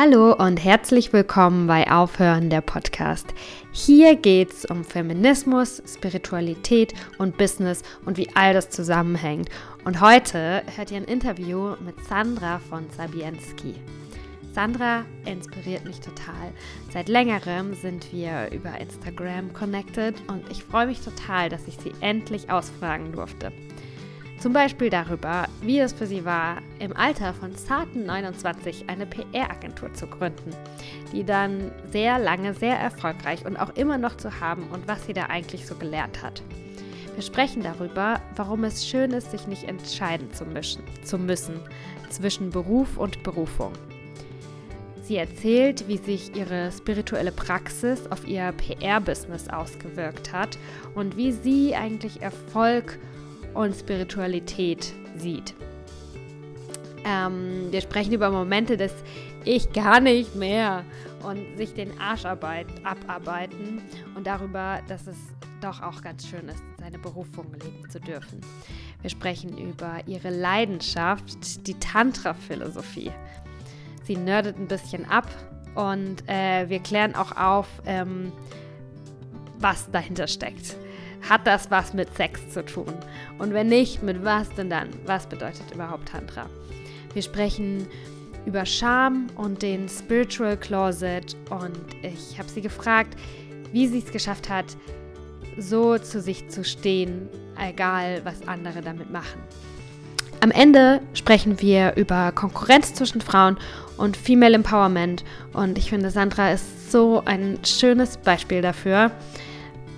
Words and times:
Hallo 0.00 0.32
und 0.32 0.62
herzlich 0.62 1.12
willkommen 1.12 1.66
bei 1.66 1.90
Aufhören 1.90 2.50
der 2.50 2.60
Podcast. 2.60 3.34
Hier 3.72 4.14
geht 4.14 4.52
es 4.52 4.64
um 4.64 4.84
Feminismus, 4.84 5.82
Spiritualität 5.92 6.94
und 7.18 7.36
Business 7.36 7.82
und 8.06 8.16
wie 8.16 8.28
all 8.36 8.54
das 8.54 8.70
zusammenhängt. 8.70 9.48
Und 9.84 10.00
heute 10.00 10.62
hört 10.76 10.92
ihr 10.92 10.98
ein 10.98 11.04
Interview 11.04 11.74
mit 11.84 11.96
Sandra 12.04 12.60
von 12.60 12.86
Sabienski. 12.96 13.74
Sandra 14.52 15.04
inspiriert 15.24 15.84
mich 15.84 15.98
total. 15.98 16.52
Seit 16.92 17.08
längerem 17.08 17.74
sind 17.74 18.12
wir 18.12 18.52
über 18.52 18.80
Instagram 18.80 19.52
connected 19.52 20.14
und 20.28 20.48
ich 20.48 20.62
freue 20.62 20.86
mich 20.86 21.00
total, 21.00 21.48
dass 21.48 21.66
ich 21.66 21.76
sie 21.76 21.92
endlich 22.00 22.52
ausfragen 22.52 23.10
durfte. 23.10 23.50
Zum 24.38 24.52
Beispiel 24.52 24.88
darüber, 24.88 25.48
wie 25.62 25.80
es 25.80 25.92
für 25.92 26.06
sie 26.06 26.24
war, 26.24 26.58
im 26.78 26.96
Alter 26.96 27.34
von 27.34 27.56
zarten 27.56 28.06
29 28.06 28.84
eine 28.88 29.04
PR-Agentur 29.04 29.92
zu 29.94 30.06
gründen, 30.06 30.52
die 31.12 31.24
dann 31.24 31.72
sehr 31.90 32.20
lange 32.20 32.54
sehr 32.54 32.78
erfolgreich 32.78 33.44
und 33.44 33.56
auch 33.56 33.74
immer 33.74 33.98
noch 33.98 34.16
zu 34.16 34.40
haben 34.40 34.68
und 34.70 34.86
was 34.86 35.06
sie 35.06 35.12
da 35.12 35.24
eigentlich 35.24 35.66
so 35.66 35.74
gelernt 35.74 36.22
hat. 36.22 36.40
Wir 37.16 37.24
sprechen 37.24 37.64
darüber, 37.64 38.20
warum 38.36 38.62
es 38.62 38.86
schön 38.86 39.10
ist, 39.10 39.32
sich 39.32 39.48
nicht 39.48 39.64
entscheiden 39.64 40.32
zu, 40.32 40.44
mischen, 40.44 40.84
zu 41.02 41.18
müssen 41.18 41.58
zwischen 42.08 42.50
Beruf 42.50 42.96
und 42.96 43.24
Berufung. 43.24 43.72
Sie 45.02 45.16
erzählt, 45.16 45.88
wie 45.88 45.96
sich 45.96 46.36
ihre 46.36 46.70
spirituelle 46.70 47.32
Praxis 47.32 48.06
auf 48.10 48.28
ihr 48.28 48.52
PR-Business 48.52 49.48
ausgewirkt 49.48 50.32
hat 50.32 50.58
und 50.94 51.16
wie 51.16 51.32
sie 51.32 51.74
eigentlich 51.74 52.22
Erfolg 52.22 52.92
und 52.92 53.17
Spiritualität 53.74 54.92
sieht. 55.16 55.54
Ähm, 57.04 57.68
wir 57.70 57.80
sprechen 57.80 58.12
über 58.12 58.30
Momente 58.30 58.76
des 58.76 58.92
Ich 59.44 59.72
gar 59.72 60.00
nicht 60.00 60.34
mehr 60.34 60.84
und 61.22 61.56
sich 61.56 61.74
den 61.74 61.98
Arsch 62.00 62.24
abarbeiten 62.24 63.82
und 64.14 64.26
darüber, 64.26 64.80
dass 64.88 65.06
es 65.06 65.16
doch 65.60 65.82
auch 65.82 66.02
ganz 66.02 66.26
schön 66.26 66.48
ist, 66.48 66.62
seine 66.78 66.98
Berufung 66.98 67.52
leben 67.52 67.88
zu 67.90 68.00
dürfen. 68.00 68.40
Wir 69.00 69.10
sprechen 69.10 69.56
über 69.58 70.00
ihre 70.06 70.30
Leidenschaft, 70.30 71.66
die 71.66 71.74
Tantra-Philosophie. 71.74 73.12
Sie 74.04 74.16
nerdet 74.16 74.56
ein 74.56 74.68
bisschen 74.68 75.04
ab 75.04 75.28
und 75.74 76.28
äh, 76.28 76.68
wir 76.68 76.80
klären 76.80 77.14
auch 77.14 77.36
auf, 77.36 77.68
ähm, 77.86 78.32
was 79.58 79.90
dahinter 79.90 80.26
steckt. 80.26 80.76
Hat 81.28 81.46
das 81.46 81.70
was 81.70 81.94
mit 81.94 82.14
Sex 82.16 82.50
zu 82.50 82.64
tun? 82.64 82.94
Und 83.38 83.52
wenn 83.52 83.68
nicht, 83.68 84.02
mit 84.02 84.24
was 84.24 84.48
denn 84.50 84.70
dann? 84.70 84.88
Was 85.06 85.26
bedeutet 85.26 85.74
überhaupt 85.74 86.08
Tantra? 86.08 86.46
Wir 87.12 87.22
sprechen 87.22 87.86
über 88.46 88.64
Scham 88.64 89.26
und 89.36 89.62
den 89.62 89.88
Spiritual 89.88 90.56
Closet 90.56 91.36
und 91.50 91.78
ich 92.02 92.38
habe 92.38 92.48
sie 92.48 92.62
gefragt, 92.62 93.16
wie 93.72 93.86
sie 93.86 93.98
es 93.98 94.10
geschafft 94.10 94.48
hat, 94.48 94.64
so 95.58 95.98
zu 95.98 96.20
sich 96.20 96.48
zu 96.48 96.64
stehen, 96.64 97.28
egal 97.60 98.22
was 98.24 98.46
andere 98.46 98.80
damit 98.80 99.10
machen. 99.10 99.42
Am 100.40 100.52
Ende 100.52 101.00
sprechen 101.14 101.60
wir 101.60 101.96
über 101.96 102.30
Konkurrenz 102.32 102.94
zwischen 102.94 103.20
Frauen 103.20 103.58
und 103.96 104.16
Female 104.16 104.54
Empowerment 104.54 105.24
und 105.52 105.76
ich 105.78 105.90
finde, 105.90 106.10
Sandra 106.10 106.52
ist 106.52 106.92
so 106.92 107.22
ein 107.24 107.58
schönes 107.64 108.16
Beispiel 108.18 108.62
dafür, 108.62 109.10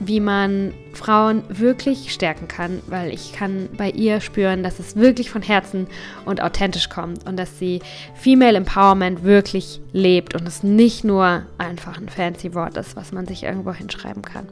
wie 0.00 0.18
man 0.18 0.72
Frauen 0.94 1.44
wirklich 1.48 2.12
stärken 2.12 2.48
kann, 2.48 2.80
weil 2.86 3.12
ich 3.12 3.32
kann 3.32 3.68
bei 3.76 3.90
ihr 3.90 4.20
spüren, 4.20 4.62
dass 4.62 4.78
es 4.78 4.96
wirklich 4.96 5.30
von 5.30 5.42
Herzen 5.42 5.86
und 6.24 6.42
authentisch 6.42 6.88
kommt 6.88 7.26
und 7.26 7.36
dass 7.36 7.58
sie 7.58 7.80
Female 8.14 8.56
Empowerment 8.56 9.22
wirklich 9.22 9.80
lebt 9.92 10.34
und 10.34 10.48
es 10.48 10.62
nicht 10.62 11.04
nur 11.04 11.42
einfach 11.58 11.98
ein 11.98 12.08
fancy 12.08 12.54
Wort 12.54 12.78
ist, 12.78 12.96
was 12.96 13.12
man 13.12 13.26
sich 13.26 13.42
irgendwo 13.42 13.72
hinschreiben 13.72 14.22
kann. 14.22 14.48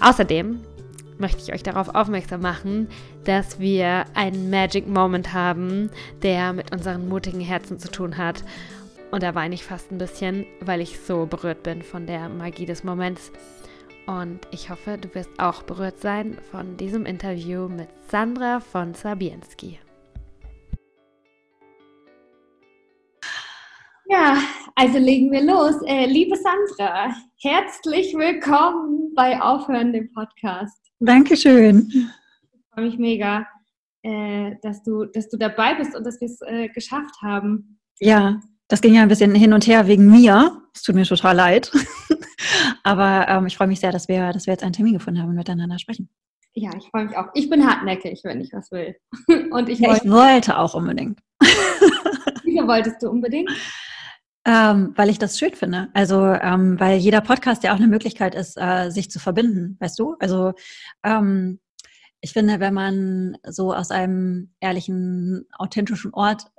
Außerdem 0.00 0.60
möchte 1.18 1.42
ich 1.42 1.52
euch 1.52 1.62
darauf 1.62 1.94
aufmerksam 1.94 2.40
machen, 2.40 2.88
dass 3.24 3.60
wir 3.60 4.06
einen 4.14 4.48
Magic 4.48 4.88
Moment 4.88 5.34
haben, 5.34 5.90
der 6.22 6.54
mit 6.54 6.72
unseren 6.72 7.06
mutigen 7.06 7.40
Herzen 7.40 7.78
zu 7.78 7.90
tun 7.90 8.16
hat. 8.16 8.42
Und 9.10 9.22
da 9.22 9.34
weine 9.34 9.54
ich 9.54 9.64
fast 9.64 9.92
ein 9.92 9.98
bisschen, 9.98 10.46
weil 10.60 10.80
ich 10.80 11.00
so 11.00 11.26
berührt 11.26 11.62
bin 11.62 11.82
von 11.82 12.06
der 12.06 12.30
Magie 12.30 12.64
des 12.64 12.82
Moments. 12.82 13.30
Und 14.10 14.40
ich 14.50 14.68
hoffe, 14.70 14.98
du 14.98 15.14
wirst 15.14 15.30
auch 15.38 15.62
berührt 15.62 16.00
sein 16.00 16.36
von 16.50 16.76
diesem 16.76 17.06
Interview 17.06 17.68
mit 17.68 17.88
Sandra 18.08 18.58
von 18.58 18.92
Sabienski. 18.92 19.78
Ja, 24.06 24.36
also 24.74 24.98
legen 24.98 25.30
wir 25.30 25.44
los. 25.44 25.76
Äh, 25.86 26.06
liebe 26.06 26.34
Sandra, 26.36 27.14
herzlich 27.40 28.12
willkommen 28.14 29.14
bei 29.14 29.40
Aufhören 29.40 29.92
dem 29.92 30.12
Podcast. 30.12 30.90
Dankeschön. 30.98 31.88
Ich 31.92 32.64
freue 32.74 32.86
mich 32.86 32.98
mega, 32.98 33.46
äh, 34.02 34.56
dass, 34.60 34.82
du, 34.82 35.04
dass 35.04 35.28
du 35.28 35.36
dabei 35.36 35.76
bist 35.76 35.94
und 35.94 36.04
dass 36.04 36.20
wir 36.20 36.26
es 36.26 36.40
äh, 36.40 36.68
geschafft 36.70 37.14
haben. 37.22 37.78
Ja, 38.00 38.40
das 38.70 38.80
ging 38.80 38.94
ja 38.94 39.02
ein 39.02 39.08
bisschen 39.08 39.34
hin 39.34 39.52
und 39.52 39.66
her 39.66 39.86
wegen 39.88 40.06
mir. 40.06 40.62
Es 40.72 40.82
tut 40.82 40.94
mir 40.94 41.04
total 41.04 41.36
leid. 41.36 41.72
Aber 42.84 43.26
ähm, 43.28 43.46
ich 43.46 43.56
freue 43.56 43.66
mich 43.66 43.80
sehr, 43.80 43.90
dass 43.92 44.08
wir, 44.08 44.32
dass 44.32 44.46
wir 44.46 44.54
jetzt 44.54 44.62
einen 44.62 44.72
Termin 44.72 44.94
gefunden 44.94 45.20
haben 45.20 45.28
und 45.28 45.34
miteinander 45.34 45.78
sprechen. 45.78 46.08
Ja, 46.54 46.70
ich 46.76 46.88
freue 46.88 47.06
mich 47.06 47.16
auch. 47.16 47.26
Ich 47.34 47.50
bin 47.50 47.68
hartnäckig, 47.68 48.20
wenn 48.24 48.40
ich 48.40 48.52
was 48.52 48.70
will. 48.70 48.96
Und 49.50 49.68
ich, 49.68 49.78
ja, 49.78 49.90
wollte, 49.90 50.06
ich 50.06 50.10
wollte 50.10 50.58
auch 50.58 50.74
unbedingt. 50.74 51.20
Wieso 52.42 52.66
wolltest 52.66 53.02
du 53.02 53.10
unbedingt? 53.10 53.50
Ähm, 54.44 54.92
weil 54.96 55.10
ich 55.10 55.18
das 55.18 55.38
schön 55.38 55.52
finde. 55.52 55.88
Also, 55.94 56.26
ähm, 56.26 56.78
weil 56.80 56.98
jeder 56.98 57.20
Podcast 57.20 57.62
ja 57.62 57.72
auch 57.72 57.76
eine 57.76 57.86
Möglichkeit 57.86 58.34
ist, 58.34 58.56
äh, 58.56 58.90
sich 58.90 59.10
zu 59.10 59.20
verbinden, 59.20 59.76
weißt 59.80 59.98
du? 59.98 60.16
Also, 60.18 60.54
ähm, 61.04 61.60
ich 62.20 62.32
finde, 62.32 62.58
wenn 62.58 62.74
man 62.74 63.36
so 63.46 63.72
aus 63.72 63.90
einem 63.90 64.52
ehrlichen, 64.60 65.46
authentischen 65.56 66.12
Ort 66.12 66.50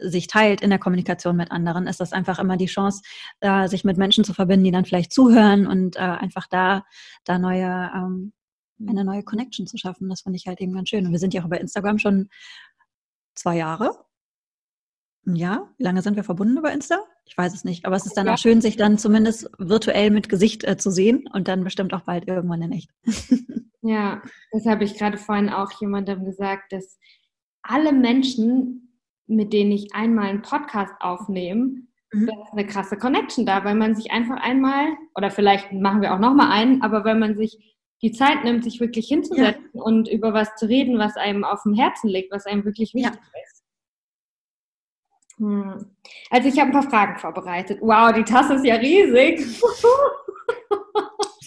sich 0.00 0.26
teilt 0.26 0.60
in 0.60 0.70
der 0.70 0.78
Kommunikation 0.78 1.36
mit 1.36 1.50
anderen, 1.50 1.86
ist 1.86 2.00
das 2.00 2.12
einfach 2.12 2.38
immer 2.38 2.56
die 2.56 2.66
Chance, 2.66 3.02
äh, 3.40 3.68
sich 3.68 3.84
mit 3.84 3.96
Menschen 3.96 4.24
zu 4.24 4.34
verbinden, 4.34 4.64
die 4.64 4.70
dann 4.70 4.84
vielleicht 4.84 5.12
zuhören 5.12 5.66
und 5.66 5.96
äh, 5.96 6.00
einfach 6.00 6.46
da, 6.48 6.84
da 7.24 7.38
neue, 7.38 7.90
ähm, 7.94 8.32
eine 8.80 9.04
neue 9.04 9.22
Connection 9.22 9.66
zu 9.66 9.76
schaffen. 9.76 10.08
Das 10.08 10.22
finde 10.22 10.36
ich 10.36 10.46
halt 10.46 10.60
eben 10.60 10.72
ganz 10.72 10.88
schön. 10.88 11.06
Und 11.06 11.12
wir 11.12 11.18
sind 11.18 11.34
ja 11.34 11.42
auch 11.42 11.48
bei 11.48 11.58
Instagram 11.58 11.98
schon 11.98 12.28
zwei 13.34 13.56
Jahre. 13.56 13.92
Ja, 15.26 15.68
wie 15.76 15.84
lange 15.84 16.02
sind 16.02 16.16
wir 16.16 16.24
verbunden 16.24 16.56
über 16.56 16.72
Insta? 16.72 16.98
Ich 17.26 17.36
weiß 17.36 17.54
es 17.54 17.64
nicht. 17.64 17.84
Aber 17.84 17.94
es 17.94 18.06
ist 18.06 18.16
dann 18.16 18.26
ja. 18.26 18.34
auch 18.34 18.38
schön, 18.38 18.60
sich 18.60 18.76
dann 18.76 18.98
zumindest 18.98 19.50
virtuell 19.58 20.10
mit 20.10 20.28
Gesicht 20.28 20.64
äh, 20.64 20.76
zu 20.76 20.90
sehen 20.90 21.24
und 21.32 21.46
dann 21.46 21.62
bestimmt 21.62 21.92
auch 21.92 22.02
bald 22.02 22.26
irgendwann 22.26 22.62
in 22.62 22.72
echt. 22.72 22.90
ja, 23.82 24.22
das 24.50 24.66
habe 24.66 24.84
ich 24.84 24.96
gerade 24.96 25.18
vorhin 25.18 25.50
auch 25.50 25.70
jemandem 25.80 26.24
gesagt, 26.24 26.72
dass 26.72 26.98
alle 27.62 27.92
Menschen 27.92 28.89
mit 29.30 29.52
denen 29.52 29.72
ich 29.72 29.94
einmal 29.94 30.28
einen 30.28 30.42
Podcast 30.42 30.94
aufnehme, 31.00 31.82
mhm. 32.12 32.26
da 32.26 32.42
ist 32.42 32.52
eine 32.52 32.66
krasse 32.66 32.96
Connection 32.96 33.46
da, 33.46 33.64
weil 33.64 33.74
man 33.74 33.94
sich 33.94 34.10
einfach 34.10 34.36
einmal, 34.40 34.88
oder 35.14 35.30
vielleicht 35.30 35.72
machen 35.72 36.02
wir 36.02 36.14
auch 36.14 36.18
nochmal 36.18 36.50
einen, 36.50 36.82
aber 36.82 37.04
wenn 37.04 37.18
man 37.18 37.36
sich 37.36 37.76
die 38.02 38.12
Zeit 38.12 38.44
nimmt, 38.44 38.64
sich 38.64 38.80
wirklich 38.80 39.08
hinzusetzen 39.08 39.70
ja. 39.72 39.82
und 39.82 40.08
über 40.08 40.32
was 40.32 40.54
zu 40.56 40.66
reden, 40.66 40.98
was 40.98 41.16
einem 41.16 41.44
auf 41.44 41.62
dem 41.62 41.74
Herzen 41.74 42.08
liegt, 42.08 42.32
was 42.32 42.46
einem 42.46 42.64
wirklich 42.64 42.94
wichtig 42.94 43.12
ja. 43.12 43.42
ist. 43.44 43.64
Hm. 45.36 45.86
Also 46.30 46.48
ich 46.48 46.58
habe 46.58 46.70
ein 46.70 46.72
paar 46.72 46.90
Fragen 46.90 47.18
vorbereitet. 47.18 47.78
Wow, 47.80 48.12
die 48.12 48.24
Tasse 48.24 48.54
ist 48.54 48.64
ja 48.64 48.76
riesig. 48.76 49.40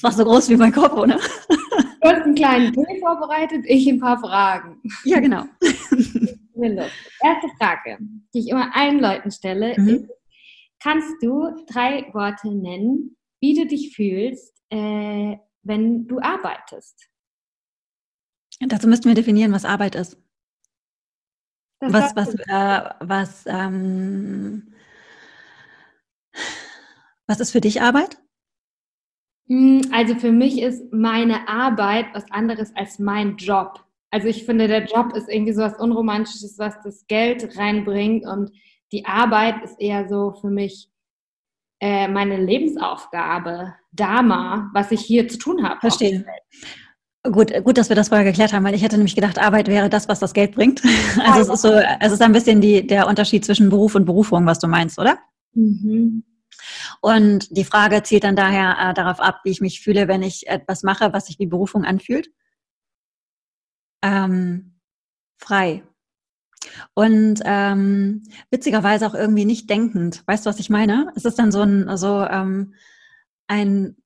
Das 0.01 0.17
war 0.17 0.25
so 0.25 0.29
groß 0.29 0.49
wie 0.49 0.57
mein 0.57 0.73
Kopf, 0.73 0.97
oder? 0.97 1.17
Du 1.47 2.09
hast 2.09 2.23
einen 2.23 2.35
kleinen 2.35 2.73
Tee 2.73 2.99
vorbereitet, 2.99 3.63
ich 3.65 3.87
ein 3.87 4.01
paar 4.01 4.19
Fragen. 4.19 4.81
Ja, 5.05 5.21
genau. 5.21 5.45
Erste 6.55 7.47
Frage, 7.59 7.97
die 8.33 8.39
ich 8.39 8.49
immer 8.49 8.75
allen 8.75 8.99
Leuten 8.99 9.31
stelle, 9.31 9.75
mhm. 9.77 9.87
ist, 9.87 10.09
kannst 10.79 11.11
du 11.21 11.65
drei 11.67 12.09
Worte 12.13 12.53
nennen, 12.53 13.15
wie 13.39 13.53
du 13.55 13.65
dich 13.65 13.95
fühlst, 13.95 14.53
äh, 14.69 15.37
wenn 15.63 16.07
du 16.07 16.19
arbeitest? 16.19 17.09
Dazu 18.59 18.87
müssten 18.87 19.07
wir 19.07 19.15
definieren, 19.15 19.51
was 19.51 19.65
Arbeit 19.65 19.95
ist. 19.95 20.17
Das 21.79 21.91
was, 21.91 22.15
was, 22.15 22.35
äh, 22.35 22.93
was, 22.99 23.45
ähm, 23.45 24.73
was 27.27 27.39
ist 27.39 27.51
für 27.51 27.61
dich 27.61 27.81
Arbeit? 27.81 28.17
Hm, 29.47 29.81
also 29.91 30.15
für 30.15 30.31
mich 30.31 30.61
ist 30.61 30.93
meine 30.93 31.47
Arbeit 31.47 32.07
was 32.13 32.29
anderes 32.31 32.73
als 32.75 32.99
mein 32.99 33.35
Job. 33.37 33.83
Also 34.13 34.27
ich 34.27 34.45
finde, 34.45 34.67
der 34.67 34.85
Job 34.85 35.15
ist 35.15 35.27
irgendwie 35.27 35.53
so 35.53 35.63
was 35.63 35.79
Unromantisches, 35.79 36.59
was 36.59 36.75
das 36.83 37.07
Geld 37.07 37.57
reinbringt 37.57 38.27
und 38.27 38.51
die 38.91 39.07
Arbeit 39.07 39.63
ist 39.63 39.81
eher 39.81 40.07
so 40.07 40.33
für 40.39 40.51
mich 40.51 40.87
äh, 41.79 42.07
meine 42.07 42.37
Lebensaufgabe, 42.37 43.73
Dharma, 43.91 44.69
was 44.71 44.91
ich 44.91 45.01
hier 45.01 45.27
zu 45.27 45.39
tun 45.39 45.67
habe. 45.67 45.79
Verstehe. 45.79 46.23
Gut, 47.23 47.51
gut, 47.63 47.79
dass 47.79 47.89
wir 47.89 47.95
das 47.95 48.09
vorher 48.09 48.23
geklärt 48.23 48.53
haben, 48.53 48.63
weil 48.63 48.75
ich 48.75 48.83
hätte 48.83 48.97
nämlich 48.97 49.15
gedacht, 49.15 49.39
Arbeit 49.39 49.67
wäre 49.67 49.89
das, 49.89 50.07
was 50.07 50.19
das 50.19 50.33
Geld 50.33 50.53
bringt. 50.53 50.83
Also 51.25 51.41
es 51.41 51.49
ist 51.49 51.61
so, 51.63 51.73
es 51.99 52.11
ist 52.11 52.21
ein 52.21 52.33
bisschen 52.33 52.61
die, 52.61 52.85
der 52.85 53.07
Unterschied 53.07 53.43
zwischen 53.43 53.71
Beruf 53.71 53.95
und 53.95 54.05
Berufung, 54.05 54.45
was 54.45 54.59
du 54.59 54.67
meinst, 54.67 54.99
oder? 54.99 55.17
Mhm. 55.55 56.23
Und 57.01 57.57
die 57.57 57.65
Frage 57.65 58.03
zielt 58.03 58.25
dann 58.25 58.35
daher 58.35 58.77
äh, 58.79 58.93
darauf 58.93 59.19
ab, 59.19 59.39
wie 59.43 59.49
ich 59.49 59.59
mich 59.59 59.81
fühle, 59.81 60.07
wenn 60.07 60.21
ich 60.21 60.45
etwas 60.45 60.83
mache, 60.83 61.13
was 61.13 61.25
sich 61.25 61.39
wie 61.39 61.47
Berufung 61.47 61.83
anfühlt. 61.83 62.29
Ähm, 64.03 64.75
frei. 65.39 65.83
Und 66.93 67.41
ähm, 67.45 68.23
witzigerweise 68.51 69.07
auch 69.07 69.15
irgendwie 69.15 69.45
nicht 69.45 69.69
denkend. 69.69 70.23
Weißt 70.27 70.45
du, 70.45 70.49
was 70.49 70.59
ich 70.59 70.69
meine? 70.69 71.11
Es 71.15 71.25
ist 71.25 71.39
dann 71.39 71.51
so 71.51 71.61
ein, 71.61 71.97
so 71.97 72.23
ähm, 72.23 72.73
ein, 73.47 73.97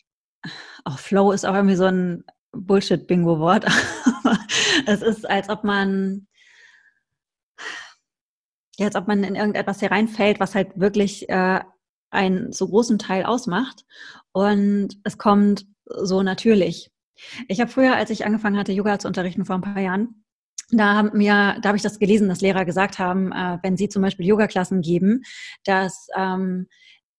auch 0.85 0.99
Flow 0.99 1.31
ist 1.31 1.45
auch 1.45 1.53
irgendwie 1.53 1.75
so 1.75 1.85
ein 1.85 2.23
Bullshit-Bingo-Wort. 2.51 3.65
es 4.85 5.01
ist, 5.01 5.29
als 5.29 5.49
ob 5.49 5.63
man, 5.63 6.27
ja, 8.77 8.87
als 8.87 8.95
ob 8.95 9.07
man 9.07 9.23
in 9.23 9.35
irgendetwas 9.35 9.81
hereinfällt, 9.81 10.39
was 10.39 10.55
halt 10.55 10.79
wirklich 10.79 11.29
äh, 11.29 11.61
einen 12.09 12.51
so 12.51 12.67
großen 12.67 12.99
Teil 12.99 13.25
ausmacht. 13.25 13.85
Und 14.31 14.97
es 15.03 15.17
kommt 15.17 15.65
so 15.85 16.23
natürlich. 16.23 16.91
Ich 17.47 17.59
habe 17.59 17.71
früher, 17.71 17.95
als 17.95 18.09
ich 18.09 18.25
angefangen 18.25 18.57
hatte, 18.57 18.71
Yoga 18.71 18.99
zu 18.99 19.07
unterrichten 19.07 19.45
vor 19.45 19.55
ein 19.55 19.61
paar 19.61 19.79
Jahren, 19.79 20.23
da 20.69 20.95
haben 20.95 21.17
mir, 21.17 21.57
da 21.61 21.69
habe 21.69 21.77
ich 21.77 21.83
das 21.83 21.99
gelesen, 21.99 22.27
dass 22.27 22.41
Lehrer 22.41 22.65
gesagt 22.65 22.99
haben, 22.99 23.31
äh, 23.31 23.57
wenn 23.63 23.77
sie 23.77 23.87
zum 23.87 24.01
Beispiel 24.01 24.25
Yoga-Klassen 24.25 24.81
geben, 24.81 25.21
dass 25.63 26.07
ähm, 26.15 26.67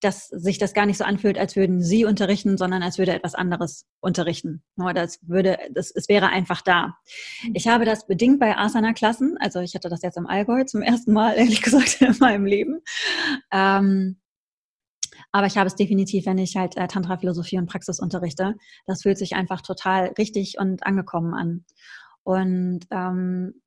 dass 0.01 0.27
sich 0.27 0.57
das 0.57 0.73
gar 0.73 0.85
nicht 0.85 0.97
so 0.97 1.03
anfühlt, 1.03 1.37
als 1.37 1.55
würden 1.55 1.81
sie 1.81 2.05
unterrichten, 2.05 2.57
sondern 2.57 2.83
als 2.83 2.97
würde 2.97 3.13
etwas 3.13 3.35
anderes 3.35 3.85
unterrichten. 3.99 4.63
Nur 4.75 4.93
das 4.93 5.19
würde, 5.27 5.57
das, 5.71 5.91
es 5.91 6.07
wäre 6.07 6.27
einfach 6.27 6.61
da. 6.61 6.97
Mhm. 7.43 7.51
Ich 7.53 7.67
habe 7.67 7.85
das 7.85 8.07
bedingt 8.07 8.39
bei 8.39 8.57
Asana-Klassen, 8.57 9.37
also 9.39 9.59
ich 9.59 9.75
hatte 9.75 9.89
das 9.89 10.01
jetzt 10.01 10.17
im 10.17 10.27
Allgäu 10.27 10.63
zum 10.63 10.81
ersten 10.81 11.13
Mal, 11.13 11.33
ehrlich 11.37 11.61
gesagt, 11.61 12.01
in 12.01 12.15
meinem 12.19 12.45
Leben. 12.45 12.81
Ähm, 13.51 14.19
aber 15.31 15.47
ich 15.47 15.57
habe 15.57 15.67
es 15.67 15.75
definitiv, 15.75 16.25
wenn 16.25 16.37
ich 16.37 16.55
halt 16.55 16.77
äh, 16.77 16.87
Tantra-Philosophie 16.87 17.57
und 17.57 17.67
Praxis 17.67 17.99
unterrichte. 17.99 18.55
Das 18.85 19.03
fühlt 19.03 19.17
sich 19.17 19.35
einfach 19.35 19.61
total 19.61 20.13
richtig 20.17 20.55
und 20.59 20.85
angekommen 20.85 21.33
an. 21.33 21.65
Und 22.23 22.81
ähm, 22.91 23.61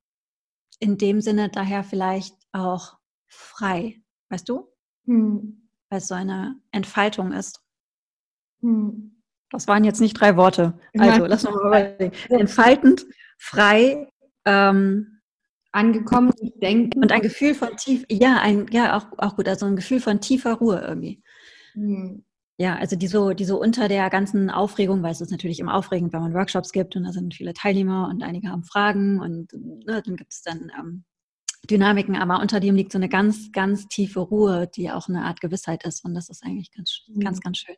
in 0.79 0.97
dem 0.97 1.21
Sinne 1.21 1.49
daher 1.49 1.83
vielleicht 1.83 2.35
auch 2.51 2.97
frei, 3.27 4.01
weißt 4.29 4.47
du? 4.49 4.69
Hm 5.05 5.63
weil 5.93 5.99
es 5.99 6.07
so 6.07 6.15
eine 6.15 6.55
Entfaltung 6.71 7.31
ist. 7.33 7.61
Hm. 8.61 9.21
Das 9.51 9.67
waren 9.67 9.83
jetzt 9.83 10.01
nicht 10.01 10.19
drei 10.19 10.35
Worte. 10.35 10.73
Also, 10.97 11.27
lass 11.27 11.45
uns 11.45 11.55
mal 11.55 11.67
überlegen. 11.67 12.15
Entfaltend, 12.29 13.05
frei, 13.37 14.07
ähm, 14.45 15.19
angekommen, 15.71 16.31
denken. 16.55 16.99
Und 16.99 17.11
ein 17.11 17.21
Gefühl 17.21 17.53
von 17.53 17.77
tief, 17.77 18.05
ja, 18.09 18.39
ein, 18.41 18.65
ja, 18.71 18.97
auch, 18.97 19.05
auch 19.19 19.35
gut, 19.35 19.47
also 19.47 19.67
ein 19.67 19.75
Gefühl 19.75 19.99
von 19.99 20.19
tiefer 20.19 20.53
Ruhe 20.53 20.81
irgendwie. 20.81 21.21
Hm. 21.73 22.23
Ja, 22.57 22.75
also 22.75 22.95
die 22.95 23.07
so, 23.07 23.33
die 23.33 23.45
so 23.45 23.59
unter 23.59 23.87
der 23.87 24.09
ganzen 24.09 24.49
Aufregung, 24.51 25.01
weil 25.01 25.11
es 25.11 25.21
ist 25.21 25.31
natürlich 25.31 25.59
immer 25.59 25.73
aufregend, 25.73 26.13
wenn 26.13 26.21
man 26.21 26.33
Workshops 26.35 26.71
gibt 26.71 26.95
und 26.95 27.03
da 27.03 27.11
sind 27.11 27.33
viele 27.33 27.53
Teilnehmer 27.53 28.07
und 28.09 28.21
einige 28.21 28.49
haben 28.49 28.63
Fragen 28.63 29.19
und 29.19 29.51
ne, 29.53 30.03
dann 30.05 30.15
gibt 30.15 30.33
es 30.33 30.43
dann 30.43 30.71
ähm, 30.79 31.03
Dynamiken, 31.69 32.15
aber 32.15 32.41
unter 32.41 32.59
dem 32.59 32.75
liegt 32.75 32.91
so 32.91 32.97
eine 32.97 33.09
ganz, 33.09 33.51
ganz 33.51 33.87
tiefe 33.87 34.19
Ruhe, 34.19 34.69
die 34.75 34.91
auch 34.91 35.07
eine 35.07 35.23
Art 35.23 35.39
Gewissheit 35.41 35.85
ist. 35.85 36.03
Und 36.03 36.13
das 36.13 36.29
ist 36.29 36.43
eigentlich 36.43 36.71
ganz, 36.71 37.05
mhm. 37.07 37.21
ganz, 37.21 37.39
ganz 37.39 37.57
schön. 37.59 37.75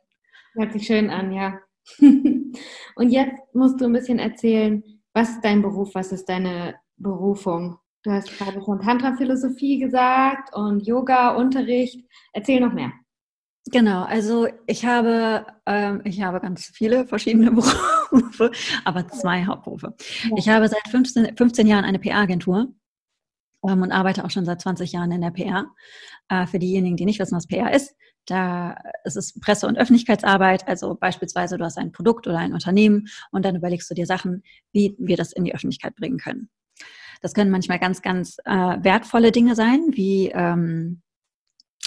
Hört 0.54 0.72
sich 0.72 0.86
schön 0.86 1.10
an, 1.10 1.32
ja. 1.32 1.58
und 2.00 3.10
jetzt 3.10 3.54
musst 3.54 3.80
du 3.80 3.84
ein 3.84 3.92
bisschen 3.92 4.18
erzählen, 4.18 4.82
was 5.12 5.30
ist 5.30 5.40
dein 5.42 5.62
Beruf, 5.62 5.94
was 5.94 6.10
ist 6.10 6.28
deine 6.28 6.74
Berufung? 6.96 7.78
Du 8.02 8.10
hast 8.10 8.36
gerade 8.36 8.60
schon 8.62 8.80
Tantra-Philosophie 8.80 9.78
gesagt 9.78 10.54
und 10.54 10.86
Yoga-Unterricht. 10.86 12.04
Erzähl 12.32 12.60
noch 12.60 12.72
mehr. 12.72 12.92
Genau, 13.72 14.04
also 14.04 14.46
ich 14.66 14.84
habe, 14.84 15.44
ähm, 15.66 16.00
ich 16.04 16.22
habe 16.22 16.40
ganz 16.40 16.66
viele 16.66 17.06
verschiedene 17.06 17.50
Berufe, 18.10 18.52
aber 18.84 19.08
zwei 19.08 19.44
Hauptberufe. 19.44 19.94
Ja. 20.24 20.30
Ich 20.36 20.48
habe 20.48 20.68
seit 20.68 20.86
15, 20.88 21.36
15 21.36 21.66
Jahren 21.66 21.84
eine 21.84 21.98
PR-Agentur 21.98 22.68
ähm, 23.66 23.82
und 23.82 23.90
arbeite 23.90 24.24
auch 24.24 24.30
schon 24.30 24.44
seit 24.44 24.60
20 24.60 24.92
Jahren 24.92 25.10
in 25.10 25.20
der 25.20 25.30
PR. 25.32 25.66
Äh, 26.28 26.46
für 26.46 26.60
diejenigen, 26.60 26.96
die 26.96 27.06
nicht 27.06 27.18
wissen, 27.18 27.36
was 27.36 27.48
PR 27.48 27.72
ist, 27.72 27.96
da 28.26 28.76
ist 29.04 29.16
es 29.16 29.38
Presse- 29.40 29.66
und 29.66 29.78
Öffentlichkeitsarbeit. 29.78 30.66
Also 30.68 30.94
beispielsweise 30.94 31.58
du 31.58 31.64
hast 31.64 31.78
ein 31.78 31.92
Produkt 31.92 32.28
oder 32.28 32.38
ein 32.38 32.52
Unternehmen 32.52 33.08
und 33.32 33.44
dann 33.44 33.56
überlegst 33.56 33.90
du 33.90 33.94
dir 33.94 34.06
Sachen, 34.06 34.44
wie 34.72 34.94
wir 34.98 35.16
das 35.16 35.32
in 35.32 35.44
die 35.44 35.54
Öffentlichkeit 35.54 35.96
bringen 35.96 36.18
können. 36.18 36.50
Das 37.20 37.34
können 37.34 37.50
manchmal 37.50 37.78
ganz, 37.78 38.02
ganz 38.02 38.36
äh, 38.44 38.50
wertvolle 38.50 39.32
Dinge 39.32 39.54
sein, 39.54 39.86
wie 39.92 40.30
ähm, 40.34 41.02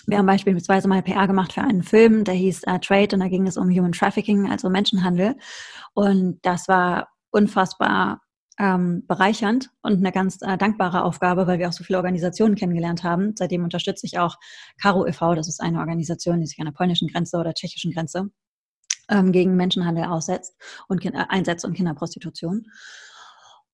wir 0.09 0.17
haben 0.17 0.25
beispielsweise 0.25 0.87
mal 0.87 1.01
PR 1.01 1.27
gemacht 1.27 1.53
für 1.53 1.61
einen 1.61 1.83
Film, 1.83 2.23
der 2.23 2.33
hieß 2.33 2.63
äh, 2.63 2.79
Trade 2.79 3.15
und 3.15 3.19
da 3.19 3.27
ging 3.27 3.47
es 3.47 3.57
um 3.57 3.69
Human 3.69 3.91
Trafficking, 3.91 4.49
also 4.49 4.69
Menschenhandel. 4.69 5.35
Und 5.93 6.39
das 6.43 6.67
war 6.67 7.09
unfassbar 7.31 8.21
ähm, 8.59 9.05
bereichernd 9.07 9.69
und 9.81 9.97
eine 9.97 10.11
ganz 10.11 10.41
äh, 10.41 10.57
dankbare 10.57 11.03
Aufgabe, 11.03 11.47
weil 11.47 11.59
wir 11.59 11.69
auch 11.69 11.73
so 11.73 11.83
viele 11.83 11.97
Organisationen 11.97 12.55
kennengelernt 12.55 13.03
haben. 13.03 13.33
Seitdem 13.37 13.63
unterstütze 13.63 14.05
ich 14.05 14.19
auch 14.19 14.37
Caro 14.81 15.07
e.V., 15.07 15.33
das 15.35 15.47
ist 15.47 15.61
eine 15.61 15.79
Organisation, 15.79 16.41
die 16.41 16.47
sich 16.47 16.59
an 16.59 16.65
der 16.65 16.73
polnischen 16.73 17.07
Grenze 17.07 17.37
oder 17.37 17.53
tschechischen 17.53 17.93
Grenze 17.93 18.29
ähm, 19.09 19.31
gegen 19.31 19.55
Menschenhandel 19.55 20.05
aussetzt 20.05 20.55
und 20.87 21.03
äh, 21.05 21.11
einsetzt 21.29 21.63
und 21.63 21.73
Kinderprostitution. 21.73 22.67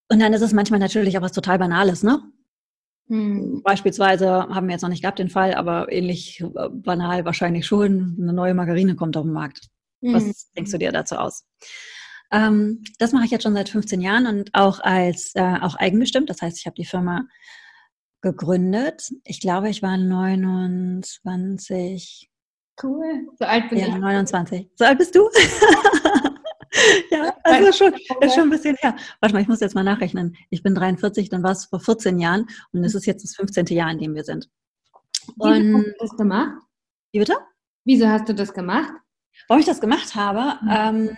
Und 0.09 0.19
dann 0.19 0.33
ist 0.33 0.41
es 0.41 0.53
manchmal 0.53 0.79
natürlich 0.79 1.17
auch 1.17 1.23
was 1.23 1.31
total 1.31 1.57
Banales, 1.57 2.03
ne? 2.03 2.21
Hm. 3.07 3.61
Beispielsweise 3.63 4.29
haben 4.29 4.67
wir 4.67 4.73
jetzt 4.73 4.81
noch 4.81 4.89
nicht 4.89 5.01
gehabt 5.01 5.19
den 5.19 5.29
Fall, 5.29 5.53
aber 5.53 5.91
ähnlich 5.91 6.41
äh, 6.41 6.69
banal 6.69 7.25
wahrscheinlich 7.25 7.65
schon, 7.65 8.17
eine 8.19 8.33
neue 8.33 8.53
Margarine 8.53 8.95
kommt 8.95 9.17
auf 9.17 9.23
den 9.23 9.33
Markt. 9.33 9.67
Was 10.01 10.23
hm. 10.23 10.33
denkst 10.55 10.71
du 10.71 10.77
dir 10.77 10.91
dazu 10.91 11.15
aus? 11.15 11.45
Ähm, 12.31 12.83
das 12.99 13.11
mache 13.11 13.25
ich 13.25 13.31
jetzt 13.31 13.43
schon 13.43 13.53
seit 13.53 13.69
15 13.69 14.01
Jahren 14.01 14.27
und 14.27 14.49
auch 14.53 14.79
als 14.79 15.31
äh, 15.35 15.57
auch 15.61 15.75
eigenbestimmt. 15.75 16.29
Das 16.29 16.41
heißt, 16.41 16.59
ich 16.59 16.65
habe 16.65 16.75
die 16.75 16.85
Firma 16.85 17.27
gegründet. 18.21 19.11
Ich 19.23 19.39
glaube, 19.39 19.69
ich 19.69 19.83
war 19.83 19.97
29. 19.97 22.29
Cool. 22.81 23.27
So 23.39 23.45
alt 23.45 23.69
bin 23.69 23.79
ja, 23.79 23.87
ich. 23.87 23.95
29. 23.95 24.69
So 24.75 24.85
alt 24.85 24.97
bist 24.97 25.15
du? 25.15 25.29
ja, 27.11 27.33
also 27.43 27.71
schon, 27.71 27.93
ist 28.21 28.35
schon 28.35 28.43
ein 28.43 28.49
bisschen 28.49 28.75
her. 28.79 28.95
Warte 29.19 29.35
mal, 29.35 29.41
ich 29.41 29.47
muss 29.47 29.59
jetzt 29.59 29.75
mal 29.75 29.83
nachrechnen. 29.83 30.35
Ich 30.49 30.63
bin 30.63 30.75
43, 30.75 31.29
dann 31.29 31.43
war 31.43 31.51
es 31.51 31.65
vor 31.65 31.79
14 31.79 32.19
Jahren 32.19 32.47
und 32.71 32.83
es 32.83 32.95
ist 32.95 33.05
jetzt 33.05 33.23
das 33.23 33.35
15. 33.35 33.65
Jahr, 33.67 33.91
in 33.91 33.99
dem 33.99 34.15
wir 34.15 34.23
sind. 34.23 34.49
Und, 35.37 35.53
Wieso 35.53 35.77
hast 35.77 35.85
du 35.85 35.95
das 35.99 36.17
gemacht? 36.17 36.61
Wie 37.11 37.19
bitte? 37.19 37.35
Wieso 37.83 38.07
hast 38.07 38.29
du 38.29 38.33
das 38.33 38.53
gemacht? 38.53 38.91
Warum 39.47 39.59
ich 39.59 39.65
das 39.65 39.81
gemacht 39.81 40.15
habe? 40.15 40.57
Mhm. 40.63 40.69
Ähm, 40.71 41.17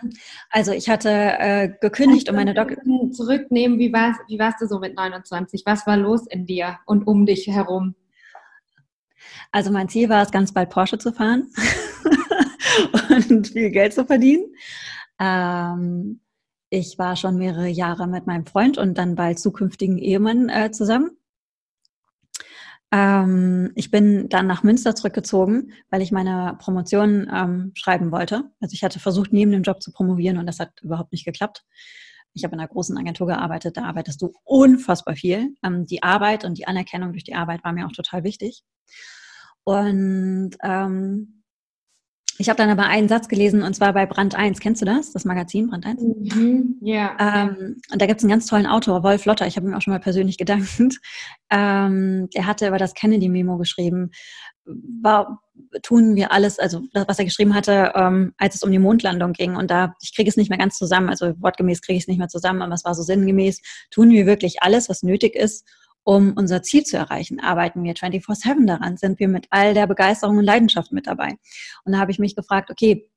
also 0.49 0.71
ich 0.71 0.89
hatte 0.89 1.09
äh, 1.09 1.69
gekündigt, 1.79 2.29
um 2.29 2.35
meine 2.35 2.53
Doktor... 2.53 2.77
Zurücknehmen, 3.11 3.79
wie 3.79 3.93
warst, 3.93 4.19
wie 4.27 4.39
warst 4.39 4.61
du 4.61 4.67
so 4.67 4.79
mit 4.79 4.95
29? 4.95 5.63
Was 5.65 5.85
war 5.87 5.97
los 5.97 6.25
in 6.27 6.45
dir 6.45 6.77
und 6.85 7.05
um 7.07 7.25
dich 7.25 7.47
herum? 7.47 7.95
Also 9.51 9.71
mein 9.71 9.87
Ziel 9.87 10.09
war 10.09 10.23
es, 10.23 10.31
ganz 10.31 10.51
bald 10.51 10.69
Porsche 10.69 10.97
zu 10.97 11.13
fahren 11.13 11.47
und 13.29 13.47
viel 13.47 13.69
Geld 13.69 13.93
zu 13.93 14.05
verdienen. 14.05 14.45
Ähm, 15.19 16.21
ich 16.69 16.97
war 17.00 17.15
schon 17.15 17.38
mehrere 17.38 17.67
Jahre 17.67 18.07
mit 18.07 18.27
meinem 18.27 18.45
Freund 18.45 18.77
und 18.77 18.97
dann 18.97 19.15
bald 19.15 19.39
zukünftigen 19.39 19.97
Ehemann 19.97 20.50
äh, 20.50 20.71
zusammen. 20.71 21.12
Ähm, 22.91 23.71
ich 23.75 23.91
bin 23.91 24.29
dann 24.29 24.47
nach 24.47 24.63
Münster 24.63 24.95
zurückgezogen, 24.95 25.74
weil 25.89 26.01
ich 26.01 26.12
meine 26.12 26.55
Promotion 26.59 27.29
ähm, 27.33 27.71
schreiben 27.75 28.12
wollte. 28.12 28.50
Also 28.62 28.74
ich 28.74 28.83
hatte 28.83 29.00
versucht, 29.00 29.33
neben 29.33 29.51
dem 29.51 29.63
Job 29.63 29.81
zu 29.81 29.91
promovieren 29.91 30.38
und 30.38 30.45
das 30.45 30.59
hat 30.59 30.81
überhaupt 30.81 31.12
nicht 31.12 31.25
geklappt. 31.25 31.65
Ich 32.33 32.43
habe 32.43 32.53
in 32.53 32.59
einer 32.59 32.69
großen 32.69 32.97
Agentur 32.97 33.27
gearbeitet, 33.27 33.77
da 33.77 33.83
arbeitest 33.83 34.21
du 34.21 34.31
unfassbar 34.43 35.15
viel. 35.15 35.55
Ähm, 35.63 35.86
die 35.86 36.03
Arbeit 36.03 36.45
und 36.45 36.57
die 36.57 36.67
Anerkennung 36.67 37.12
durch 37.12 37.24
die 37.24 37.36
Arbeit 37.36 37.63
war 37.63 37.74
mir 37.74 37.88
auch 37.88 37.91
total 37.91 38.24
wichtig. 38.24 38.63
Und 39.63 40.51
ähm, 40.63 41.37
ich 42.38 42.50
habe 42.50 42.58
dann 42.58 42.70
aber 42.70 42.88
einen 42.88 43.08
Satz 43.08 43.27
gelesen 43.27 43.63
und 43.63 43.75
zwar 43.75 43.94
bei 43.94 44.06
Brand 44.06 44.36
1. 44.36 44.60
Kennst 44.60 44.82
du 44.82 44.86
das? 44.86 45.12
Das 45.12 45.25
Magazin 45.25 45.70
Brand 45.70 45.86
1? 45.86 46.01
Mhm, 46.01 46.77
ja. 46.82 47.15
Ähm, 47.20 47.77
und 47.91 48.01
da 48.01 48.06
gibt 48.06 48.20
es 48.20 48.24
einen 48.24 48.32
ganz 48.32 48.46
tollen 48.46 48.67
Autor, 48.67 49.03
Wolf 49.03 49.25
Lotter. 49.25 49.48
Ich 49.48 49.58
habe 49.58 49.67
ihm 49.67 49.74
auch 49.74 49.82
schon 49.82 49.94
mal 49.94 50.00
persönlich 50.00 50.38
gedankt. 50.38 51.00
Ähm, 51.50 52.29
der 52.36 52.46
hatte 52.46 52.67
über 52.67 52.77
das 52.77 52.94
Kennedy-Memo 52.94 53.58
geschrieben. 53.58 54.12
War, 54.65 55.41
tun 55.82 56.15
wir 56.15 56.32
alles, 56.32 56.60
also 56.60 56.82
was 56.94 57.20
er 57.20 57.25
geschrieben 57.25 57.56
hatte, 57.56 57.94
ähm, 57.96 58.34
als 58.38 58.56
es 58.56 58.63
um 58.63 58.72
die 58.72 58.79
Mondlandung 58.79 59.34
ging. 59.34 59.56
Und 59.56 59.72
da, 59.72 59.96
ich 60.01 60.15
kriege 60.15 60.29
es 60.29 60.38
nicht 60.38 60.50
mehr 60.50 60.60
ganz 60.60 60.77
zusammen, 60.77 61.10
also 61.10 61.34
wortgemäß 61.39 61.82
kriege 61.82 61.98
ich 61.98 62.03
es 62.03 62.08
nicht 62.08 62.17
mehr 62.17 62.27
zusammen, 62.27 62.62
aber 62.62 62.74
es 62.74 62.84
war 62.84 62.94
so 62.94 63.01
sinngemäß, 63.01 63.62
tun 63.89 64.12
wir 64.12 64.25
wirklich 64.25 64.62
alles, 64.62 64.89
was 64.89 65.03
nötig 65.03 65.36
ist, 65.36 65.65
um 66.07 66.31
unser 66.37 66.63
Ziel 66.63 66.85
zu 66.85 66.95
erreichen, 66.95 67.41
arbeiten 67.41 67.83
wir 67.83 67.93
24-7 67.93 68.65
daran, 68.65 68.95
sind 68.95 69.19
wir 69.19 69.27
mit 69.27 69.47
all 69.49 69.73
der 69.73 69.87
Begeisterung 69.87 70.37
und 70.37 70.45
Leidenschaft 70.45 70.93
mit 70.93 71.05
dabei. 71.05 71.35
Und 71.83 71.91
da 71.91 71.99
habe 71.99 72.11
ich 72.11 72.17
mich 72.17 72.33
gefragt, 72.33 72.71
okay, 72.71 73.09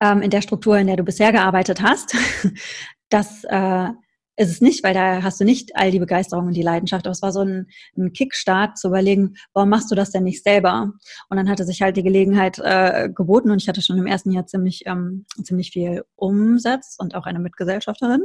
ähm, 0.00 0.22
in 0.22 0.30
der 0.30 0.40
Struktur, 0.40 0.78
in 0.78 0.86
der 0.86 0.96
du 0.96 1.04
bisher 1.04 1.32
gearbeitet 1.32 1.82
hast, 1.82 2.16
das 3.10 3.44
äh, 3.44 3.88
ist 4.36 4.50
es 4.50 4.62
nicht, 4.62 4.82
weil 4.82 4.94
da 4.94 5.22
hast 5.22 5.38
du 5.38 5.44
nicht 5.44 5.76
all 5.76 5.90
die 5.90 5.98
Begeisterung 5.98 6.46
und 6.46 6.54
die 6.54 6.62
Leidenschaft. 6.62 7.06
Aber 7.06 7.12
es 7.12 7.20
war 7.20 7.30
so 7.30 7.40
ein, 7.40 7.66
ein 7.94 8.14
Kickstart 8.14 8.78
zu 8.78 8.88
überlegen, 8.88 9.34
warum 9.52 9.68
machst 9.68 9.90
du 9.90 9.94
das 9.94 10.12
denn 10.12 10.24
nicht 10.24 10.42
selber? 10.42 10.94
Und 11.28 11.36
dann 11.36 11.50
hatte 11.50 11.64
sich 11.64 11.82
halt 11.82 11.98
die 11.98 12.02
Gelegenheit 12.02 12.58
äh, 12.58 13.10
geboten 13.14 13.50
und 13.50 13.60
ich 13.60 13.68
hatte 13.68 13.82
schon 13.82 13.98
im 13.98 14.06
ersten 14.06 14.30
Jahr 14.30 14.46
ziemlich, 14.46 14.86
ähm, 14.86 15.26
ziemlich 15.44 15.72
viel 15.72 16.04
Umsatz 16.16 16.96
und 16.98 17.14
auch 17.14 17.26
eine 17.26 17.38
Mitgesellschafterin. 17.38 18.22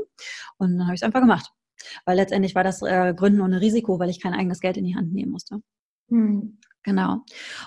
Und 0.57 0.77
dann 0.77 0.85
habe 0.85 0.95
ich 0.95 1.01
es 1.01 1.03
einfach 1.03 1.19
gemacht. 1.19 1.51
Weil 2.05 2.17
letztendlich 2.17 2.55
war 2.55 2.63
das 2.63 2.81
äh, 2.81 3.13
Gründen 3.15 3.41
ohne 3.41 3.61
Risiko, 3.61 3.99
weil 3.99 4.09
ich 4.09 4.21
kein 4.21 4.33
eigenes 4.33 4.59
Geld 4.59 4.77
in 4.77 4.85
die 4.85 4.95
Hand 4.95 5.13
nehmen 5.13 5.31
musste. 5.31 5.59
Hm. 6.09 6.57
Genau. 6.83 7.21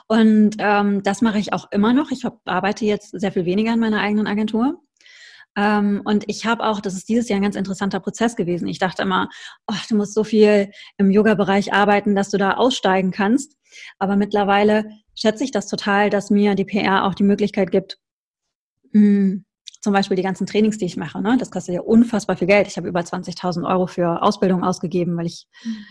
Und 0.06 0.56
ähm, 0.60 1.02
das 1.02 1.22
mache 1.22 1.40
ich 1.40 1.52
auch 1.52 1.72
immer 1.72 1.92
noch. 1.92 2.12
Ich 2.12 2.24
hab, 2.24 2.40
arbeite 2.44 2.84
jetzt 2.84 3.18
sehr 3.18 3.32
viel 3.32 3.44
weniger 3.44 3.74
in 3.74 3.80
meiner 3.80 4.00
eigenen 4.00 4.28
Agentur. 4.28 4.80
Ähm, 5.56 6.02
und 6.04 6.22
ich 6.28 6.46
habe 6.46 6.64
auch, 6.64 6.80
das 6.80 6.94
ist 6.94 7.08
dieses 7.08 7.28
Jahr 7.28 7.40
ein 7.40 7.42
ganz 7.42 7.56
interessanter 7.56 7.98
Prozess 7.98 8.36
gewesen. 8.36 8.68
Ich 8.68 8.78
dachte 8.78 9.02
immer, 9.02 9.28
oh, 9.66 9.74
du 9.88 9.96
musst 9.96 10.14
so 10.14 10.22
viel 10.22 10.70
im 10.98 11.10
Yoga-Bereich 11.10 11.72
arbeiten, 11.72 12.14
dass 12.14 12.30
du 12.30 12.38
da 12.38 12.52
aussteigen 12.52 13.10
kannst. 13.10 13.56
Aber 13.98 14.14
mittlerweile 14.14 14.88
schätze 15.16 15.42
ich 15.42 15.50
das 15.50 15.66
total, 15.66 16.10
dass 16.10 16.30
mir 16.30 16.54
die 16.54 16.64
PR 16.64 17.04
auch 17.04 17.14
die 17.14 17.24
Möglichkeit 17.24 17.72
gibt, 17.72 17.98
mh, 18.92 19.00
hm, 19.00 19.44
zum 19.80 19.92
Beispiel 19.92 20.16
die 20.16 20.22
ganzen 20.22 20.46
Trainings, 20.46 20.78
die 20.78 20.86
ich 20.86 20.96
mache, 20.96 21.20
ne? 21.20 21.36
das 21.38 21.50
kostet 21.50 21.74
ja 21.74 21.80
unfassbar 21.80 22.36
viel 22.36 22.48
Geld. 22.48 22.66
Ich 22.66 22.76
habe 22.76 22.88
über 22.88 23.00
20.000 23.00 23.68
Euro 23.68 23.86
für 23.86 24.22
Ausbildung 24.22 24.64
ausgegeben, 24.64 25.16
weil 25.16 25.26
ich 25.26 25.46
mhm 25.64 25.84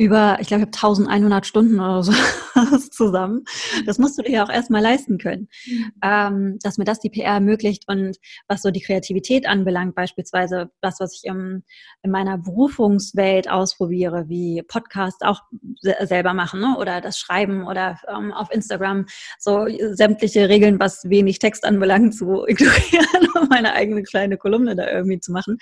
über, 0.00 0.38
ich 0.40 0.48
glaube, 0.48 0.62
ich 0.62 0.66
habe 0.66 0.96
1100 0.96 1.44
Stunden 1.44 1.78
oder 1.78 2.02
so 2.02 2.12
zusammen. 2.90 3.44
Das 3.84 3.98
musst 3.98 4.18
du 4.18 4.22
dir 4.22 4.30
ja 4.30 4.44
auch 4.44 4.48
erstmal 4.48 4.80
leisten 4.80 5.18
können, 5.18 5.48
mhm. 5.66 5.92
ähm, 6.02 6.58
dass 6.62 6.78
mir 6.78 6.84
das 6.84 7.00
die 7.00 7.10
PR 7.10 7.34
ermöglicht 7.34 7.84
und 7.86 8.16
was 8.48 8.62
so 8.62 8.70
die 8.70 8.80
Kreativität 8.80 9.46
anbelangt, 9.46 9.94
beispielsweise 9.94 10.70
das, 10.80 11.00
was 11.00 11.14
ich 11.14 11.24
im, 11.28 11.64
in 12.02 12.10
meiner 12.10 12.38
Berufungswelt 12.38 13.50
ausprobiere, 13.50 14.30
wie 14.30 14.62
Podcast 14.62 15.22
auch 15.22 15.42
selber 15.82 16.32
machen 16.32 16.60
ne? 16.60 16.76
oder 16.78 17.02
das 17.02 17.18
Schreiben 17.18 17.66
oder 17.66 17.98
ähm, 18.08 18.32
auf 18.32 18.50
Instagram 18.50 19.04
so 19.38 19.66
sämtliche 19.92 20.48
Regeln, 20.48 20.80
was 20.80 21.10
wenig 21.10 21.40
Text 21.40 21.66
anbelangt, 21.66 22.14
zu 22.14 22.44
ignorieren 22.48 23.28
und 23.34 23.50
meine 23.50 23.74
eigene 23.74 24.02
kleine 24.02 24.38
Kolumne 24.38 24.76
da 24.76 24.90
irgendwie 24.90 25.20
zu 25.20 25.30
machen. 25.30 25.58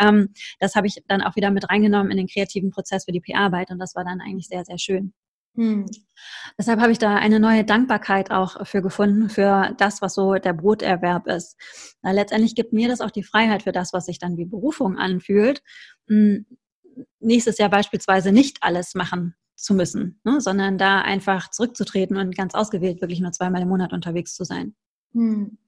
Ähm, 0.00 0.30
das 0.58 0.74
habe 0.74 0.88
ich 0.88 1.04
dann 1.06 1.22
auch 1.22 1.36
wieder 1.36 1.52
mit 1.52 1.70
reingenommen 1.70 2.10
in 2.10 2.16
den 2.16 2.26
kreativen 2.26 2.70
Prozess 2.70 3.04
für 3.04 3.12
die 3.12 3.20
PR-Arbeit 3.20 3.75
und 3.76 3.80
das 3.80 3.94
war 3.94 4.04
dann 4.04 4.20
eigentlich 4.20 4.48
sehr, 4.48 4.64
sehr 4.64 4.78
schön. 4.78 5.12
Hm. 5.54 5.86
Deshalb 6.58 6.80
habe 6.80 6.92
ich 6.92 6.98
da 6.98 7.16
eine 7.16 7.40
neue 7.40 7.64
Dankbarkeit 7.64 8.30
auch 8.30 8.66
für 8.66 8.82
gefunden, 8.82 9.28
für 9.28 9.74
das, 9.78 10.02
was 10.02 10.14
so 10.14 10.34
der 10.34 10.52
Broterwerb 10.52 11.26
ist. 11.26 11.56
Na, 12.02 12.12
letztendlich 12.12 12.54
gibt 12.54 12.72
mir 12.72 12.88
das 12.88 13.00
auch 13.00 13.10
die 13.10 13.22
Freiheit 13.22 13.62
für 13.62 13.72
das, 13.72 13.92
was 13.92 14.06
sich 14.06 14.18
dann 14.18 14.36
wie 14.36 14.44
Berufung 14.44 14.96
anfühlt, 14.96 15.62
hm, 16.08 16.46
nächstes 17.20 17.58
Jahr 17.58 17.70
beispielsweise 17.70 18.32
nicht 18.32 18.62
alles 18.62 18.94
machen 18.94 19.34
zu 19.54 19.74
müssen, 19.74 20.20
ne, 20.24 20.40
sondern 20.40 20.78
da 20.78 21.00
einfach 21.00 21.50
zurückzutreten 21.50 22.16
und 22.16 22.36
ganz 22.36 22.54
ausgewählt 22.54 23.00
wirklich 23.00 23.20
nur 23.20 23.32
zweimal 23.32 23.62
im 23.62 23.68
Monat 23.68 23.92
unterwegs 23.92 24.34
zu 24.34 24.44
sein. 24.44 24.74
Hm. 25.12 25.58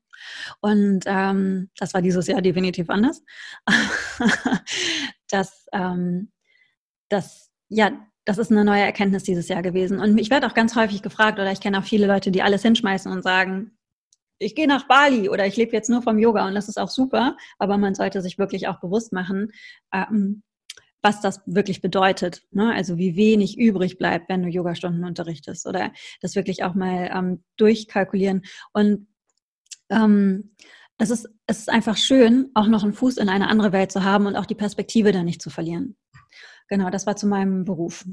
Und 0.61 1.05
ähm, 1.07 1.71
das 1.77 1.95
war 1.95 2.03
dieses 2.03 2.27
Jahr 2.27 2.43
definitiv 2.43 2.91
anders. 2.91 3.23
das, 5.29 5.67
ähm, 5.73 6.33
das 7.09 7.48
ja, 7.69 7.93
das 8.25 8.39
ist 8.39 8.51
eine 8.51 8.65
neue 8.65 8.83
Erkenntnis 8.83 9.23
dieses 9.23 9.49
Jahr 9.49 9.63
gewesen. 9.63 9.99
Und 9.99 10.19
ich 10.19 10.31
werde 10.31 10.47
auch 10.47 10.55
ganz 10.55 10.77
häufig 10.77 11.03
gefragt, 11.03 11.39
oder 11.39 11.51
ich 11.51 11.61
kenne 11.61 11.79
auch 11.79 11.85
viele 11.85 12.07
Leute, 12.07 12.31
die 12.31 12.43
alles 12.43 12.63
hinschmeißen 12.63 13.11
und 13.11 13.23
sagen, 13.23 13.79
ich 14.39 14.55
gehe 14.55 14.69
nach 14.69 14.87
Bali 14.87 15.29
oder 15.29 15.47
ich 15.47 15.57
lebe 15.57 15.73
jetzt 15.73 15.91
nur 15.91 16.03
vom 16.03 16.19
Yoga 16.19 16.47
und 16.47 16.55
das 16.55 16.69
ist 16.69 16.79
auch 16.79 16.91
super, 16.91 17.37
aber 17.59 17.77
man 17.77 17.95
sollte 17.95 18.23
sich 18.23 18.39
wirklich 18.39 18.69
auch 18.69 18.81
bewusst 18.81 19.13
machen, 19.13 19.51
ähm, 19.93 20.43
was 21.03 21.21
das 21.21 21.41
wirklich 21.47 21.81
bedeutet. 21.81 22.43
Ne? 22.51 22.73
Also 22.73 22.99
wie 22.99 23.17
wenig 23.17 23.59
übrig 23.59 23.99
bleibt, 23.99 24.29
wenn 24.29 24.43
du 24.43 24.49
Yogastunden 24.49 25.05
unterrichtest 25.05 25.67
oder 25.67 25.93
das 26.21 26.37
wirklich 26.37 26.65
auch 26.65 26.75
mal 26.75 27.11
ähm, 27.13 27.45
durchkalkulieren. 27.57 28.43
Und 28.73 29.09
ähm, 29.91 30.55
es, 30.99 31.11
ist, 31.11 31.29
es 31.47 31.61
ist 31.61 31.71
einfach 31.71 31.97
schön, 31.97 32.51
auch 32.55 32.67
noch 32.67 32.83
einen 32.83 32.95
Fuß 32.95 33.17
in 33.17 33.29
eine 33.29 33.49
andere 33.49 33.73
Welt 33.73 33.93
zu 33.93 34.05
haben 34.05 34.27
und 34.27 34.37
auch 34.37 34.47
die 34.47 34.55
Perspektive 34.55 35.13
da 35.13 35.23
nicht 35.23 35.41
zu 35.41 35.51
verlieren. 35.51 35.97
Genau, 36.69 36.91
das 36.91 37.07
war 37.07 37.17
zu 37.17 37.27
meinem 37.27 37.65
Beruf. 37.65 38.05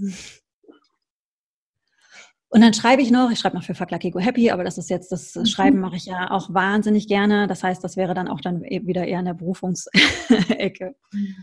Und 2.55 2.61
dann 2.61 2.73
schreibe 2.73 3.01
ich 3.01 3.11
noch, 3.11 3.31
ich 3.31 3.39
schreibe 3.39 3.57
noch 3.57 3.63
für 3.63 3.75
Fuck 3.75 3.91
Lucky 3.91 4.11
Go 4.11 4.19
Happy, 4.19 4.49
aber 4.49 4.63
das 4.63 4.77
ist 4.77 4.89
jetzt, 4.89 5.11
das 5.11 5.35
mhm. 5.35 5.45
Schreiben 5.45 5.79
mache 5.79 5.97
ich 5.97 6.05
ja 6.05 6.31
auch 6.31 6.53
wahnsinnig 6.53 7.07
gerne. 7.07 7.47
Das 7.47 7.63
heißt, 7.63 7.83
das 7.83 7.97
wäre 7.97 8.13
dann 8.13 8.29
auch 8.29 8.39
dann 8.39 8.63
e-, 8.63 8.85
wieder 8.85 9.05
eher 9.05 9.19
in 9.19 9.25
der 9.25 9.33
Berufungsecke. 9.33 10.95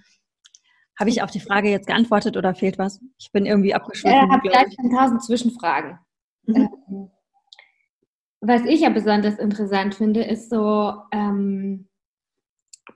Habe 0.99 1.11
ich 1.11 1.23
auf 1.23 1.31
die 1.31 1.41
Frage 1.41 1.69
jetzt 1.69 1.87
geantwortet 1.87 2.37
oder 2.37 2.55
fehlt 2.55 2.79
was? 2.79 3.01
Ich 3.19 3.31
bin 3.33 3.45
irgendwie 3.45 3.75
abgeschlossen. 3.75 4.25
Ich 4.25 4.31
habe 4.31 4.49
gleich 4.49 4.77
tausend 4.97 5.23
Zwischenfragen. 5.23 5.99
Mhm. 6.45 6.69
Ähm, 6.89 7.11
was 8.41 8.63
ich 8.65 8.81
ja 8.81 8.91
besonders 8.91 9.39
interessant 9.39 9.95
finde, 9.95 10.23
ist 10.25 10.51
so 10.51 10.95
ähm, 11.13 11.89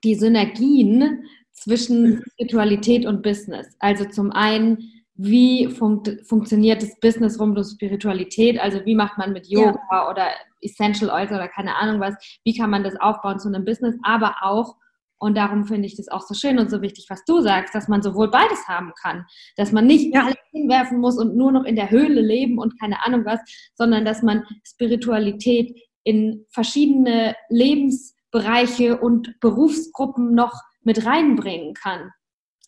die 0.05 0.15
Synergien 0.15 1.25
zwischen 1.57 2.23
Spiritualität 2.33 3.07
und 3.07 3.23
Business. 3.23 3.77
Also 3.81 4.05
zum 4.05 4.31
einen, 4.31 4.79
wie 5.15 5.69
funkt, 5.69 6.11
funktioniert 6.27 6.83
das 6.83 6.99
Business 7.01 7.41
rund 7.41 7.59
um 7.59 7.65
Spiritualität? 7.65 8.61
Also 8.61 8.85
wie 8.85 8.95
macht 8.95 9.19
man 9.19 9.33
mit 9.33 9.49
Yoga 9.49 9.81
ja. 9.91 10.11
oder 10.11 10.29
Essential 10.61 11.11
Oils 11.11 11.31
oder 11.31 11.49
keine 11.49 11.77
Ahnung 11.77 12.01
was, 12.01 12.15
wie 12.45 12.57
kann 12.57 12.71
man 12.71 12.85
das 12.85 12.97
aufbauen 13.01 13.39
zu 13.39 13.49
einem 13.49 13.65
Business? 13.65 13.97
Aber 14.03 14.37
auch, 14.43 14.77
und 15.19 15.37
darum 15.37 15.65
finde 15.65 15.87
ich 15.87 15.97
das 15.97 16.09
auch 16.09 16.21
so 16.21 16.35
schön 16.35 16.59
und 16.59 16.71
so 16.71 16.83
wichtig, 16.83 17.07
was 17.09 17.25
du 17.25 17.41
sagst, 17.41 17.75
dass 17.75 17.89
man 17.89 18.03
sowohl 18.03 18.31
beides 18.31 18.69
haben 18.69 18.93
kann. 19.01 19.25
Dass 19.57 19.73
man 19.73 19.87
nicht 19.87 20.15
ja. 20.15 20.25
alles 20.25 20.37
hinwerfen 20.53 20.99
muss 20.99 21.19
und 21.19 21.37
nur 21.37 21.53
noch 21.53 21.65
in 21.65 21.77
der 21.77 21.91
Höhle 21.91 22.21
leben 22.21 22.59
und 22.59 22.79
keine 22.79 23.05
Ahnung 23.05 23.25
was, 23.25 23.41
sondern 23.75 24.05
dass 24.05 24.23
man 24.23 24.45
Spiritualität 24.63 25.75
in 26.05 26.45
verschiedene 26.51 27.35
Lebensbereiche 27.49 28.99
und 28.99 29.41
Berufsgruppen 29.41 30.35
noch 30.35 30.53
mit 30.87 31.05
reinbringen 31.05 31.75
kann. 31.75 32.13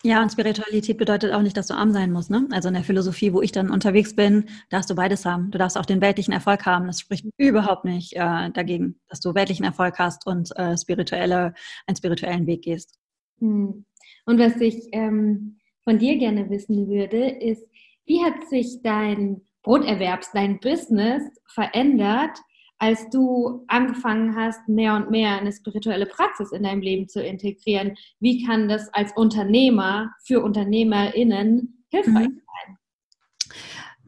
Ja, 0.05 0.23
und 0.23 0.31
Spiritualität 0.31 0.97
bedeutet 0.97 1.33
auch 1.33 1.43
nicht, 1.43 1.57
dass 1.57 1.69
du 1.69 1.75
arm 1.75 1.93
sein 1.93 2.13
musst. 2.13 2.31
Ne? 2.31 2.47
Also 2.53 2.69
in 2.69 2.75
der 2.75 2.85
Philosophie, 2.85 3.33
wo 3.33 3.43
ich 3.43 3.51
dann 3.51 3.71
unterwegs 3.71 4.15
bin, 4.15 4.45
darfst 4.71 4.91
du 4.91 4.95
beides 4.95 5.25
haben. 5.25 5.51
Du 5.51 5.59
darfst 5.59 5.77
auch 5.77 5.87
den 5.87 6.01
weltlichen 6.01 6.33
Erfolg 6.33 6.67
haben. 6.67 6.87
Das 6.87 7.01
spricht 7.01 7.27
überhaupt 7.37 7.85
nicht 7.85 8.13
äh, 8.15 8.51
dagegen, 8.51 9.01
dass 9.09 9.19
du 9.21 9.35
weltlichen 9.35 9.65
Erfolg 9.65 9.99
hast 9.99 10.27
und 10.27 10.57
äh, 10.57 10.77
spirituelle, 10.77 11.55
einen 11.87 11.97
spirituellen 11.97 12.47
Weg 12.47 12.63
gehst. 12.63 12.97
Hm. 13.41 13.85
Und 14.25 14.39
was 14.39 14.61
ich 14.61 14.89
ähm, 14.93 15.59
von 15.83 15.99
dir 15.99 16.17
gerne 16.17 16.49
wissen 16.49 16.89
würde, 16.89 17.31
ist, 17.31 17.67
wie 18.07 18.23
hat 18.23 18.49
sich 18.49 18.81
dein 18.83 19.43
Broterwerbs, 19.63 20.31
dein 20.33 20.61
Business 20.61 21.23
verändert, 21.53 22.39
als 22.79 23.11
du 23.11 23.65
angefangen 23.67 24.37
hast, 24.37 24.69
mehr 24.69 24.95
und 24.95 25.11
mehr 25.11 25.39
eine 25.39 25.53
spirituelle 25.53 26.07
Praxis 26.07 26.53
in 26.53 26.63
deinem 26.63 26.81
Leben 26.81 27.09
zu 27.09 27.23
integrieren, 27.23 27.97
wie 28.21 28.45
kann 28.47 28.69
das 28.69 28.93
als 28.95 29.13
Unternehmer 29.17 30.13
für 30.25 30.43
UnternehmerInnen 30.43 31.85
hilfreich 31.89 32.29
mhm. 32.29 32.41
sein? 32.47 32.79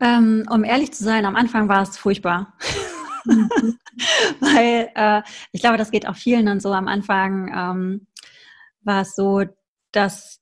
Ähm, 0.03 0.47
um 0.51 0.65
ehrlich 0.65 0.93
zu 0.93 1.05
sein, 1.05 1.27
am 1.27 1.37
Anfang 1.37 1.69
war 1.69 1.83
es 1.83 1.99
furchtbar. 1.99 2.55
Mhm. 3.25 3.51
Weil 4.41 4.91
äh, 4.95 5.23
ich 5.53 5.61
glaube, 5.61 5.77
das 5.77 5.91
geht 5.91 6.09
auch 6.09 6.17
vielen 6.17 6.47
dann 6.47 6.61
so. 6.61 6.73
Am 6.73 6.89
Anfang 6.89 7.53
ähm, 7.55 8.07
war 8.83 9.03
es 9.03 9.15
so, 9.15 9.43
dass 9.93 10.40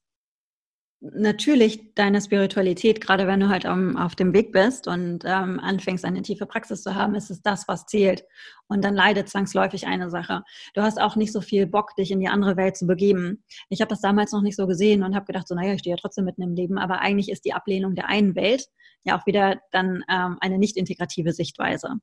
natürlich 1.01 1.95
deine 1.95 2.21
Spiritualität, 2.21 3.01
gerade 3.01 3.27
wenn 3.27 3.39
du 3.41 3.49
halt 3.49 3.65
um, 3.65 3.97
auf 3.97 4.17
dem 4.17 4.33
Weg 4.35 4.53
bist 4.53 4.89
und 4.89 5.25
ähm, 5.25 5.61
anfängst, 5.61 6.05
eine 6.05 6.23
tiefe 6.23 6.47
Praxis 6.47 6.83
zu 6.83 6.95
haben, 6.95 7.15
ist 7.15 7.31
es 7.31 7.41
das, 7.41 7.69
was 7.69 7.87
zählt. 7.87 8.25
Und 8.67 8.85
dann 8.85 8.95
leidet 8.95 9.29
zwangsläufig 9.29 9.87
eine 9.87 10.11
Sache. 10.11 10.43
Du 10.75 10.83
hast 10.83 11.01
auch 11.01 11.15
nicht 11.15 11.33
so 11.33 11.41
viel 11.41 11.67
Bock, 11.67 11.95
dich 11.95 12.11
in 12.11 12.19
die 12.21 12.29
andere 12.29 12.57
Welt 12.57 12.77
zu 12.77 12.87
begeben. 12.87 13.45
Ich 13.69 13.81
habe 13.81 13.91
das 13.91 14.01
damals 14.01 14.33
noch 14.33 14.43
nicht 14.43 14.57
so 14.57 14.67
gesehen 14.67 15.05
und 15.05 15.15
habe 15.15 15.27
gedacht, 15.27 15.47
so, 15.47 15.55
naja, 15.55 15.73
ich 15.75 15.81
stehe 15.81 15.95
ja 15.95 16.01
trotzdem 16.01 16.25
mitten 16.25 16.43
im 16.43 16.55
Leben, 16.55 16.79
aber 16.79 17.01
eigentlich 17.01 17.31
ist 17.31 17.45
die 17.45 17.53
Ablehnung 17.53 17.95
der 17.95 18.09
einen 18.09 18.35
Welt 18.35 18.67
ja 19.05 19.19
auch 19.19 19.27
wieder 19.27 19.61
dann 19.71 20.05
ähm, 20.11 20.37
eine 20.41 20.59
nicht 20.59 20.77
integrative 20.77 21.33
Sichtweise. 21.33 21.95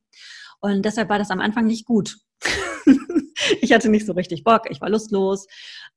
Und 0.62 0.86
deshalb 0.86 1.10
war 1.10 1.20
das 1.20 1.32
am 1.32 1.42
Anfang 1.42 1.66
nicht 1.66 1.86
gut. 1.86 2.18
ich 3.62 3.74
hatte 3.74 3.90
nicht 3.90 4.06
so 4.06 4.14
richtig 4.14 4.46
Bock, 4.46 4.70
ich 4.70 4.80
war 4.80 4.90
lustlos. 4.90 5.48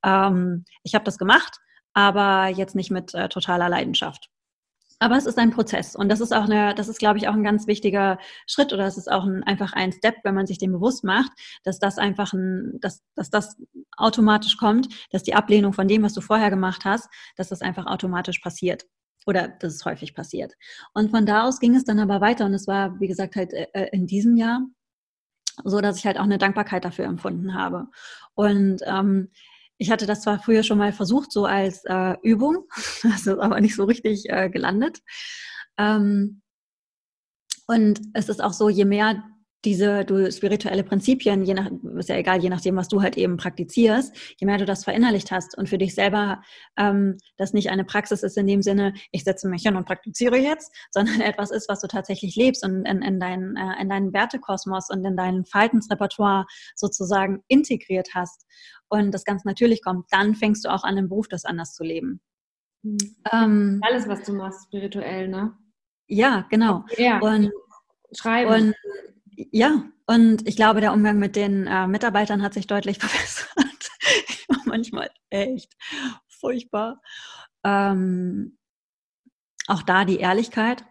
Ähm, 0.05 0.65
ich 0.83 0.95
habe 0.95 1.05
das 1.05 1.17
gemacht 1.17 1.61
aber 1.95 2.49
jetzt 2.49 2.75
nicht 2.75 2.91
mit 2.91 3.15
äh, 3.15 3.29
totaler 3.29 3.69
Leidenschaft. 3.69 4.31
Aber 5.01 5.17
es 5.17 5.27
ist 5.27 5.39
ein 5.39 5.53
Prozess 5.53 5.95
und 5.95 6.09
das 6.09 6.21
ist 6.21 6.33
auch 6.33 6.45
eine, 6.45 6.75
das 6.75 6.89
ist, 6.89 6.99
glaube 6.99 7.19
ich, 7.19 7.29
auch 7.29 7.35
ein 7.35 7.45
ganz 7.45 7.69
wichtiger 7.69 8.19
Schritt 8.47 8.73
oder 8.73 8.85
es 8.85 8.99
ist 8.99 9.11
auch 9.11 9.25
ein, 9.25 9.45
einfach 9.45 9.73
ein 9.73 9.93
Step, 9.93 10.17
wenn 10.25 10.35
man 10.35 10.47
sich 10.47 10.59
den 10.59 10.73
bewusst 10.73 11.05
macht, 11.05 11.31
dass 11.63 11.79
das 11.79 11.99
einfach 11.99 12.33
ein, 12.33 12.79
dass, 12.81 13.05
dass 13.15 13.31
das 13.31 13.57
automatisch 13.97 14.57
kommt, 14.57 14.89
dass 15.13 15.23
die 15.23 15.35
Ablehnung 15.35 15.73
von 15.73 15.87
dem, 15.87 16.03
was 16.03 16.15
du 16.15 16.21
vorher 16.21 16.51
gemacht 16.51 16.85
hast, 16.85 17.09
dass 17.37 17.49
das 17.49 17.61
einfach 17.61 17.87
automatisch 17.87 18.41
passiert 18.41 18.87
oder 19.25 19.47
dass 19.47 19.75
es 19.75 19.85
häufig 19.85 20.15
passiert. 20.15 20.55
Und 20.95 21.11
von 21.11 21.27
da 21.27 21.45
aus 21.45 21.61
ging 21.61 21.77
es 21.77 21.85
dann 21.85 22.01
aber 22.01 22.21
weiter 22.21 22.47
und 22.47 22.55
es 22.55 22.67
war, 22.67 22.99
wie 22.99 23.09
gesagt, 23.09 23.37
halt 23.37 23.53
äh, 23.53 23.67
äh 23.73 23.89
in 23.93 24.09
diesem 24.09 24.37
Jahr 24.37 24.63
so, 25.65 25.81
dass 25.81 25.99
ich 25.99 26.07
halt 26.07 26.19
auch 26.19 26.25
eine 26.25 26.39
Dankbarkeit 26.39 26.85
dafür 26.85 27.05
empfunden 27.05 27.55
habe. 27.55 27.89
Und 28.35 28.81
ähm, 28.85 29.31
ich 29.79 29.91
hatte 29.91 30.07
das 30.07 30.23
zwar 30.23 30.41
früher 30.41 30.63
schon 30.63 30.79
mal 30.79 30.93
versucht, 30.93 31.33
so 31.33 31.47
als 31.47 31.85
äh, 31.85 32.17
Übung, 32.23 32.65
das 33.03 33.27
ist 33.27 33.39
aber 33.39 33.61
nicht 33.61 33.77
so 33.77 33.85
richtig 33.85 34.29
äh, 34.29 34.51
gelandet. 34.51 35.01
Ähm, 35.79 36.43
und 37.67 38.01
es 38.15 38.29
ist 38.29 38.43
auch 38.43 38.53
so, 38.53 38.69
je 38.69 38.85
mehr 38.85 39.23
diese 39.65 40.05
du 40.05 40.31
spirituelle 40.31 40.85
Prinzipien, 40.85 41.45
je 41.45 41.55
nach, 41.55 41.71
ist 41.97 42.09
ja 42.09 42.17
egal, 42.17 42.41
je 42.41 42.49
nachdem, 42.49 42.77
was 42.77 42.89
du 42.89 43.03
halt 43.03 43.17
eben 43.17 43.37
praktizierst, 43.37 44.15
je 44.39 44.47
mehr 44.47 44.59
du 44.59 44.65
das 44.65 44.85
verinnerlicht 44.85 45.33
hast 45.33 45.59
und 45.59 45.69
für 45.69 45.79
dich 45.79 45.95
selber 45.95 46.43
ähm, 46.77 47.17
das 47.37 47.53
nicht 47.53 47.71
eine 47.71 47.85
Praxis 47.85 48.23
ist 48.23 48.37
in 48.37 48.47
dem 48.47 48.63
Sinne, 48.63 48.95
ich 49.11 49.25
setze 49.25 49.49
mich 49.49 49.63
hin 49.63 49.77
und 49.77 49.85
praktiziere 49.85 50.37
jetzt, 50.37 50.73
sondern 50.91 51.21
etwas 51.21 51.51
ist, 51.51 51.69
was 51.69 51.81
du 51.81 51.89
tatsächlich 51.89 52.37
lebst 52.37 52.65
und 52.65 52.85
in, 52.87 53.03
in, 53.03 53.19
dein, 53.19 53.57
äh, 53.57 53.83
in 53.83 53.89
deinen 53.89 54.13
Wertekosmos 54.13 54.91
und 54.91 55.05
in 55.05 55.17
dein 55.17 55.45
Verhaltensrepertoire 55.45 56.47
sozusagen 56.77 57.43
integriert 57.49 58.09
hast 58.15 58.47
und 58.89 59.13
das 59.13 59.25
ganz 59.25 59.45
natürlich 59.45 59.83
kommt, 59.83 60.07
dann 60.11 60.35
fängst 60.35 60.65
du 60.65 60.69
auch 60.73 60.85
an, 60.85 60.97
im 60.97 61.09
Beruf 61.09 61.29
das 61.29 61.45
anders 61.45 61.75
zu 61.75 61.83
leben. 61.83 62.21
Mhm. 62.83 62.99
Ähm, 63.33 63.81
Alles, 63.83 64.07
was 64.09 64.23
du 64.23 64.33
machst, 64.33 64.67
spirituell, 64.67 65.29
ne? 65.29 65.53
Ja, 66.07 66.47
genau. 66.49 66.85
Ja. 66.97 67.19
Und, 67.19 67.51
Schreiben. 68.13 68.51
Und 68.51 68.75
ja, 69.53 69.85
und 70.07 70.49
ich 70.49 70.57
glaube, 70.57 70.81
der 70.81 70.93
Umgang 70.93 71.19
mit 71.19 71.37
den 71.37 71.67
äh, 71.67 71.87
Mitarbeitern 71.87 72.43
hat 72.43 72.55
sich 72.55 72.67
deutlich 72.67 72.99
verbessert. 73.01 73.49
Manchmal 74.65 75.11
echt 75.31 75.77
furchtbar. 76.29 77.01
Ähm, 77.65 78.59
auch 79.67 79.83
da 79.83 80.05
die 80.05 80.19
Ehrlichkeit. 80.19 80.85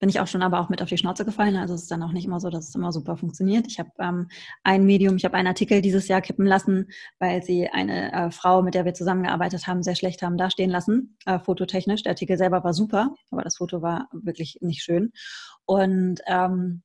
Bin 0.00 0.08
ich 0.08 0.20
auch 0.20 0.28
schon 0.28 0.42
aber 0.42 0.60
auch 0.60 0.68
mit 0.68 0.80
auf 0.80 0.88
die 0.88 0.96
Schnauze 0.96 1.24
gefallen. 1.24 1.56
Also 1.56 1.74
es 1.74 1.82
ist 1.82 1.90
dann 1.90 2.04
auch 2.04 2.12
nicht 2.12 2.24
immer 2.24 2.38
so, 2.38 2.50
dass 2.50 2.68
es 2.68 2.74
immer 2.76 2.92
super 2.92 3.16
funktioniert. 3.16 3.66
Ich 3.66 3.80
habe 3.80 3.90
ähm, 3.98 4.28
ein 4.62 4.84
Medium, 4.84 5.16
ich 5.16 5.24
habe 5.24 5.36
einen 5.36 5.48
Artikel 5.48 5.82
dieses 5.82 6.06
Jahr 6.06 6.20
kippen 6.20 6.46
lassen, 6.46 6.88
weil 7.18 7.42
sie 7.42 7.68
eine 7.68 8.12
äh, 8.12 8.30
Frau, 8.30 8.62
mit 8.62 8.74
der 8.74 8.84
wir 8.84 8.94
zusammengearbeitet 8.94 9.66
haben, 9.66 9.82
sehr 9.82 9.96
schlecht 9.96 10.22
haben 10.22 10.36
dastehen 10.36 10.70
lassen, 10.70 11.16
äh, 11.26 11.40
fototechnisch. 11.40 12.04
Der 12.04 12.10
Artikel 12.10 12.38
selber 12.38 12.62
war 12.62 12.74
super, 12.74 13.12
aber 13.32 13.42
das 13.42 13.56
Foto 13.56 13.82
war 13.82 14.08
wirklich 14.12 14.58
nicht 14.60 14.84
schön. 14.84 15.10
Und 15.64 16.20
ähm, 16.26 16.82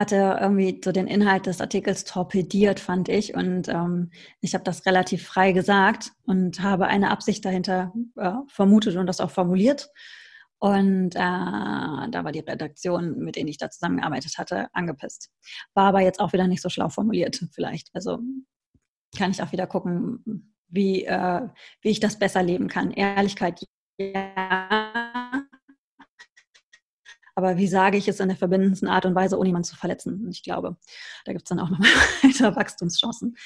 hatte 0.00 0.38
irgendwie 0.40 0.80
so 0.84 0.92
den 0.92 1.08
Inhalt 1.08 1.46
des 1.46 1.60
Artikels 1.60 2.04
torpediert, 2.04 2.78
fand 2.78 3.08
ich. 3.08 3.34
Und 3.34 3.68
ähm, 3.68 4.10
ich 4.40 4.54
habe 4.54 4.64
das 4.64 4.86
relativ 4.86 5.26
frei 5.26 5.52
gesagt 5.52 6.12
und 6.24 6.62
habe 6.62 6.86
eine 6.86 7.10
Absicht 7.10 7.44
dahinter 7.44 7.92
äh, 8.16 8.32
vermutet 8.46 8.96
und 8.96 9.06
das 9.06 9.20
auch 9.20 9.30
formuliert. 9.30 9.90
Und 10.60 11.14
äh, 11.14 11.18
da 11.18 12.20
war 12.24 12.32
die 12.32 12.40
Redaktion, 12.40 13.18
mit 13.18 13.36
denen 13.36 13.48
ich 13.48 13.58
da 13.58 13.70
zusammengearbeitet 13.70 14.38
hatte, 14.38 14.68
angepisst. 14.72 15.30
War 15.74 15.86
aber 15.86 16.00
jetzt 16.00 16.20
auch 16.20 16.32
wieder 16.32 16.48
nicht 16.48 16.62
so 16.62 16.68
schlau 16.68 16.88
formuliert, 16.88 17.44
vielleicht. 17.52 17.90
Also 17.92 18.18
kann 19.16 19.30
ich 19.30 19.42
auch 19.42 19.52
wieder 19.52 19.66
gucken, 19.66 20.52
wie, 20.68 21.04
äh, 21.04 21.48
wie 21.80 21.90
ich 21.90 22.00
das 22.00 22.18
besser 22.18 22.42
leben 22.42 22.68
kann. 22.68 22.90
Ehrlichkeit, 22.92 23.60
ja 23.98 24.87
aber 27.38 27.56
wie 27.56 27.68
sage 27.68 27.96
ich 27.96 28.08
es 28.08 28.18
in 28.18 28.26
der 28.26 28.36
verbindendsten 28.36 28.88
Art 28.88 29.06
und 29.06 29.14
Weise, 29.14 29.38
ohne 29.38 29.50
jemanden 29.50 29.68
zu 29.68 29.76
verletzen? 29.76 30.24
Und 30.24 30.30
ich 30.32 30.42
glaube, 30.42 30.76
da 31.24 31.30
gibt 31.30 31.44
es 31.44 31.48
dann 31.48 31.60
auch 31.60 31.70
noch 31.70 31.78
weiter 31.78 32.56
Wachstumschancen. 32.56 33.36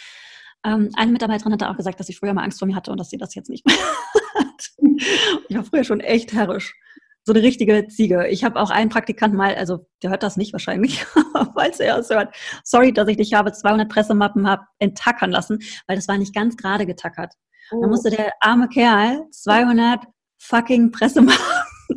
Ähm, 0.65 0.89
eine 0.95 1.13
Mitarbeiterin 1.13 1.53
hatte 1.53 1.69
auch 1.69 1.77
gesagt, 1.77 2.01
dass 2.01 2.07
sie 2.07 2.15
früher 2.15 2.33
mal 2.33 2.43
Angst 2.43 2.59
vor 2.59 2.67
mir 2.67 2.75
hatte 2.75 2.91
und 2.91 2.99
dass 2.99 3.11
sie 3.11 3.19
das 3.19 3.35
jetzt 3.35 3.51
nicht 3.51 3.67
mehr 3.67 3.77
hat. 4.35 4.71
Ich 5.47 5.55
war 5.55 5.65
früher 5.65 5.85
schon 5.85 6.01
echt 6.01 6.33
herrisch. 6.33 6.75
So 7.25 7.35
eine 7.35 7.43
richtige 7.43 7.87
Ziege. 7.89 8.29
Ich 8.29 8.45
habe 8.45 8.59
auch 8.59 8.71
einen 8.71 8.89
Praktikanten 8.89 9.37
mal, 9.37 9.55
also 9.57 9.87
der 10.03 10.09
hört 10.09 10.23
das 10.23 10.39
nicht 10.39 10.55
wahrscheinlich, 10.55 11.05
aber 11.35 11.53
falls 11.55 11.79
er 11.79 11.99
es 11.99 12.09
hört, 12.09 12.35
sorry, 12.65 12.95
dass 12.95 13.09
ich 13.09 13.19
dich 13.19 13.35
habe 13.35 13.53
200 13.53 13.91
Pressemappen 13.91 14.49
habe 14.49 14.65
enttackern 14.79 15.31
lassen, 15.31 15.59
weil 15.87 15.97
das 15.97 16.09
war 16.09 16.17
nicht 16.17 16.35
ganz 16.35 16.57
gerade 16.57 16.87
getackert. 16.87 17.35
Oh. 17.71 17.83
Da 17.83 17.89
musste 17.89 18.09
der 18.09 18.33
arme 18.41 18.71
Kerl 18.71 19.27
200 19.33 20.07
fucking 20.39 20.93
Pressemappen 20.93 21.45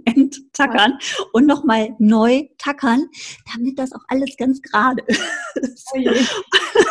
enttackern 0.06 0.98
und 1.34 1.46
nochmal 1.46 1.96
neu 2.00 2.44
tackern, 2.58 3.06
damit 3.54 3.80
das 3.80 3.94
auch 3.94 4.04
alles 4.08 4.36
ganz 4.38 4.62
gerade 4.62 5.04
ist. 5.08 5.92
Oh 5.94 6.00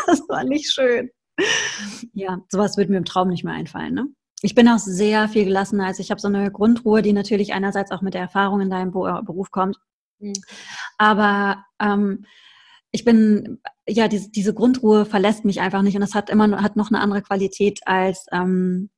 das 0.06 0.20
war 0.28 0.44
nicht 0.44 0.72
schön. 0.72 1.10
Ja, 2.12 2.38
sowas 2.48 2.76
würde 2.76 2.92
mir 2.92 2.98
im 2.98 3.04
Traum 3.04 3.28
nicht 3.28 3.44
mehr 3.44 3.54
einfallen. 3.54 3.94
Ne? 3.94 4.06
Ich 4.42 4.54
bin 4.54 4.68
auch 4.68 4.78
sehr 4.78 5.28
viel 5.28 5.44
gelassener. 5.44 5.86
Also 5.86 6.00
ich 6.00 6.10
habe 6.10 6.20
so 6.20 6.28
eine 6.28 6.50
Grundruhe, 6.50 7.02
die 7.02 7.12
natürlich 7.12 7.54
einerseits 7.54 7.90
auch 7.90 8.02
mit 8.02 8.14
der 8.14 8.20
Erfahrung 8.20 8.60
in 8.60 8.70
deinem 8.70 8.92
Beruf 8.92 9.50
kommt. 9.50 9.78
Mhm. 10.18 10.34
Aber 10.98 11.64
ähm, 11.80 12.24
ich 12.90 13.04
bin, 13.04 13.60
ja, 13.88 14.06
diese, 14.06 14.30
diese 14.30 14.54
Grundruhe 14.54 15.04
verlässt 15.04 15.44
mich 15.44 15.60
einfach 15.60 15.82
nicht 15.82 15.96
und 15.96 16.00
das 16.00 16.14
hat 16.14 16.30
immer 16.30 16.62
hat 16.62 16.76
noch 16.76 16.90
eine 16.90 17.00
andere 17.00 17.22
Qualität 17.22 17.80
als 17.86 18.26
ähm, 18.30 18.90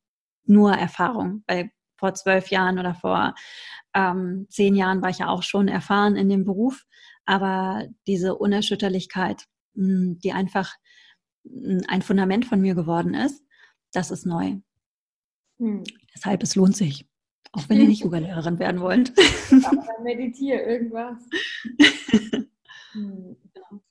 nur 0.45 0.73
Erfahrung. 0.73 1.43
Weil 1.47 1.71
vor 1.97 2.15
zwölf 2.15 2.49
Jahren 2.49 2.79
oder 2.79 2.95
vor 2.95 3.35
ähm, 3.97 4.47
zehn 4.51 4.75
Jahren 4.75 5.01
war 5.03 5.11
ich 5.11 5.19
ja 5.19 5.29
auch 5.29 5.43
schon 5.43 5.69
erfahren 5.69 6.17
in 6.17 6.29
dem 6.29 6.45
Beruf, 6.45 6.85
aber 7.25 7.87
diese 8.07 8.37
Unerschütterlichkeit, 8.37 9.45
hm, 9.75 10.19
die 10.23 10.33
einfach 10.33 10.75
hm, 11.45 11.81
ein 11.89 12.03
Fundament 12.03 12.45
von 12.45 12.61
mir 12.61 12.75
geworden 12.75 13.15
ist, 13.15 13.43
das 13.93 14.11
ist 14.11 14.27
neu. 14.27 14.57
Hm. 15.59 15.85
Deshalb, 16.15 16.43
es 16.43 16.55
lohnt 16.55 16.77
sich. 16.77 17.09
Auch 17.53 17.69
wenn 17.69 17.81
ihr 17.81 17.89
nicht 17.89 18.03
Yoga-Lehrerin 18.05 18.59
werden 18.59 18.81
wollt. 18.83 19.13
Aber 19.65 20.03
meditiere 20.03 20.61
irgendwas. 20.61 21.19
hm. 22.93 23.37
Genau. 23.55 23.83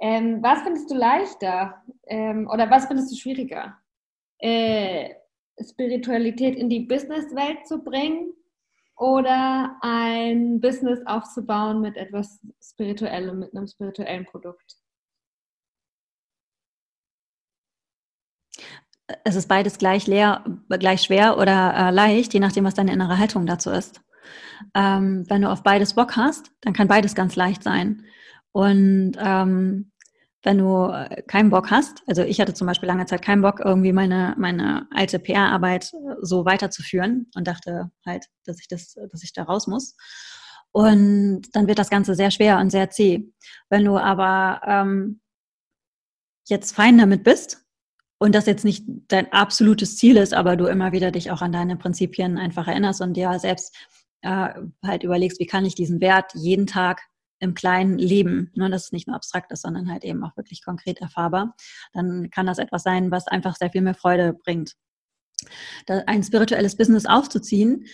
ähm, 0.00 0.42
was 0.42 0.62
findest 0.62 0.90
du 0.90 0.96
leichter 0.96 1.82
ähm, 2.08 2.48
oder 2.52 2.68
was 2.68 2.86
findest 2.86 3.12
du 3.12 3.16
schwieriger? 3.16 3.78
Äh, 4.38 5.10
Spiritualität 5.60 6.56
in 6.56 6.68
die 6.68 6.80
Businesswelt 6.80 7.66
zu 7.66 7.82
bringen 7.82 8.32
oder 8.96 9.76
ein 9.80 10.60
Business 10.60 11.00
aufzubauen 11.06 11.80
mit 11.80 11.96
etwas 11.96 12.40
Spirituellem, 12.62 13.40
mit 13.40 13.54
einem 13.54 13.66
spirituellen 13.66 14.26
Produkt? 14.26 14.76
Es 19.24 19.34
ist 19.34 19.48
beides 19.48 19.78
gleich 19.78 20.06
leer, 20.06 20.44
gleich 20.68 21.02
schwer 21.02 21.36
oder 21.38 21.74
äh, 21.74 21.90
leicht, 21.90 22.32
je 22.34 22.40
nachdem, 22.40 22.64
was 22.64 22.74
deine 22.74 22.92
innere 22.92 23.18
Haltung 23.18 23.46
dazu 23.46 23.70
ist. 23.70 24.00
Ähm, 24.74 25.28
wenn 25.28 25.42
du 25.42 25.50
auf 25.50 25.62
beides 25.62 25.94
Bock 25.94 26.16
hast, 26.16 26.52
dann 26.60 26.72
kann 26.72 26.88
beides 26.88 27.14
ganz 27.14 27.36
leicht 27.36 27.62
sein. 27.62 28.04
Und 28.52 29.12
ähm, 29.18 29.91
wenn 30.42 30.58
du 30.58 30.86
äh, 30.86 31.22
keinen 31.22 31.50
Bock 31.50 31.70
hast, 31.70 32.02
also 32.06 32.22
ich 32.22 32.40
hatte 32.40 32.54
zum 32.54 32.66
Beispiel 32.66 32.88
lange 32.88 33.06
Zeit 33.06 33.22
keinen 33.22 33.42
Bock, 33.42 33.60
irgendwie 33.60 33.92
meine, 33.92 34.34
meine 34.38 34.88
alte 34.90 35.18
PR-Arbeit 35.18 35.92
äh, 35.92 36.14
so 36.20 36.44
weiterzuführen 36.44 37.30
und 37.34 37.46
dachte 37.46 37.90
halt, 38.04 38.26
dass 38.44 38.60
ich 38.60 38.68
das, 38.68 38.94
dass 39.10 39.22
ich 39.22 39.32
da 39.32 39.44
raus 39.44 39.66
muss. 39.66 39.96
Und 40.72 41.42
dann 41.54 41.68
wird 41.68 41.78
das 41.78 41.90
Ganze 41.90 42.14
sehr 42.14 42.30
schwer 42.30 42.58
und 42.58 42.70
sehr 42.70 42.90
zäh. 42.90 43.30
Wenn 43.68 43.84
du 43.84 43.98
aber 43.98 44.62
ähm, 44.66 45.20
jetzt 46.48 46.74
fein 46.74 46.98
damit 46.98 47.24
bist 47.24 47.64
und 48.18 48.34
das 48.34 48.46
jetzt 48.46 48.64
nicht 48.64 48.84
dein 49.08 49.30
absolutes 49.32 49.96
Ziel 49.96 50.16
ist, 50.16 50.34
aber 50.34 50.56
du 50.56 50.66
immer 50.66 50.92
wieder 50.92 51.10
dich 51.10 51.30
auch 51.30 51.42
an 51.42 51.52
deine 51.52 51.76
Prinzipien 51.76 52.38
einfach 52.38 52.66
erinnerst 52.68 53.00
und 53.00 53.14
dir 53.14 53.38
selbst 53.38 53.76
äh, 54.22 54.48
halt 54.84 55.02
überlegst, 55.02 55.40
wie 55.40 55.46
kann 55.46 55.64
ich 55.64 55.74
diesen 55.74 56.00
Wert 56.00 56.32
jeden 56.34 56.66
Tag 56.66 57.02
im 57.42 57.54
kleinen 57.54 57.98
Leben, 57.98 58.52
ne, 58.54 58.70
dass 58.70 58.84
es 58.84 58.92
nicht 58.92 59.08
nur 59.08 59.16
abstrakt 59.16 59.50
ist, 59.50 59.62
sondern 59.62 59.90
halt 59.90 60.04
eben 60.04 60.22
auch 60.22 60.36
wirklich 60.36 60.64
konkret 60.64 61.00
erfahrbar, 61.00 61.56
dann 61.92 62.30
kann 62.30 62.46
das 62.46 62.58
etwas 62.58 62.84
sein, 62.84 63.10
was 63.10 63.26
einfach 63.26 63.56
sehr 63.56 63.70
viel 63.70 63.82
mehr 63.82 63.96
Freude 63.96 64.32
bringt. 64.32 64.76
Ein 65.88 66.22
spirituelles 66.22 66.76
Business 66.76 67.04
aufzuziehen, 67.04 67.86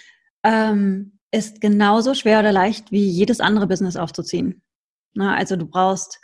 ähm, 0.45 1.19
ist 1.31 1.63
genauso 1.63 2.13
schwer 2.13 2.41
oder 2.41 2.53
leicht 2.53 2.93
wie 2.93 3.09
jedes 3.09 3.41
andere 3.41 3.67
Business 3.67 3.97
aufzuziehen. 3.97 4.63
Ne, 5.15 5.35
also 5.35 5.57
du 5.57 5.65
brauchst, 5.65 6.21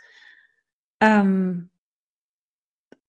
ähm, 0.99 1.71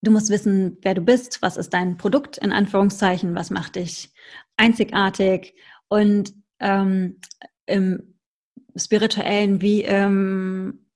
du 0.01 0.09
musst 0.09 0.31
wissen, 0.31 0.79
wer 0.81 0.95
du 0.95 1.01
bist, 1.01 1.43
was 1.43 1.57
ist 1.57 1.75
dein 1.75 1.97
Produkt 1.97 2.39
in 2.39 2.51
Anführungszeichen, 2.51 3.35
was 3.35 3.51
macht 3.51 3.75
dich 3.75 4.11
einzigartig 4.57 5.53
und 5.89 6.33
ähm, 6.59 7.19
im 7.67 8.16
spirituellen 8.79 9.61
wie, 9.61 9.83
ähm, 9.83 10.87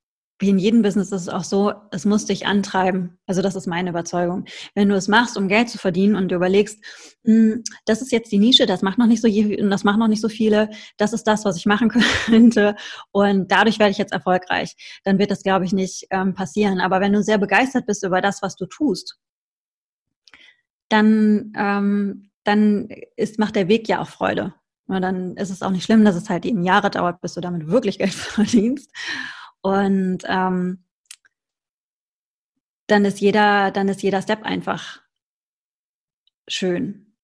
wie 0.42 0.50
in 0.50 0.58
jedem 0.58 0.82
Business 0.82 1.12
ist 1.12 1.22
es 1.22 1.30
auch 1.30 1.44
so, 1.44 1.72
es 1.92 2.04
muss 2.04 2.26
dich 2.26 2.48
antreiben. 2.48 3.20
Also 3.28 3.44
das 3.44 3.56
ist 3.56 3.68
meine 3.68 3.92
Überzeugung. 3.92 4.46
Wenn 4.74 4.90
du 4.90 4.96
es 4.96 5.08
machst, 5.08 5.38
um 5.38 5.48
Geld 5.48 5.70
zu 5.70 5.78
verdienen 5.78 6.16
und 6.16 6.30
du 6.30 6.36
überlegst, 6.36 6.84
hm, 7.24 7.64
das 7.86 8.02
ist 8.02 8.12
jetzt 8.12 8.32
die 8.32 8.40
Nische, 8.40 8.66
das 8.66 8.82
macht 8.82 8.98
noch 8.98 9.06
nicht 9.06 9.22
so 9.22 9.28
das 9.30 9.84
macht 9.84 10.00
noch 10.00 10.08
nicht 10.08 10.22
so 10.22 10.30
viele, 10.30 10.70
das 10.98 11.14
ist 11.14 11.26
das, 11.26 11.46
was 11.46 11.58
ich 11.58 11.68
machen 11.68 11.90
könnte 12.26 12.76
und 13.12 13.52
dadurch 13.52 13.78
werde 13.78 13.92
ich 13.92 14.00
jetzt 14.00 14.14
erfolgreich, 14.14 14.76
dann 15.04 15.20
wird 15.20 15.30
das, 15.30 15.44
glaube 15.44 15.66
ich, 15.66 15.74
nicht 15.74 16.08
ähm, 16.10 16.34
passieren. 16.34 16.82
Aber 16.82 17.02
wenn 17.02 17.14
du 17.14 17.22
sehr 17.22 17.38
begeistert 17.38 17.86
bist 17.86 18.04
über 18.04 18.20
das, 18.20 18.42
was 18.42 18.56
du 18.56 18.66
tust, 18.66 19.20
dann, 20.90 21.54
ähm, 21.56 22.32
dann 22.44 22.90
ist, 23.16 23.40
macht 23.40 23.56
der 23.56 23.68
Weg 23.68 23.88
ja 23.88 24.02
auch 24.02 24.10
Freude. 24.10 24.56
Und 24.92 25.02
dann 25.04 25.38
ist 25.38 25.50
es 25.50 25.62
auch 25.62 25.70
nicht 25.70 25.86
schlimm, 25.86 26.04
dass 26.04 26.16
es 26.16 26.30
halt 26.30 26.46
eben 26.46 26.64
Jahre 26.64 26.90
dauert, 26.90 27.22
bis 27.22 27.34
du 27.34 27.42
damit 27.42 27.68
wirklich 27.68 27.98
Geld 27.98 28.14
verdienst. 28.14 28.92
Und 29.62 30.24
ähm, 30.28 30.84
dann 32.88 33.06
ist 33.06 33.22
jeder, 33.22 33.72
dann 33.72 33.88
ist 33.88 34.04
jeder 34.04 34.22
Step 34.22 34.44
einfach 34.44 35.02
schön 36.50 37.16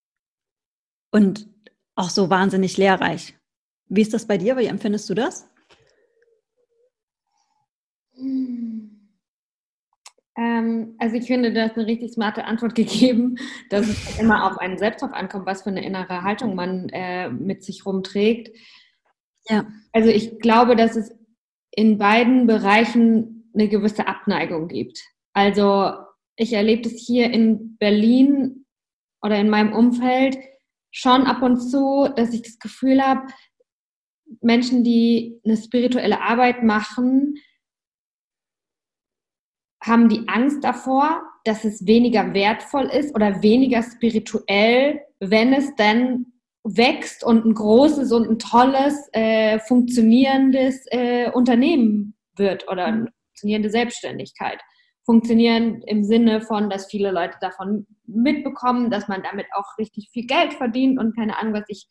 und 1.12 1.50
auch 1.96 2.10
so 2.10 2.30
wahnsinnig 2.30 2.78
lehrreich. 2.78 3.38
Wie 3.90 4.02
ist 4.02 4.14
das 4.14 4.28
bei 4.28 4.38
dir? 4.38 4.56
Wie 4.58 4.66
empfindest 4.66 5.10
du 5.10 5.14
das? 5.14 5.50
Ähm, 10.38 10.96
also 11.00 11.16
ich 11.16 11.26
finde, 11.26 11.52
du 11.52 11.62
hast 11.62 11.76
eine 11.76 11.88
richtig 11.88 12.14
smarte 12.14 12.46
Antwort 12.46 12.76
gegeben, 12.76 13.38
dass 13.70 13.88
es 13.88 14.20
immer 14.20 14.50
auf 14.50 14.58
einen 14.58 14.78
selbst 14.78 15.02
drauf 15.02 15.14
ankommt, 15.14 15.46
was 15.46 15.64
für 15.64 15.70
eine 15.70 15.86
innere 15.86 16.24
Haltung 16.24 16.56
man 16.56 16.90
äh, 16.90 17.30
mit 17.30 17.64
sich 17.64 17.86
rumträgt. 17.86 18.56
Ja. 19.50 19.66
Also 19.92 20.10
ich 20.10 20.40
glaube, 20.40 20.76
dass 20.76 20.96
es 20.96 21.12
in 21.72 21.98
beiden 21.98 22.48
Bereichen 22.48 23.52
eine 23.54 23.68
gewisse 23.68 24.08
Abneigung 24.08 24.68
gibt. 24.68 25.02
Also 25.34 25.94
ich 26.36 26.54
erlebe 26.54 26.84
das 26.84 26.94
hier 26.94 27.32
in 27.32 27.78
Berlin 27.78 28.66
oder 29.22 29.40
in 29.40 29.50
meinem 29.50 29.74
Umfeld 29.74 30.38
schon 30.92 31.24
ab 31.24 31.42
und 31.42 31.58
zu, 31.58 32.10
dass 32.16 32.34
ich 32.34 32.44
das 32.44 32.60
Gefühl 32.60 33.02
habe, 33.02 33.28
Menschen, 34.42 34.84
die 34.84 35.40
eine 35.46 35.58
spirituelle 35.58 36.22
Arbeit 36.22 36.64
machen, 36.64 37.36
haben 39.88 40.10
die 40.10 40.28
Angst 40.28 40.64
davor, 40.64 41.22
dass 41.44 41.64
es 41.64 41.86
weniger 41.86 42.34
wertvoll 42.34 42.86
ist 42.86 43.16
oder 43.16 43.42
weniger 43.42 43.82
spirituell, 43.84 45.02
wenn 45.20 45.54
es 45.54 45.76
dann 45.76 46.26
wächst 46.64 47.24
und 47.24 47.46
ein 47.46 47.54
großes 47.54 48.12
und 48.12 48.30
ein 48.30 48.40
tolles, 48.40 49.10
äh, 49.14 49.60
funktionierendes 49.60 50.86
äh, 50.92 51.32
Unternehmen 51.32 52.16
wird 52.36 52.68
oder 52.70 52.86
eine 52.86 53.08
funktionierende 53.30 53.70
Selbstständigkeit. 53.70 54.60
Funktionieren 55.06 55.82
im 55.84 56.04
Sinne 56.04 56.42
von, 56.42 56.70
dass 56.70 56.88
viele 56.88 57.12
Leute 57.12 57.38
davon 57.40 57.88
mitbekommen, 58.06 58.92
dass 58.92 59.08
man 59.08 59.24
damit 59.24 59.48
auch 59.54 59.78
richtig 59.78 60.10
viel 60.12 60.26
Geld 60.26 60.54
verdient 60.54 61.00
und 61.00 61.16
keine 61.16 61.38
Ahnung 61.38 61.54
was. 61.54 61.64
Ich, 61.70 61.88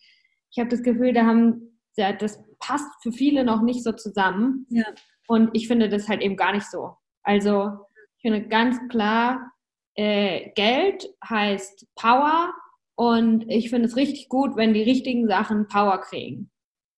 ich 0.51 0.59
habe 0.59 0.69
das 0.69 0.83
Gefühl, 0.83 1.15
da 1.15 1.25
haben, 1.25 1.81
ja, 1.97 2.13
das 2.13 2.39
passt 2.59 2.91
für 3.03 3.13
viele 3.13 3.45
noch 3.45 3.63
nicht 3.63 3.83
so 3.83 3.93
zusammen. 3.93 4.67
Ja. 4.69 4.85
Und 5.27 5.51
ich 5.55 5.67
finde 5.67 5.89
das 5.89 6.09
halt 6.09 6.21
eben 6.21 6.37
gar 6.37 6.53
nicht 6.53 6.71
so. 6.71 6.91
Also 7.23 7.86
finde 8.27 8.49
ganz 8.49 8.77
klar, 8.89 9.53
äh, 9.95 10.51
Geld 10.57 11.09
heißt 11.29 11.87
Power 11.95 12.53
und 12.97 13.49
ich 13.49 13.71
finde 13.71 13.87
es 13.87 13.95
richtig 13.95 14.29
gut, 14.29 14.57
wenn 14.57 14.75
die 14.75 14.83
richtigen 14.83 15.29
Sachen 15.29 15.69
Power 15.69 16.01
kriegen. 16.01 16.51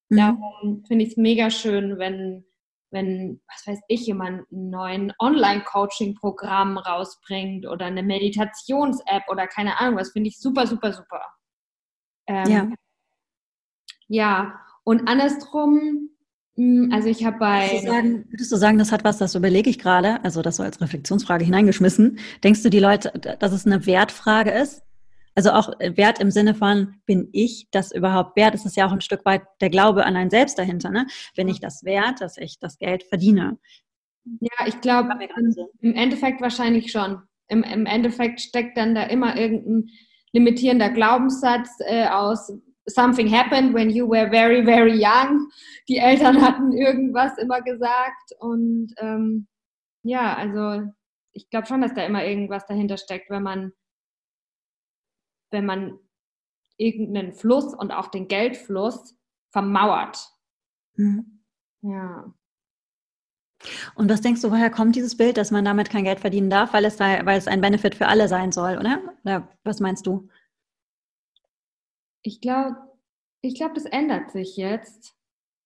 Mhm. 0.08 0.16
Darum 0.16 0.84
finde 0.86 1.04
ich 1.04 1.10
es 1.10 1.16
mega 1.18 1.50
schön, 1.50 1.98
wenn, 1.98 2.46
wenn, 2.90 3.42
was 3.46 3.66
weiß 3.66 3.80
ich, 3.88 4.06
jemand 4.06 4.50
einen 4.50 4.70
neuen 4.70 5.12
Online-Coaching-Programm 5.18 6.78
rausbringt 6.78 7.66
oder 7.66 7.84
eine 7.86 8.02
Meditations-App 8.02 9.24
oder 9.28 9.46
keine 9.46 9.78
Ahnung, 9.78 9.98
was 9.98 10.12
finde 10.12 10.30
ich 10.30 10.38
super, 10.38 10.66
super, 10.66 10.94
super. 10.94 11.22
Ähm, 12.26 12.50
ja. 12.50 12.70
Ja, 14.06 14.60
und 14.84 15.06
andersrum, 15.06 16.08
also 16.90 17.09
ich 17.09 17.25
habe 17.25 17.38
bei. 17.38 17.68
Würdest 17.68 17.85
du, 17.85 17.88
sagen, 17.88 18.25
würdest 18.31 18.53
du 18.53 18.57
sagen, 18.57 18.79
das 18.79 18.90
hat 18.92 19.05
was, 19.05 19.18
das 19.18 19.35
überlege 19.35 19.71
ich 19.71 19.79
gerade, 19.79 20.23
also 20.25 20.42
das 20.42 20.57
so 20.57 20.64
als 20.64 20.81
Reflexionsfrage 20.81 21.44
hineingeschmissen. 21.44 22.18
Denkst 22.42 22.62
du, 22.62 22.71
die 22.71 22.81
Leute, 22.81 23.12
dass 23.38 23.53
es 23.53 23.64
eine 23.64 23.87
Wertfrage 23.87 24.51
ist? 24.51 24.83
Also 25.37 25.53
auch 25.53 25.71
Wert 25.79 26.18
im 26.18 26.33
Sinne 26.33 26.57
von, 26.57 26.97
bin 27.07 27.29
ich 27.31 27.68
das 27.71 27.92
überhaupt 27.92 28.35
wert? 28.37 28.57
Es 28.57 28.64
ist 28.64 28.77
ja 28.77 28.88
auch 28.88 28.92
ein 28.92 29.01
Stück 29.01 29.25
weit 29.25 29.42
der 29.61 29.71
Glaube 29.71 30.05
an 30.05 30.16
ein 30.16 30.31
Selbst 30.31 30.59
dahinter. 30.59 30.90
Ne? 30.90 31.07
Bin 31.37 31.47
ich 31.47 31.61
das 31.61 31.85
wert, 31.85 32.21
dass 32.21 32.38
ich 32.38 32.59
das 32.59 32.77
Geld 32.79 33.05
verdiene? 33.05 33.57
Ja, 34.40 34.66
ich 34.66 34.81
glaube, 34.81 35.11
im 35.81 35.94
Endeffekt 35.94 36.40
wahrscheinlich 36.40 36.90
schon. 36.90 37.23
Im, 37.47 37.62
Im 37.62 37.87
Endeffekt 37.87 38.40
steckt 38.40 38.77
dann 38.77 38.97
da 38.97 39.05
immer 39.05 39.37
irgendein 39.37 39.90
limitierender 40.33 40.90
Glaubenssatz 40.90 41.68
äh, 41.87 42.09
aus, 42.09 42.53
something 42.88 43.33
happened 43.33 43.74
when 43.74 43.90
you 43.90 44.09
were 44.09 44.29
very, 44.31 44.64
very 44.64 44.94
young. 44.94 45.51
Die 45.88 45.98
Eltern 45.98 46.40
hatten 46.42 46.72
irgendwas 46.72 47.38
immer 47.38 47.62
gesagt. 47.62 48.33
Und 48.40 48.94
ähm, 48.98 49.46
ja, 50.03 50.35
also 50.35 50.90
ich 51.33 51.51
glaube 51.51 51.66
schon, 51.66 51.81
dass 51.81 51.94
da 51.94 52.05
immer 52.05 52.24
irgendwas 52.24 52.66
dahinter 52.66 52.96
steckt, 52.96 53.31
wenn 53.31 53.42
man 53.42 53.72
wenn 55.51 55.66
man 55.66 55.98
irgendeinen 56.77 57.33
Fluss 57.33 57.74
und 57.74 57.90
auch 57.90 58.09
den 58.09 58.29
Geldfluss 58.29 59.16
vermauert. 59.51 60.29
Mhm. 60.94 61.42
Ja. 61.83 62.33
Und 63.96 64.09
was 64.09 64.20
denkst 64.20 64.42
du, 64.42 64.51
woher 64.51 64.70
kommt 64.70 64.94
dieses 64.94 65.16
Bild, 65.16 65.37
dass 65.37 65.51
man 65.51 65.64
damit 65.64 65.90
kein 65.90 66.05
Geld 66.05 66.20
verdienen 66.20 66.51
darf, 66.51 66.72
weil 66.72 66.85
es, 66.85 66.96
da, 66.96 67.27
weil 67.27 67.38
es 67.38 67.48
ein 67.48 67.61
Benefit 67.61 67.96
für 67.96 68.07
alle 68.07 68.29
sein 68.29 68.53
soll, 68.53 68.79
oder? 68.79 69.01
Oder 69.24 69.48
was 69.64 69.81
meinst 69.81 70.07
du? 70.07 70.29
Ich 72.28 72.42
glaube, 72.42 72.76
ich 73.40 73.54
glaube, 73.54 73.72
das 73.72 73.86
ändert 73.86 74.30
sich 74.30 74.58
jetzt. 74.58 75.16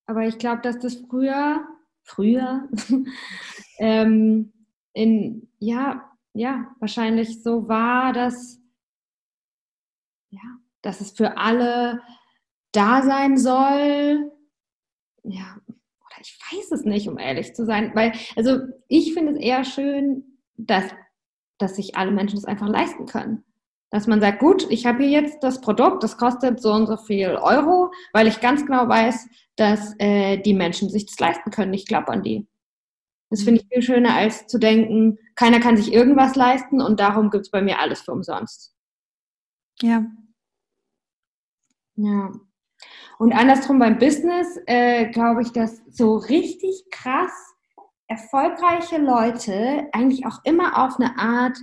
Aber 0.07 0.29
ich 0.29 0.39
glaube, 0.39 0.63
dass 0.63 0.79
das 0.79 0.95
früher, 0.95 1.67
früher, 2.05 2.69
ähm, 3.79 4.53
in, 4.93 5.49
ja, 5.59 6.09
ja, 6.35 6.73
wahrscheinlich 6.79 7.43
so 7.43 7.67
war, 7.67 8.13
dass 8.13 8.61
ja, 10.31 10.41
dass 10.83 11.01
es 11.01 11.11
für 11.11 11.37
alle 11.37 12.01
da 12.71 13.03
sein 13.03 13.37
soll. 13.37 14.31
Ja, 15.25 15.57
oder 15.67 16.21
ich 16.21 16.39
weiß 16.53 16.71
es 16.71 16.85
nicht, 16.85 17.09
um 17.09 17.19
ehrlich 17.19 17.57
zu 17.57 17.67
sein, 17.67 17.91
weil, 17.95 18.13
also 18.37 18.61
ich 18.87 19.15
finde 19.15 19.33
es 19.33 19.39
eher 19.39 19.65
schön, 19.65 20.39
dass, 20.55 20.85
dass 21.59 21.75
sich 21.75 21.97
alle 21.97 22.13
Menschen 22.13 22.37
das 22.37 22.45
einfach 22.45 22.69
leisten 22.69 23.07
können. 23.07 23.45
Dass 23.93 24.09
man 24.09 24.21
sagt, 24.21 24.41
gut, 24.41 24.67
ich 24.71 24.87
habe 24.87 25.05
hier 25.05 25.21
jetzt 25.21 25.45
das 25.45 25.61
Produkt, 25.61 26.03
das 26.03 26.17
kostet 26.17 26.61
so 26.61 26.73
und 26.73 26.87
so 26.87 26.97
viel 26.97 27.37
Euro, 27.37 27.93
weil 28.13 28.27
ich 28.27 28.41
ganz 28.41 28.67
genau 28.67 28.89
weiß, 28.89 29.29
dass 29.57 29.95
äh, 29.99 30.39
die 30.39 30.55
Menschen 30.55 30.89
sich 30.89 31.07
das 31.07 31.21
leisten 31.21 31.51
können. 31.51 31.75
Ich 31.75 31.87
glaube 31.87 32.09
an 32.09 32.23
die. 32.23 32.49
Das 33.31 33.43
finde 33.45 33.61
ich 33.61 33.69
viel 33.69 33.83
schöner, 33.83 34.15
als 34.15 34.47
zu 34.47 34.59
denken, 34.59 35.19
keiner 35.37 35.61
kann 35.61 35.77
sich 35.77 35.93
irgendwas 35.93 36.35
leisten 36.35 36.81
und 36.83 37.01
darum 37.01 37.31
gibt 37.31 37.47
es 37.47 37.51
bei 37.51 37.63
mir 37.63 37.79
alles 37.79 38.03
für 38.03 38.13
umsonst. 38.13 38.75
Ja, 39.81 40.05
ja. 41.97 42.33
Und 43.19 43.33
andersrum 43.33 43.79
beim 43.79 43.99
Business 43.99 44.59
äh, 44.67 45.07
glaube 45.11 45.43
ich, 45.43 45.53
dass 45.53 45.83
so 45.91 46.17
richtig 46.17 46.87
krass 46.91 47.33
erfolgreiche 48.09 48.99
Leute 48.99 49.89
eigentlich 49.93 50.27
auch 50.27 50.41
immer 50.45 50.85
auf 50.85 50.99
eine 50.99 51.19
Art 51.19 51.57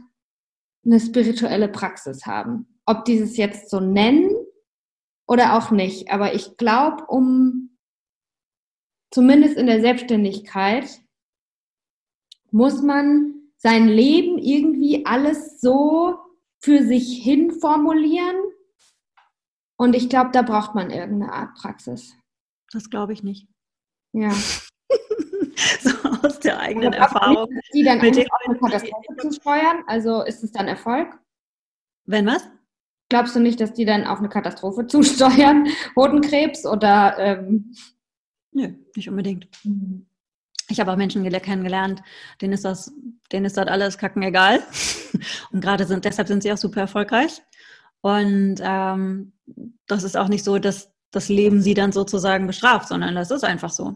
eine 0.90 1.00
spirituelle 1.00 1.70
Praxis 1.70 2.26
haben. 2.26 2.80
Ob 2.86 3.06
die 3.06 3.18
es 3.18 3.38
jetzt 3.38 3.70
so 3.70 3.80
nennen 3.80 4.32
oder 5.28 5.58
auch 5.58 5.72
nicht. 5.72 6.12
Aber 6.12 6.34
ich 6.34 6.58
glaube, 6.58 7.06
um 7.06 7.78
zumindest 9.12 9.58
in 9.58 9.68
der 9.68 9.82
Selbstständigkeit 9.82 11.02
muss 12.52 12.82
man 12.82 13.36
sein 13.58 13.88
Leben 13.88 14.38
irgendwie 14.38 15.06
alles 15.06 15.62
so 15.62 16.18
für 16.62 16.84
sich 16.84 17.22
hin 17.24 17.52
formulieren, 17.52 18.36
und 19.80 19.96
ich 19.96 20.10
glaube, 20.10 20.32
da 20.34 20.42
braucht 20.42 20.76
man 20.76 20.92
irgendeine 20.92 21.32
Art 21.32 21.56
Praxis. 21.56 22.14
Das 22.72 22.90
glaube 22.90 23.14
ich 23.14 23.24
nicht. 23.24 23.48
Ja. 24.14 24.34
der 26.50 26.60
eigenen 26.60 26.94
Erfahrung. 26.94 27.50
Nicht, 27.50 27.74
die 27.74 27.84
dann 27.84 28.00
auch 28.00 28.46
eine 28.46 28.58
Katastrophe 28.58 29.16
zu 29.18 29.32
steuern? 29.32 29.84
Also 29.88 30.24
ist 30.24 30.44
es 30.44 30.52
dann 30.52 30.68
Erfolg? 30.68 31.18
Wenn 32.06 32.26
was? 32.26 32.48
Glaubst 33.10 33.36
du 33.36 33.40
nicht, 33.40 33.60
dass 33.60 33.74
die 33.74 33.86
dann 33.86 34.06
auf 34.06 34.20
eine 34.20 34.30
Katastrophe 34.30 34.88
zusteuern? 34.88 35.68
Hodenkrebs 35.96 36.66
oder? 36.66 37.18
Ähm 37.18 37.74
Nö, 38.52 38.74
nicht 38.96 39.10
unbedingt. 39.10 39.48
Mhm. 39.64 40.06
Ich 40.72 40.80
habe 40.80 40.92
auch 40.92 40.98
Menschen 40.98 41.28
kennengelernt, 41.28 42.04
denen 42.42 42.54
ist 42.54 42.66
das, 42.66 42.94
denen 43.32 43.46
ist 43.46 43.58
das 43.58 43.68
alles 43.68 43.98
kacken 43.98 44.22
egal. 44.22 44.62
Und 45.52 45.62
gerade 45.62 45.86
sind, 45.86 46.06
deshalb 46.06 46.28
sind 46.28 46.44
sie 46.44 46.54
auch 46.54 46.58
super 46.58 46.82
erfolgreich. 46.82 47.42
Und 48.02 48.58
ähm, 48.62 49.34
das 49.88 50.04
ist 50.04 50.16
auch 50.16 50.28
nicht 50.28 50.44
so, 50.44 50.60
dass 50.60 50.92
das 51.12 51.30
Leben 51.30 51.62
sie 51.62 51.74
dann 51.74 51.92
sozusagen 51.92 52.46
bestraft, 52.46 52.88
sondern 52.88 53.16
das 53.16 53.32
ist 53.32 53.44
einfach 53.44 53.72
so. 53.72 53.96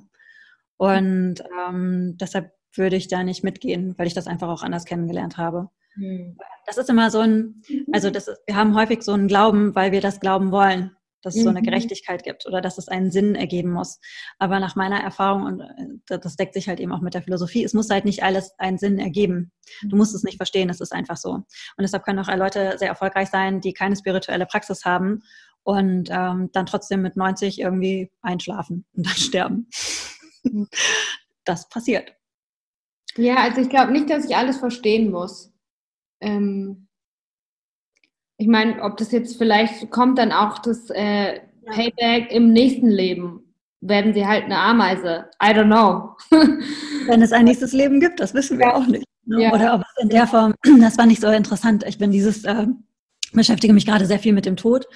Und 0.78 1.44
ähm, 1.68 2.18
deshalb 2.20 2.52
würde 2.76 2.96
ich 2.96 3.08
da 3.08 3.24
nicht 3.24 3.44
mitgehen, 3.44 3.94
weil 3.98 4.08
ich 4.08 4.14
das 4.14 4.28
einfach 4.28 4.50
auch 4.50 4.64
anders 4.64 4.86
kennengelernt 4.86 5.38
habe. 5.38 5.70
Hm. 5.94 6.38
Das 6.66 6.78
ist 6.78 6.90
immer 6.90 7.12
so 7.12 7.20
ein, 7.20 7.62
also 7.92 8.10
das 8.10 8.28
ist, 8.28 8.42
wir 8.48 8.56
haben 8.56 8.76
häufig 8.76 9.04
so 9.04 9.12
einen 9.14 9.28
Glauben, 9.28 9.76
weil 9.76 9.92
wir 9.92 10.02
das 10.02 10.20
glauben 10.20 10.52
wollen 10.52 10.92
dass 11.24 11.36
es 11.36 11.44
so 11.44 11.50
eine 11.50 11.62
mhm. 11.62 11.66
Gerechtigkeit 11.66 12.24
gibt 12.24 12.46
oder 12.46 12.62
dass 12.62 12.78
es 12.78 12.90
einen 12.90 13.10
Sinn 13.10 13.34
ergeben 13.36 13.72
muss. 13.72 14.00
Aber 14.38 14.60
nach 14.60 14.76
meiner 14.76 15.00
Erfahrung, 15.00 15.44
und 15.44 15.62
äh, 15.62 16.20
das 16.20 16.36
deckt 16.36 16.54
sich 16.54 16.68
halt 16.68 16.80
eben 16.80 16.92
auch 16.92 17.02
mit 17.02 17.14
der 17.14 17.24
Philosophie, 17.24 17.64
es 17.64 17.74
muss 17.74 17.90
halt 17.90 18.06
nicht 18.06 18.24
alles 18.24 18.54
einen 18.60 18.78
Sinn 18.78 19.00
ergeben. 19.00 19.52
Du 19.84 19.96
musst 19.96 20.14
es 20.14 20.24
nicht 20.24 20.38
verstehen, 20.38 20.70
es 20.70 20.82
ist 20.82 20.94
einfach 20.94 21.18
so. 21.18 21.32
Und 21.32 21.48
deshalb 21.80 22.04
können 22.04 22.20
auch 22.20 22.36
Leute 22.36 22.76
sehr 22.78 22.90
erfolgreich 22.90 23.30
sein, 23.30 23.62
die 23.62 23.74
keine 23.74 23.96
spirituelle 23.96 24.46
Praxis 24.46 24.84
haben 24.84 25.24
und 25.64 26.10
ähm, 26.12 26.50
dann 26.52 26.66
trotzdem 26.66 27.02
mit 27.02 27.16
90 27.16 27.60
irgendwie 27.60 28.12
einschlafen 28.22 28.86
und 28.94 29.08
dann 29.08 29.16
sterben. 29.16 29.70
Das 31.46 31.68
passiert. 31.68 32.16
Ja, 33.18 33.36
also 33.36 33.60
ich 33.60 33.70
glaube 33.70 33.92
nicht, 33.92 34.10
dass 34.10 34.24
ich 34.24 34.34
alles 34.34 34.58
verstehen 34.58 35.12
muss. 35.12 35.52
Ähm, 36.22 36.88
ich 38.38 38.48
meine, 38.48 38.82
ob 38.82 38.96
das 38.98 39.12
jetzt 39.12 39.38
vielleicht 39.38 39.92
kommt 39.92 40.18
dann 40.18 40.32
auch 40.32 40.60
das 40.60 40.90
äh, 40.90 41.42
Payback 41.66 42.32
im 42.32 42.54
nächsten 42.54 42.88
Leben. 42.88 43.54
Werden 43.82 44.14
sie 44.14 44.26
halt 44.26 44.46
eine 44.46 44.58
Ameise. 44.58 45.30
I 45.44 45.48
don't 45.48 45.66
know. 45.66 46.16
Wenn 47.08 47.22
es 47.22 47.34
ein 47.34 47.46
nächstes 47.46 47.74
Leben 47.74 48.00
gibt, 48.00 48.22
das 48.22 48.34
wissen 48.34 48.58
wir 48.58 48.74
auch 48.74 48.88
nicht. 48.88 49.04
Ne? 49.26 49.44
Ja. 49.44 49.54
Oder 49.54 49.76
ob 49.76 49.82
es 49.82 50.04
in 50.04 50.10
der 50.10 50.28
Form, 50.28 50.54
das 50.80 50.98
war 50.98 51.06
nicht 51.06 51.22
so 51.22 51.28
interessant. 51.28 51.84
Ich 51.86 51.98
bin 51.98 52.12
dieses, 52.12 52.46
äh, 52.46 52.68
beschäftige 53.34 53.74
mich 53.74 53.86
gerade 53.86 54.06
sehr 54.06 54.20
viel 54.20 54.34
mit 54.34 54.46
dem 54.46 54.56
Tod. 54.56 54.88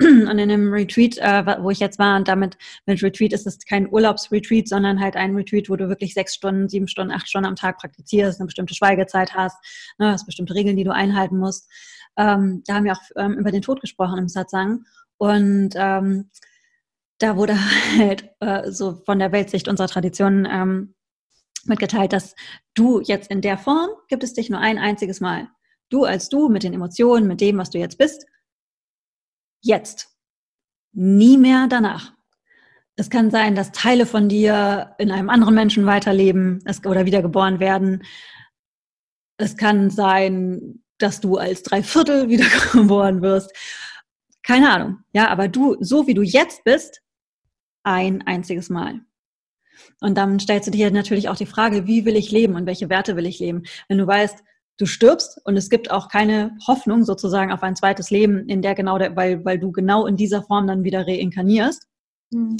Und 0.00 0.38
in 0.38 0.48
dem 0.48 0.72
Retreat, 0.72 1.18
äh, 1.18 1.62
wo 1.62 1.70
ich 1.70 1.78
jetzt 1.78 2.00
war, 2.00 2.16
und 2.16 2.26
damit 2.26 2.56
mit 2.84 3.00
Retreat 3.02 3.32
ist 3.32 3.46
es 3.46 3.58
kein 3.60 3.88
Urlaubsretreat, 3.88 4.68
sondern 4.68 4.98
halt 4.98 5.14
ein 5.14 5.36
Retreat, 5.36 5.68
wo 5.68 5.76
du 5.76 5.88
wirklich 5.88 6.14
sechs 6.14 6.34
Stunden, 6.34 6.68
sieben 6.68 6.88
Stunden, 6.88 7.12
acht 7.12 7.28
Stunden 7.28 7.46
am 7.46 7.54
Tag 7.54 7.78
praktizierst, 7.78 8.40
eine 8.40 8.46
bestimmte 8.46 8.74
Schweigezeit 8.74 9.34
hast, 9.34 9.56
ne, 9.98 10.10
hast 10.10 10.26
bestimmte 10.26 10.54
Regeln, 10.54 10.76
die 10.76 10.84
du 10.84 10.92
einhalten 10.92 11.38
musst. 11.38 11.70
Ähm, 12.16 12.62
da 12.66 12.74
haben 12.74 12.84
wir 12.84 12.92
auch 12.92 13.02
ähm, 13.16 13.34
über 13.34 13.52
den 13.52 13.62
Tod 13.62 13.80
gesprochen 13.80 14.18
im 14.18 14.28
Satsang. 14.28 14.84
Und 15.16 15.74
ähm, 15.76 16.30
da 17.18 17.36
wurde 17.36 17.56
halt 17.98 18.30
äh, 18.40 18.70
so 18.72 19.00
von 19.06 19.20
der 19.20 19.30
Weltsicht 19.30 19.68
unserer 19.68 19.88
Tradition 19.88 20.46
ähm, 20.50 20.94
mitgeteilt, 21.66 22.12
dass 22.12 22.34
du 22.74 23.00
jetzt 23.00 23.30
in 23.30 23.40
der 23.40 23.58
Form 23.58 23.90
gibt 24.08 24.24
es 24.24 24.34
dich 24.34 24.50
nur 24.50 24.60
ein 24.60 24.78
einziges 24.78 25.20
Mal. 25.20 25.48
Du 25.88 26.04
als 26.04 26.28
du 26.28 26.48
mit 26.48 26.64
den 26.64 26.74
Emotionen, 26.74 27.28
mit 27.28 27.40
dem, 27.40 27.58
was 27.58 27.70
du 27.70 27.78
jetzt 27.78 27.98
bist, 27.98 28.26
jetzt. 29.64 30.10
Nie 30.92 31.36
mehr 31.36 31.66
danach. 31.68 32.12
Es 32.96 33.10
kann 33.10 33.30
sein, 33.30 33.56
dass 33.56 33.72
Teile 33.72 34.06
von 34.06 34.28
dir 34.28 34.94
in 34.98 35.10
einem 35.10 35.28
anderen 35.28 35.54
Menschen 35.54 35.84
weiterleben 35.84 36.62
oder 36.86 37.06
wiedergeboren 37.06 37.58
werden. 37.58 38.04
Es 39.36 39.56
kann 39.56 39.90
sein, 39.90 40.84
dass 40.98 41.20
du 41.20 41.36
als 41.36 41.64
Dreiviertel 41.64 42.28
wiedergeboren 42.28 43.20
wirst. 43.20 43.52
Keine 44.42 44.70
Ahnung. 44.70 44.98
Ja, 45.12 45.28
aber 45.28 45.48
du, 45.48 45.76
so 45.80 46.06
wie 46.06 46.14
du 46.14 46.22
jetzt 46.22 46.62
bist, 46.64 47.00
ein 47.82 48.22
einziges 48.22 48.70
Mal. 48.70 49.00
Und 50.00 50.16
dann 50.16 50.38
stellst 50.38 50.68
du 50.68 50.70
dir 50.70 50.90
natürlich 50.90 51.28
auch 51.28 51.36
die 51.36 51.46
Frage, 51.46 51.86
wie 51.86 52.04
will 52.04 52.16
ich 52.16 52.30
leben 52.30 52.54
und 52.54 52.66
welche 52.66 52.88
Werte 52.88 53.16
will 53.16 53.26
ich 53.26 53.40
leben? 53.40 53.64
Wenn 53.88 53.98
du 53.98 54.06
weißt, 54.06 54.44
du 54.78 54.86
stirbst 54.86 55.40
und 55.44 55.56
es 55.56 55.70
gibt 55.70 55.90
auch 55.90 56.08
keine 56.08 56.56
Hoffnung 56.66 57.04
sozusagen 57.04 57.52
auf 57.52 57.62
ein 57.62 57.76
zweites 57.76 58.10
Leben, 58.10 58.48
in 58.48 58.62
der 58.62 58.74
genau, 58.74 58.98
der, 58.98 59.14
weil, 59.16 59.44
weil 59.44 59.58
du 59.58 59.72
genau 59.72 60.06
in 60.06 60.16
dieser 60.16 60.42
Form 60.42 60.66
dann 60.66 60.84
wieder 60.84 61.06
reinkarnierst, 61.06 61.86
mhm. 62.30 62.56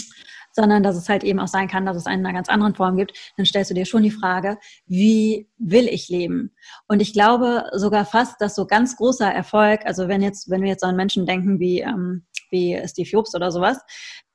sondern 0.53 0.83
dass 0.83 0.97
es 0.97 1.09
halt 1.09 1.25
eben 1.25 1.41
auch 1.41 1.49
sein 1.49 1.69
kann, 1.69 1.87
dass 1.87 1.97
es 1.97 2.07
eine 2.07 2.33
ganz 2.33 2.49
anderen 2.49 2.75
Form 2.75 2.97
gibt, 2.97 3.19
dann 3.37 3.47
stellst 3.47 3.71
du 3.71 3.75
dir 3.75 3.85
schon 3.85 4.05
die 4.05 4.11
Frage, 4.11 4.59
wie 4.87 5.49
will 5.59 5.89
ich 5.89 6.09
leben? 6.09 6.55
Und 6.87 7.01
ich 7.01 7.13
glaube 7.13 7.65
sogar 7.73 8.05
fast, 8.05 8.41
dass 8.41 8.55
so 8.55 8.67
ganz 8.67 8.97
großer 8.97 9.31
Erfolg, 9.31 9.85
also 9.85 10.07
wenn 10.09 10.23
jetzt, 10.23 10.51
wenn 10.51 10.63
wir 10.63 10.69
jetzt 10.69 10.85
an 10.85 10.97
Menschen 10.97 11.27
denken 11.27 11.59
wie, 11.59 11.81
ähm, 11.81 12.27
wie 12.51 12.81
Steve 12.87 13.09
Jobs 13.09 13.35
oder 13.35 13.51
sowas, 13.51 13.79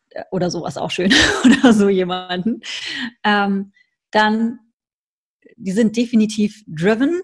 äh, 0.09 0.23
oder 0.31 0.51
sowas 0.51 0.77
auch 0.77 0.91
schön, 0.91 1.13
oder 1.45 1.73
so 1.73 1.87
jemanden, 1.87 2.59
ähm, 3.23 3.71
dann 4.11 4.59
die 5.59 5.71
sind 5.71 5.95
definitiv 5.97 6.63
driven, 6.67 7.21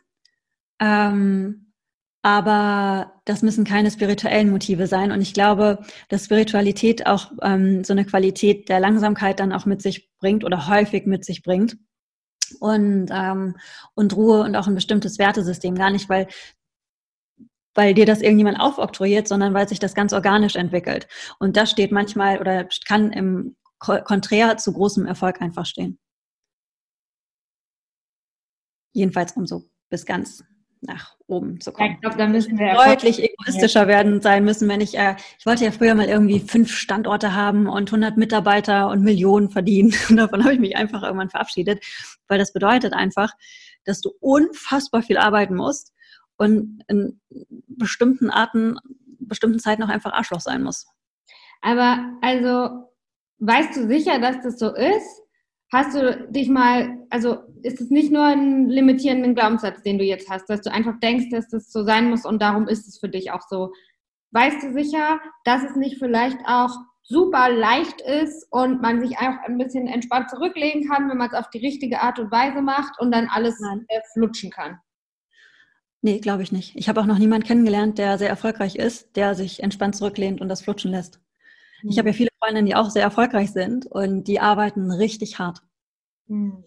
ähm, 0.79 1.73
aber 2.21 3.21
das 3.25 3.43
müssen 3.43 3.65
keine 3.65 3.91
spirituellen 3.91 4.49
Motive 4.49 4.87
sein. 4.87 5.11
Und 5.11 5.21
ich 5.21 5.35
glaube, 5.35 5.85
dass 6.09 6.25
Spiritualität 6.25 7.05
auch 7.05 7.31
ähm, 7.43 7.83
so 7.83 7.93
eine 7.93 8.03
Qualität 8.03 8.67
der 8.67 8.79
Langsamkeit 8.79 9.39
dann 9.39 9.53
auch 9.53 9.65
mit 9.65 9.83
sich 9.83 10.09
bringt 10.17 10.43
oder 10.43 10.67
häufig 10.67 11.05
mit 11.05 11.23
sich 11.23 11.43
bringt. 11.43 11.77
Und, 12.59 13.09
ähm, 13.11 13.57
und 13.93 14.15
Ruhe 14.15 14.41
und 14.41 14.55
auch 14.55 14.67
ein 14.67 14.73
bestimmtes 14.73 15.19
Wertesystem. 15.19 15.75
Gar 15.75 15.91
nicht, 15.91 16.09
weil 16.09 16.27
weil 17.75 17.93
dir 17.93 18.05
das 18.05 18.21
irgendjemand 18.21 18.59
aufoktroyiert, 18.59 19.27
sondern 19.27 19.53
weil 19.53 19.67
sich 19.67 19.79
das 19.79 19.93
ganz 19.93 20.13
organisch 20.13 20.55
entwickelt. 20.55 21.07
Und 21.39 21.57
das 21.57 21.69
steht 21.69 21.91
manchmal 21.91 22.39
oder 22.39 22.67
kann 22.87 23.11
im 23.11 23.55
Konträr 23.77 24.57
zu 24.57 24.73
großem 24.73 25.05
Erfolg 25.05 25.41
einfach 25.41 25.65
stehen. 25.65 25.99
Jedenfalls 28.93 29.33
um 29.33 29.45
so 29.45 29.69
bis 29.89 30.05
ganz 30.05 30.43
nach 30.81 31.15
oben 31.27 31.59
zu 31.59 31.71
kommen. 31.71 31.93
ich 31.93 32.01
glaube, 32.01 32.17
da 32.17 32.27
müssen 32.27 32.57
wir 32.59 32.73
deutlich 32.73 33.21
egoistischer 33.23 33.87
werden 33.87 34.21
sein 34.21 34.43
müssen, 34.43 34.67
wenn 34.67 34.81
ich, 34.81 34.97
äh, 34.97 35.15
ich 35.39 35.45
wollte 35.45 35.65
ja 35.65 35.71
früher 35.71 35.95
mal 35.95 36.07
irgendwie 36.07 36.39
fünf 36.39 36.71
Standorte 36.71 37.33
haben 37.33 37.67
und 37.67 37.89
100 37.89 38.17
Mitarbeiter 38.17 38.89
und 38.89 39.03
Millionen 39.03 39.49
verdienen. 39.49 39.93
Und 40.09 40.17
davon 40.17 40.43
habe 40.43 40.53
ich 40.53 40.59
mich 40.59 40.75
einfach 40.75 41.03
irgendwann 41.03 41.29
verabschiedet, 41.29 41.83
weil 42.27 42.37
das 42.37 42.53
bedeutet 42.53 42.93
einfach, 42.93 43.33
dass 43.85 44.01
du 44.01 44.11
unfassbar 44.19 45.01
viel 45.01 45.17
arbeiten 45.17 45.55
musst 45.55 45.93
und 46.37 46.83
in 46.87 47.19
bestimmten 47.67 48.29
Arten, 48.29 48.77
bestimmten 49.19 49.59
Zeiten 49.59 49.83
auch 49.83 49.89
einfach 49.89 50.13
Arschloch 50.13 50.41
sein 50.41 50.63
muss. 50.63 50.87
Aber 51.61 52.13
also, 52.21 52.91
weißt 53.39 53.75
du 53.75 53.87
sicher, 53.87 54.19
dass 54.19 54.41
das 54.43 54.59
so 54.59 54.73
ist? 54.73 55.24
Hast 55.71 55.95
du 55.95 56.27
dich 56.29 56.47
mal, 56.47 56.99
also 57.09 57.39
ist 57.63 57.81
es 57.81 57.89
nicht 57.89 58.11
nur 58.11 58.23
ein 58.23 58.69
limitierenden 58.69 59.35
Glaubenssatz, 59.35 59.81
den 59.81 59.97
du 59.97 60.03
jetzt 60.03 60.29
hast, 60.29 60.49
dass 60.49 60.61
du 60.61 60.71
einfach 60.71 60.99
denkst, 60.99 61.29
dass 61.31 61.47
das 61.49 61.71
so 61.71 61.83
sein 61.83 62.09
muss 62.09 62.25
und 62.25 62.41
darum 62.41 62.67
ist 62.67 62.87
es 62.87 62.99
für 62.99 63.09
dich 63.09 63.31
auch 63.31 63.41
so. 63.49 63.71
Weißt 64.31 64.63
du 64.63 64.73
sicher, 64.73 65.19
dass 65.43 65.63
es 65.63 65.75
nicht 65.75 65.97
vielleicht 65.97 66.37
auch 66.45 66.71
super 67.01 67.49
leicht 67.49 68.01
ist 68.01 68.47
und 68.51 68.81
man 68.81 68.99
sich 68.99 69.17
einfach 69.17 69.43
ein 69.45 69.57
bisschen 69.57 69.87
entspannt 69.87 70.29
zurücklegen 70.29 70.87
kann, 70.87 71.09
wenn 71.09 71.17
man 71.17 71.29
es 71.29 71.35
auf 71.35 71.49
die 71.49 71.59
richtige 71.59 72.01
Art 72.01 72.19
und 72.19 72.31
Weise 72.31 72.61
macht 72.61 72.99
und 72.99 73.11
dann 73.11 73.27
alles 73.27 73.59
Nein. 73.59 73.85
flutschen 74.13 74.51
kann? 74.51 74.79
Nee, 76.01 76.19
glaube 76.19 76.43
ich 76.43 76.51
nicht. 76.51 76.75
Ich 76.75 76.87
habe 76.87 77.01
auch 77.01 77.05
noch 77.05 77.17
niemanden 77.17 77.47
kennengelernt, 77.47 77.97
der 77.97 78.17
sehr 78.17 78.29
erfolgreich 78.29 78.75
ist, 78.75 79.15
der 79.15 79.33
sich 79.33 79.63
entspannt 79.63 79.95
zurücklehnt 79.95 80.41
und 80.41 80.49
das 80.49 80.61
flutschen 80.61 80.91
lässt. 80.91 81.19
Mhm. 81.85 81.91
Ich 81.91 81.99
habe 81.99 82.09
ja 82.09 82.13
viele 82.13 82.29
Freundinnen, 82.39 82.65
die 82.65 82.75
auch 82.75 82.89
sehr 82.89 83.03
erfolgreich 83.03 83.51
sind 83.51 83.85
und 83.85 84.25
die 84.25 84.39
arbeiten 84.39 84.91
richtig 84.91 85.39
hart. 85.39 85.61
Mhm. 86.27 86.63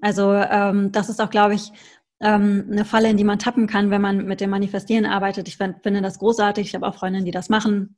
Also 0.00 0.32
ähm, 0.32 0.90
das 0.90 1.08
ist 1.08 1.20
auch, 1.20 1.30
glaube 1.30 1.54
ich, 1.54 1.72
ähm, 2.20 2.66
eine 2.70 2.84
Falle, 2.84 3.10
in 3.10 3.16
die 3.16 3.24
man 3.24 3.38
tappen 3.38 3.68
kann, 3.68 3.90
wenn 3.90 4.02
man 4.02 4.24
mit 4.24 4.40
dem 4.40 4.50
Manifestieren 4.50 5.06
arbeitet. 5.06 5.46
Ich 5.46 5.56
find, 5.56 5.82
finde 5.82 6.02
das 6.02 6.18
großartig. 6.18 6.66
Ich 6.66 6.74
habe 6.74 6.86
auch 6.86 6.96
Freundinnen, 6.96 7.24
die 7.24 7.30
das 7.30 7.48
machen. 7.48 7.96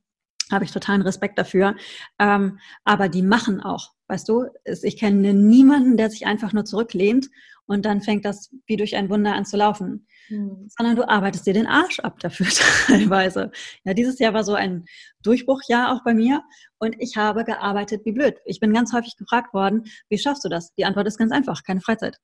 Habe 0.52 0.64
ich 0.64 0.72
totalen 0.72 1.00
Respekt 1.00 1.38
dafür. 1.38 1.74
Ähm, 2.18 2.58
aber 2.84 3.08
die 3.08 3.22
machen 3.22 3.62
auch, 3.62 3.92
weißt 4.08 4.28
du? 4.28 4.46
Ich 4.64 4.98
kenne 4.98 5.32
niemanden, 5.32 5.96
der 5.96 6.10
sich 6.10 6.26
einfach 6.26 6.52
nur 6.52 6.66
zurücklehnt 6.66 7.30
und 7.70 7.84
dann 7.84 8.00
fängt 8.00 8.24
das 8.24 8.50
wie 8.66 8.76
durch 8.76 8.96
ein 8.96 9.08
Wunder 9.10 9.32
an 9.32 9.44
zu 9.44 9.56
laufen. 9.56 10.08
Mhm. 10.28 10.66
Sondern 10.76 10.96
du 10.96 11.08
arbeitest 11.08 11.46
dir 11.46 11.54
den 11.54 11.68
Arsch 11.68 12.00
ab 12.00 12.18
dafür 12.18 12.46
teilweise. 12.86 13.52
Ja, 13.84 13.94
dieses 13.94 14.18
Jahr 14.18 14.34
war 14.34 14.42
so 14.42 14.54
ein 14.54 14.86
Durchbruchjahr 15.22 15.94
auch 15.94 16.02
bei 16.02 16.12
mir 16.12 16.42
und 16.80 16.96
ich 16.98 17.16
habe 17.16 17.44
gearbeitet 17.44 18.04
wie 18.04 18.10
blöd. 18.10 18.38
Ich 18.44 18.58
bin 18.58 18.74
ganz 18.74 18.92
häufig 18.92 19.16
gefragt 19.16 19.54
worden, 19.54 19.84
wie 20.08 20.18
schaffst 20.18 20.44
du 20.44 20.48
das? 20.48 20.74
Die 20.74 20.84
Antwort 20.84 21.06
ist 21.06 21.16
ganz 21.16 21.30
einfach, 21.30 21.62
keine 21.62 21.80
Freizeit. 21.80 22.18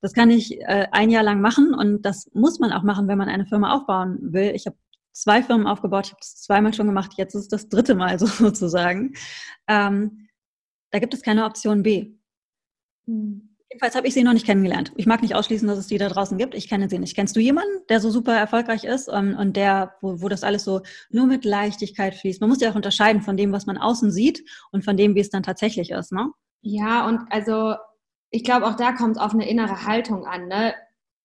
Das 0.00 0.12
kann 0.12 0.30
ich 0.30 0.60
äh, 0.60 0.86
ein 0.92 1.10
Jahr 1.10 1.24
lang 1.24 1.40
machen 1.40 1.74
und 1.74 2.02
das 2.02 2.30
muss 2.32 2.60
man 2.60 2.70
auch 2.70 2.84
machen, 2.84 3.08
wenn 3.08 3.18
man 3.18 3.28
eine 3.28 3.46
Firma 3.46 3.74
aufbauen 3.74 4.18
will. 4.20 4.52
Ich 4.54 4.66
habe 4.66 4.76
zwei 5.10 5.42
Firmen 5.42 5.66
aufgebaut, 5.66 6.06
ich 6.06 6.12
habe 6.12 6.20
es 6.22 6.36
zweimal 6.36 6.72
schon 6.72 6.86
gemacht, 6.86 7.14
jetzt 7.16 7.34
ist 7.34 7.42
es 7.42 7.48
das 7.48 7.68
dritte 7.68 7.96
Mal 7.96 8.16
so, 8.20 8.26
sozusagen. 8.26 9.14
Ähm, 9.66 10.28
da 10.92 11.00
gibt 11.00 11.14
es 11.14 11.22
keine 11.22 11.46
Option 11.46 11.82
B. 11.82 12.12
Hm. 13.06 13.53
Jedenfalls 13.74 13.96
habe 13.96 14.06
ich 14.06 14.14
sie 14.14 14.22
noch 14.22 14.34
nicht 14.34 14.46
kennengelernt. 14.46 14.92
Ich 14.94 15.06
mag 15.06 15.20
nicht 15.20 15.34
ausschließen, 15.34 15.66
dass 15.66 15.78
es 15.78 15.88
die 15.88 15.98
da 15.98 16.08
draußen 16.08 16.38
gibt. 16.38 16.54
Ich 16.54 16.68
kenne 16.68 16.88
sie 16.88 17.00
nicht. 17.00 17.16
Kennst 17.16 17.34
du 17.34 17.40
jemanden, 17.40 17.84
der 17.88 17.98
so 17.98 18.08
super 18.08 18.32
erfolgreich 18.32 18.84
ist 18.84 19.08
und, 19.08 19.34
und 19.34 19.56
der, 19.56 19.96
wo, 20.00 20.22
wo 20.22 20.28
das 20.28 20.44
alles 20.44 20.62
so 20.62 20.82
nur 21.10 21.26
mit 21.26 21.44
Leichtigkeit 21.44 22.14
fließt? 22.14 22.40
Man 22.40 22.50
muss 22.50 22.60
ja 22.60 22.70
auch 22.70 22.76
unterscheiden 22.76 23.20
von 23.20 23.36
dem, 23.36 23.50
was 23.50 23.66
man 23.66 23.76
außen 23.76 24.12
sieht 24.12 24.48
und 24.70 24.84
von 24.84 24.96
dem, 24.96 25.16
wie 25.16 25.20
es 25.20 25.30
dann 25.30 25.42
tatsächlich 25.42 25.90
ist, 25.90 26.12
ne? 26.12 26.30
Ja, 26.60 27.08
und 27.08 27.22
also 27.30 27.74
ich 28.30 28.44
glaube, 28.44 28.64
auch 28.66 28.76
da 28.76 28.92
kommt 28.92 29.16
es 29.16 29.22
auf 29.22 29.34
eine 29.34 29.48
innere 29.48 29.84
Haltung 29.84 30.24
an, 30.24 30.46
ne? 30.46 30.76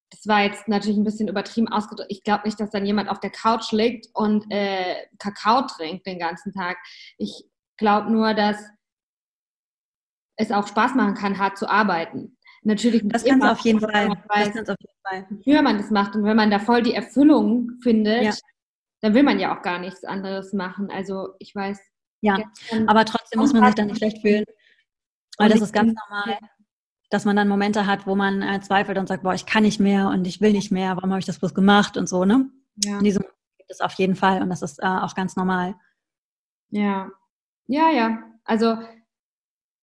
Das 0.09 0.25
war 0.25 0.41
jetzt 0.41 0.67
natürlich 0.67 0.97
ein 0.97 1.03
bisschen 1.03 1.27
übertrieben 1.27 1.67
ausgedrückt. 1.67 2.12
Ich 2.12 2.23
glaube 2.23 2.45
nicht, 2.45 2.59
dass 2.59 2.71
dann 2.71 2.83
jemand 2.83 3.09
auf 3.09 3.19
der 3.19 3.29
Couch 3.29 3.71
liegt 3.73 4.07
und 4.15 4.43
äh, 4.49 5.05
Kakao 5.19 5.67
trinkt 5.67 6.07
den 6.07 6.17
ganzen 6.17 6.51
Tag. 6.51 6.77
Ich 7.19 7.43
glaube 7.77 8.12
nur, 8.12 8.33
dass 8.33 8.57
es 10.39 10.51
auch 10.51 10.67
Spaß 10.67 10.95
machen 10.95 11.15
kann, 11.15 11.38
hart 11.38 11.57
zu 11.57 11.69
arbeiten. 11.69 12.38
Natürlich 12.63 13.02
das 13.06 13.24
kann 13.24 13.41
auf 13.41 13.60
jeden 13.60 13.80
Fall. 13.80 14.10
Weiß, 14.28 14.54
das 14.54 14.69
auf 14.69 14.78
jeden 14.80 15.00
Fall. 15.04 15.28
Wie 15.45 15.62
man 15.62 15.78
das 15.78 15.91
macht 15.91 16.15
und 16.15 16.24
wenn 16.24 16.36
man 16.36 16.52
da 16.52 16.60
voll 16.60 16.82
die 16.82 16.93
Erfüllung 16.93 17.72
findet, 17.82 18.24
ja. 18.24 18.34
dann 19.02 19.13
will 19.13 19.24
man 19.24 19.39
ja 19.39 19.58
auch 19.58 19.62
gar 19.62 19.80
nichts 19.80 20.04
anderes 20.04 20.54
machen. 20.54 20.89
Also 20.91 21.30
ich 21.39 21.56
weiß. 21.56 21.80
Ja, 22.22 22.38
aber 22.88 23.06
trotzdem 23.06 23.39
muss 23.39 23.54
man 23.54 23.65
sich 23.65 23.76
dann 23.76 23.88
nicht 23.88 23.98
schlecht 23.98 24.22
fühlen, 24.22 24.43
weil 25.38 25.50
das 25.50 25.62
ist 25.62 25.72
ganz 25.72 25.93
normal, 25.93 26.38
dass 27.10 27.24
man 27.24 27.38
dann 27.38 27.48
Momente 27.48 27.86
hat, 27.86 28.06
wo 28.06 28.15
man 28.15 28.41
äh, 28.41 28.60
zweifelt 28.60 28.98
und 28.98 29.08
sagt, 29.08 29.24
boah, 29.24 29.34
ich 29.34 29.45
kann 29.45 29.63
nicht 29.63 29.80
mehr 29.80 30.10
und 30.10 30.28
ich 30.28 30.41
will 30.41 30.52
nicht 30.52 30.69
mehr, 30.69 30.98
warum 30.98 31.12
habe 31.12 31.19
ich 31.19 31.26
das 31.26 31.39
bloß 31.39 31.54
gemacht 31.54 31.95
und 31.95 32.10
so, 32.10 32.26
ne? 32.26 32.50
Ja. 32.84 32.98
Und 32.98 33.06
diese 33.06 33.19
Momente 33.19 33.38
gibt 33.58 33.72
es 33.72 33.80
auf 33.80 33.93
jeden 33.93 34.15
Fall 34.15 34.41
und 34.41 34.50
das 34.50 34.62
ist 34.62 34.80
äh, 34.80 34.86
auch 34.86 35.15
ganz 35.15 35.38
normal. 35.38 35.76
Ja, 36.72 37.10
ja, 37.67 37.89
ja. 37.89 38.24
Also, 38.43 38.78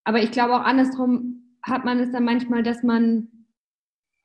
aber 0.03 0.21
ich 0.21 0.31
glaube 0.31 0.55
auch 0.55 0.63
andersrum, 0.63 1.46
hat 1.67 1.85
man 1.85 1.99
es 1.99 2.11
dann 2.11 2.25
manchmal, 2.25 2.63
dass 2.63 2.83
man 2.83 3.29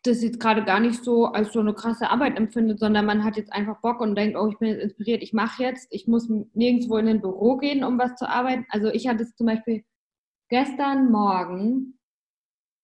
das 0.04 0.22
jetzt 0.22 0.40
gerade 0.40 0.64
gar 0.64 0.80
nicht 0.80 1.04
so 1.04 1.26
als 1.26 1.52
so 1.52 1.60
eine 1.60 1.74
krasse 1.74 2.10
Arbeit 2.10 2.36
empfindet, 2.36 2.80
sondern 2.80 3.06
man 3.06 3.22
hat 3.22 3.36
jetzt 3.36 3.52
einfach 3.52 3.80
Bock 3.80 4.00
und 4.00 4.16
denkt, 4.16 4.36
oh, 4.36 4.48
ich 4.48 4.58
bin 4.58 4.68
jetzt 4.68 4.82
inspiriert, 4.82 5.22
ich 5.22 5.32
mache 5.32 5.62
jetzt, 5.62 5.86
ich 5.90 6.08
muss 6.08 6.28
nirgendwo 6.54 6.96
in 6.96 7.08
ein 7.08 7.20
Büro 7.20 7.56
gehen, 7.56 7.84
um 7.84 7.98
was 7.98 8.16
zu 8.16 8.28
arbeiten. 8.28 8.66
Also 8.70 8.88
ich 8.88 9.06
hatte 9.06 9.22
es 9.22 9.36
zum 9.36 9.46
Beispiel 9.46 9.84
gestern 10.48 11.10
Morgen, 11.10 11.98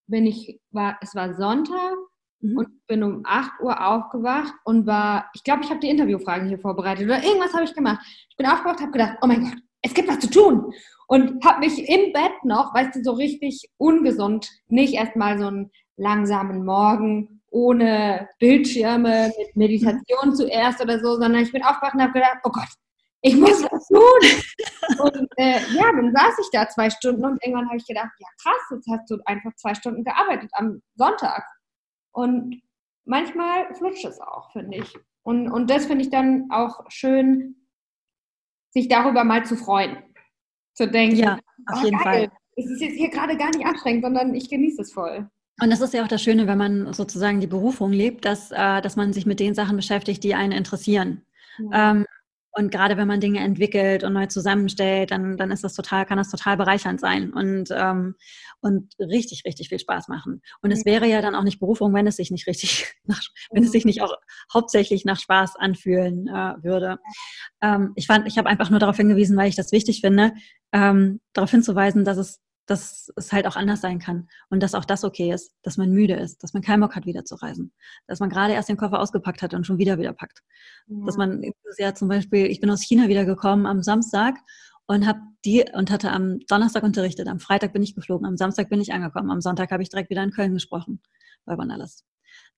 bin 0.06 0.26
ich, 0.26 0.60
war, 0.70 0.96
es 1.00 1.14
war 1.14 1.34
Sonntag 1.34 1.96
mhm. 2.40 2.56
und 2.56 2.86
bin 2.86 3.02
um 3.02 3.22
8 3.24 3.60
Uhr 3.62 3.84
aufgewacht 3.84 4.54
und 4.64 4.86
war, 4.86 5.28
ich 5.34 5.42
glaube, 5.42 5.64
ich 5.64 5.70
habe 5.70 5.80
die 5.80 5.90
Interviewfragen 5.90 6.48
hier 6.48 6.60
vorbereitet 6.60 7.04
oder 7.04 7.22
irgendwas 7.22 7.52
habe 7.52 7.64
ich 7.64 7.74
gemacht. 7.74 8.00
Ich 8.30 8.36
bin 8.36 8.46
aufgewacht, 8.46 8.80
habe 8.80 8.92
gedacht, 8.92 9.18
oh 9.22 9.26
mein 9.26 9.42
Gott, 9.42 9.58
es 9.82 9.94
gibt 9.94 10.08
was 10.08 10.18
zu 10.18 10.30
tun. 10.30 10.72
Und 11.06 11.44
habe 11.44 11.60
mich 11.60 11.88
im 11.88 12.12
Bett 12.12 12.44
noch, 12.44 12.74
weißt 12.74 12.96
du, 12.96 13.02
so 13.02 13.12
richtig 13.12 13.70
ungesund, 13.78 14.50
nicht 14.68 14.94
erstmal 14.94 15.38
so 15.38 15.46
einen 15.46 15.70
langsamen 15.96 16.64
Morgen 16.64 17.38
ohne 17.50 18.28
Bildschirme, 18.38 19.32
mit 19.38 19.56
Meditation 19.56 20.34
zuerst 20.34 20.82
oder 20.82 21.00
so, 21.00 21.14
sondern 21.14 21.42
ich 21.42 21.52
bin 21.52 21.64
aufgewacht 21.64 21.94
und 21.94 22.02
habe 22.02 22.12
gedacht, 22.12 22.38
oh 22.44 22.50
Gott, 22.50 22.68
ich 23.22 23.36
muss 23.36 23.62
was 23.64 23.88
tun. 23.88 25.00
Und 25.00 25.28
äh, 25.36 25.58
ja, 25.74 25.92
dann 25.92 26.12
saß 26.14 26.38
ich 26.40 26.50
da 26.52 26.68
zwei 26.68 26.88
Stunden 26.88 27.24
und 27.24 27.42
irgendwann 27.42 27.66
habe 27.66 27.76
ich 27.76 27.86
gedacht, 27.86 28.10
ja 28.18 28.28
krass, 28.42 28.60
jetzt 28.70 28.88
hast 28.88 29.10
du 29.10 29.18
einfach 29.24 29.54
zwei 29.56 29.74
Stunden 29.74 30.04
gearbeitet 30.04 30.50
am 30.54 30.80
Sonntag. 30.94 31.44
Und 32.12 32.62
manchmal 33.04 33.74
flutscht 33.74 34.04
es 34.04 34.20
auch, 34.20 34.52
finde 34.52 34.78
ich. 34.78 34.94
Und, 35.22 35.50
und 35.50 35.68
das 35.68 35.86
finde 35.86 36.04
ich 36.04 36.10
dann 36.10 36.48
auch 36.50 36.84
schön, 36.88 37.57
sich 38.70 38.88
darüber 38.88 39.24
mal 39.24 39.44
zu 39.44 39.56
freuen. 39.56 39.98
Zu 40.74 40.88
denken, 40.88 41.16
ja, 41.16 41.38
auf 41.66 41.80
oh, 41.82 41.84
jeden 41.84 41.98
geil. 41.98 42.28
Fall. 42.28 42.38
Es 42.56 42.66
ist 42.66 42.80
jetzt 42.80 42.96
hier 42.96 43.10
gerade 43.10 43.36
gar 43.36 43.50
nicht 43.50 43.64
anstrengend, 43.64 44.04
sondern 44.04 44.34
ich 44.34 44.48
genieße 44.50 44.82
es 44.82 44.92
voll. 44.92 45.28
Und 45.60 45.70
das 45.70 45.80
ist 45.80 45.92
ja 45.92 46.04
auch 46.04 46.08
das 46.08 46.22
Schöne, 46.22 46.46
wenn 46.46 46.58
man 46.58 46.92
sozusagen 46.92 47.40
die 47.40 47.46
Berufung 47.46 47.92
lebt, 47.92 48.24
dass, 48.24 48.52
äh, 48.52 48.80
dass 48.80 48.96
man 48.96 49.12
sich 49.12 49.26
mit 49.26 49.40
den 49.40 49.54
Sachen 49.54 49.76
beschäftigt, 49.76 50.22
die 50.22 50.34
einen 50.34 50.52
interessieren. 50.52 51.22
Ja. 51.58 51.90
Ähm, 51.90 52.06
und 52.58 52.72
gerade 52.72 52.96
wenn 52.96 53.06
man 53.06 53.20
Dinge 53.20 53.38
entwickelt 53.38 54.02
und 54.02 54.14
neu 54.14 54.26
zusammenstellt, 54.26 55.12
dann, 55.12 55.36
dann 55.36 55.52
ist 55.52 55.62
das 55.62 55.74
total, 55.74 56.04
kann 56.04 56.18
das 56.18 56.28
total 56.28 56.56
bereichernd 56.56 56.98
sein 56.98 57.32
und, 57.32 57.68
ähm, 57.70 58.16
und 58.60 58.92
richtig, 58.98 59.44
richtig 59.46 59.68
viel 59.68 59.78
Spaß 59.78 60.08
machen. 60.08 60.42
Und 60.60 60.72
es 60.72 60.84
wäre 60.84 61.06
ja 61.06 61.22
dann 61.22 61.36
auch 61.36 61.44
nicht 61.44 61.60
Berufung, 61.60 61.94
wenn 61.94 62.08
es 62.08 62.16
sich 62.16 62.32
nicht 62.32 62.48
richtig 62.48 62.96
nach, 63.04 63.20
wenn 63.52 63.62
es 63.62 63.70
sich 63.70 63.84
nicht 63.84 64.02
auch 64.02 64.12
hauptsächlich 64.52 65.04
nach 65.04 65.20
Spaß 65.20 65.54
anfühlen 65.54 66.26
äh, 66.26 66.54
würde. 66.60 66.98
Ähm, 67.62 67.92
ich 67.94 68.08
fand, 68.08 68.26
ich 68.26 68.38
habe 68.38 68.48
einfach 68.48 68.70
nur 68.70 68.80
darauf 68.80 68.96
hingewiesen, 68.96 69.36
weil 69.36 69.48
ich 69.48 69.56
das 69.56 69.70
wichtig 69.70 70.00
finde, 70.00 70.32
ähm, 70.72 71.20
darauf 71.34 71.52
hinzuweisen, 71.52 72.04
dass 72.04 72.16
es 72.16 72.40
dass 72.68 73.10
es 73.16 73.32
halt 73.32 73.46
auch 73.46 73.56
anders 73.56 73.80
sein 73.80 73.98
kann 73.98 74.28
und 74.50 74.62
dass 74.62 74.74
auch 74.74 74.84
das 74.84 75.02
okay 75.02 75.32
ist, 75.32 75.54
dass 75.62 75.78
man 75.78 75.90
müde 75.90 76.14
ist, 76.14 76.42
dass 76.42 76.52
man 76.52 76.62
keinen 76.62 76.80
Bock 76.80 76.94
hat, 76.94 77.06
wieder 77.06 77.24
zu 77.24 77.34
reisen, 77.36 77.72
dass 78.06 78.20
man 78.20 78.28
gerade 78.28 78.52
erst 78.52 78.68
den 78.68 78.76
Koffer 78.76 79.00
ausgepackt 79.00 79.42
hat 79.42 79.54
und 79.54 79.66
schon 79.66 79.78
wieder 79.78 79.98
wieder 79.98 80.12
packt. 80.12 80.42
Ja. 80.86 81.06
Dass 81.06 81.16
man 81.16 81.42
ja 81.78 81.94
zum 81.94 82.08
Beispiel, 82.08 82.46
ich 82.46 82.60
bin 82.60 82.70
aus 82.70 82.82
China 82.82 83.08
wiedergekommen 83.08 83.66
am 83.66 83.82
Samstag 83.82 84.36
und 84.86 85.06
habe 85.06 85.20
die 85.44 85.64
und 85.72 85.90
hatte 85.90 86.12
am 86.12 86.40
Donnerstag 86.48 86.82
unterrichtet, 86.82 87.26
am 87.26 87.40
Freitag 87.40 87.72
bin 87.72 87.82
ich 87.82 87.94
geflogen, 87.94 88.26
am 88.26 88.36
Samstag 88.36 88.68
bin 88.68 88.80
ich 88.80 88.92
angekommen, 88.92 89.30
am 89.30 89.40
Sonntag 89.40 89.70
habe 89.70 89.82
ich 89.82 89.88
direkt 89.88 90.10
wieder 90.10 90.22
in 90.22 90.30
Köln 90.30 90.52
gesprochen 90.52 91.00
bei 91.46 91.56
Wanderlust. 91.56 92.04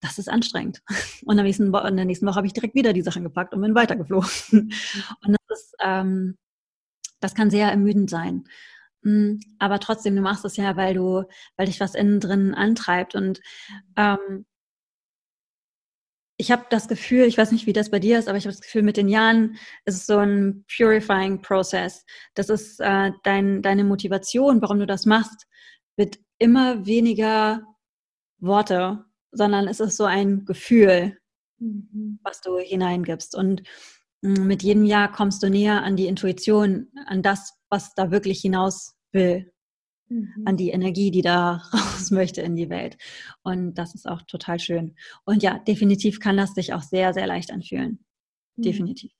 Das 0.01 0.18
ist 0.18 0.29
anstrengend. 0.29 0.83
Und 1.25 1.33
in 1.33 1.37
der 1.37 1.44
nächsten, 1.44 1.73
Woche, 1.73 1.88
in 1.88 1.96
der 1.96 2.05
nächsten 2.05 2.27
Woche 2.27 2.37
habe 2.37 2.46
ich 2.46 2.53
direkt 2.53 2.75
wieder 2.75 2.92
die 2.92 3.03
Sachen 3.03 3.23
gepackt 3.23 3.55
und 3.55 3.61
bin 3.61 3.75
weitergeflogen. 3.75 4.31
Und 4.53 5.37
das 5.49 5.59
ist, 5.59 5.75
ähm, 5.81 6.37
das 7.20 7.35
kann 7.35 7.51
sehr 7.51 7.70
ermüdend 7.70 8.11
sein. 8.11 8.44
Hm, 9.02 9.40
aber 9.58 9.80
trotzdem, 9.80 10.16
du 10.16 10.22
machst 10.22 10.44
es 10.44 10.56
ja, 10.56 10.76
weil 10.76 10.94
du, 10.94 11.24
weil 11.56 11.66
dich 11.66 11.80
was 11.80 11.94
innen 11.94 12.20
drin 12.20 12.54
antreibt. 12.54 13.14
Und 13.14 13.40
ähm, 13.96 14.44
ich 16.36 16.50
habe 16.50 16.64
das 16.70 16.88
Gefühl, 16.88 17.24
ich 17.24 17.36
weiß 17.36 17.52
nicht, 17.52 17.66
wie 17.66 17.74
das 17.74 17.90
bei 17.90 17.98
dir 17.98 18.18
ist, 18.18 18.28
aber 18.28 18.38
ich 18.38 18.44
habe 18.44 18.54
das 18.54 18.62
Gefühl, 18.62 18.82
mit 18.82 18.96
den 18.96 19.08
Jahren 19.08 19.56
ist 19.84 19.96
es 19.96 20.06
so 20.06 20.18
ein 20.18 20.64
purifying 20.74 21.42
Process. 21.42 22.04
Das 22.34 22.48
ist 22.48 22.80
äh, 22.80 23.12
dein, 23.24 23.62
deine 23.62 23.84
Motivation, 23.84 24.62
warum 24.62 24.78
du 24.78 24.86
das 24.86 25.04
machst, 25.04 25.46
wird 25.96 26.18
immer 26.38 26.86
weniger 26.86 27.62
Worte, 28.38 29.04
sondern 29.32 29.68
es 29.68 29.80
ist 29.80 29.98
so 29.98 30.04
ein 30.04 30.46
Gefühl, 30.46 31.18
mhm. 31.58 32.18
was 32.22 32.40
du 32.40 32.58
hineingibst. 32.58 33.34
Und 33.34 33.62
hm, 34.24 34.46
mit 34.46 34.62
jedem 34.62 34.84
Jahr 34.84 35.12
kommst 35.12 35.42
du 35.42 35.50
näher 35.50 35.82
an 35.82 35.96
die 35.96 36.06
Intuition, 36.06 36.90
an 37.11 37.23
das, 37.23 37.59
was 37.68 37.92
da 37.94 38.11
wirklich 38.11 38.40
hinaus 38.40 38.96
will, 39.12 39.53
mhm. 40.09 40.44
an 40.44 40.57
die 40.57 40.70
Energie, 40.70 41.11
die 41.11 41.23
da 41.23 41.62
raus 41.75 42.11
möchte 42.11 42.40
in 42.40 42.57
die 42.57 42.70
Welt. 42.70 42.96
Und 43.42 43.75
das 43.75 43.94
ist 43.94 44.09
auch 44.09 44.23
total 44.23 44.61
schön. 44.61 44.94
Und 45.25 45.42
ja, 45.42 45.59
definitiv 45.59 46.20
kann 46.20 46.37
das 46.37 46.55
sich 46.55 46.73
auch 46.73 46.83
sehr, 46.83 47.12
sehr 47.12 47.27
leicht 47.27 47.53
anfühlen. 47.53 48.05
Mhm. 48.57 48.62
Definitiv. 48.62 49.12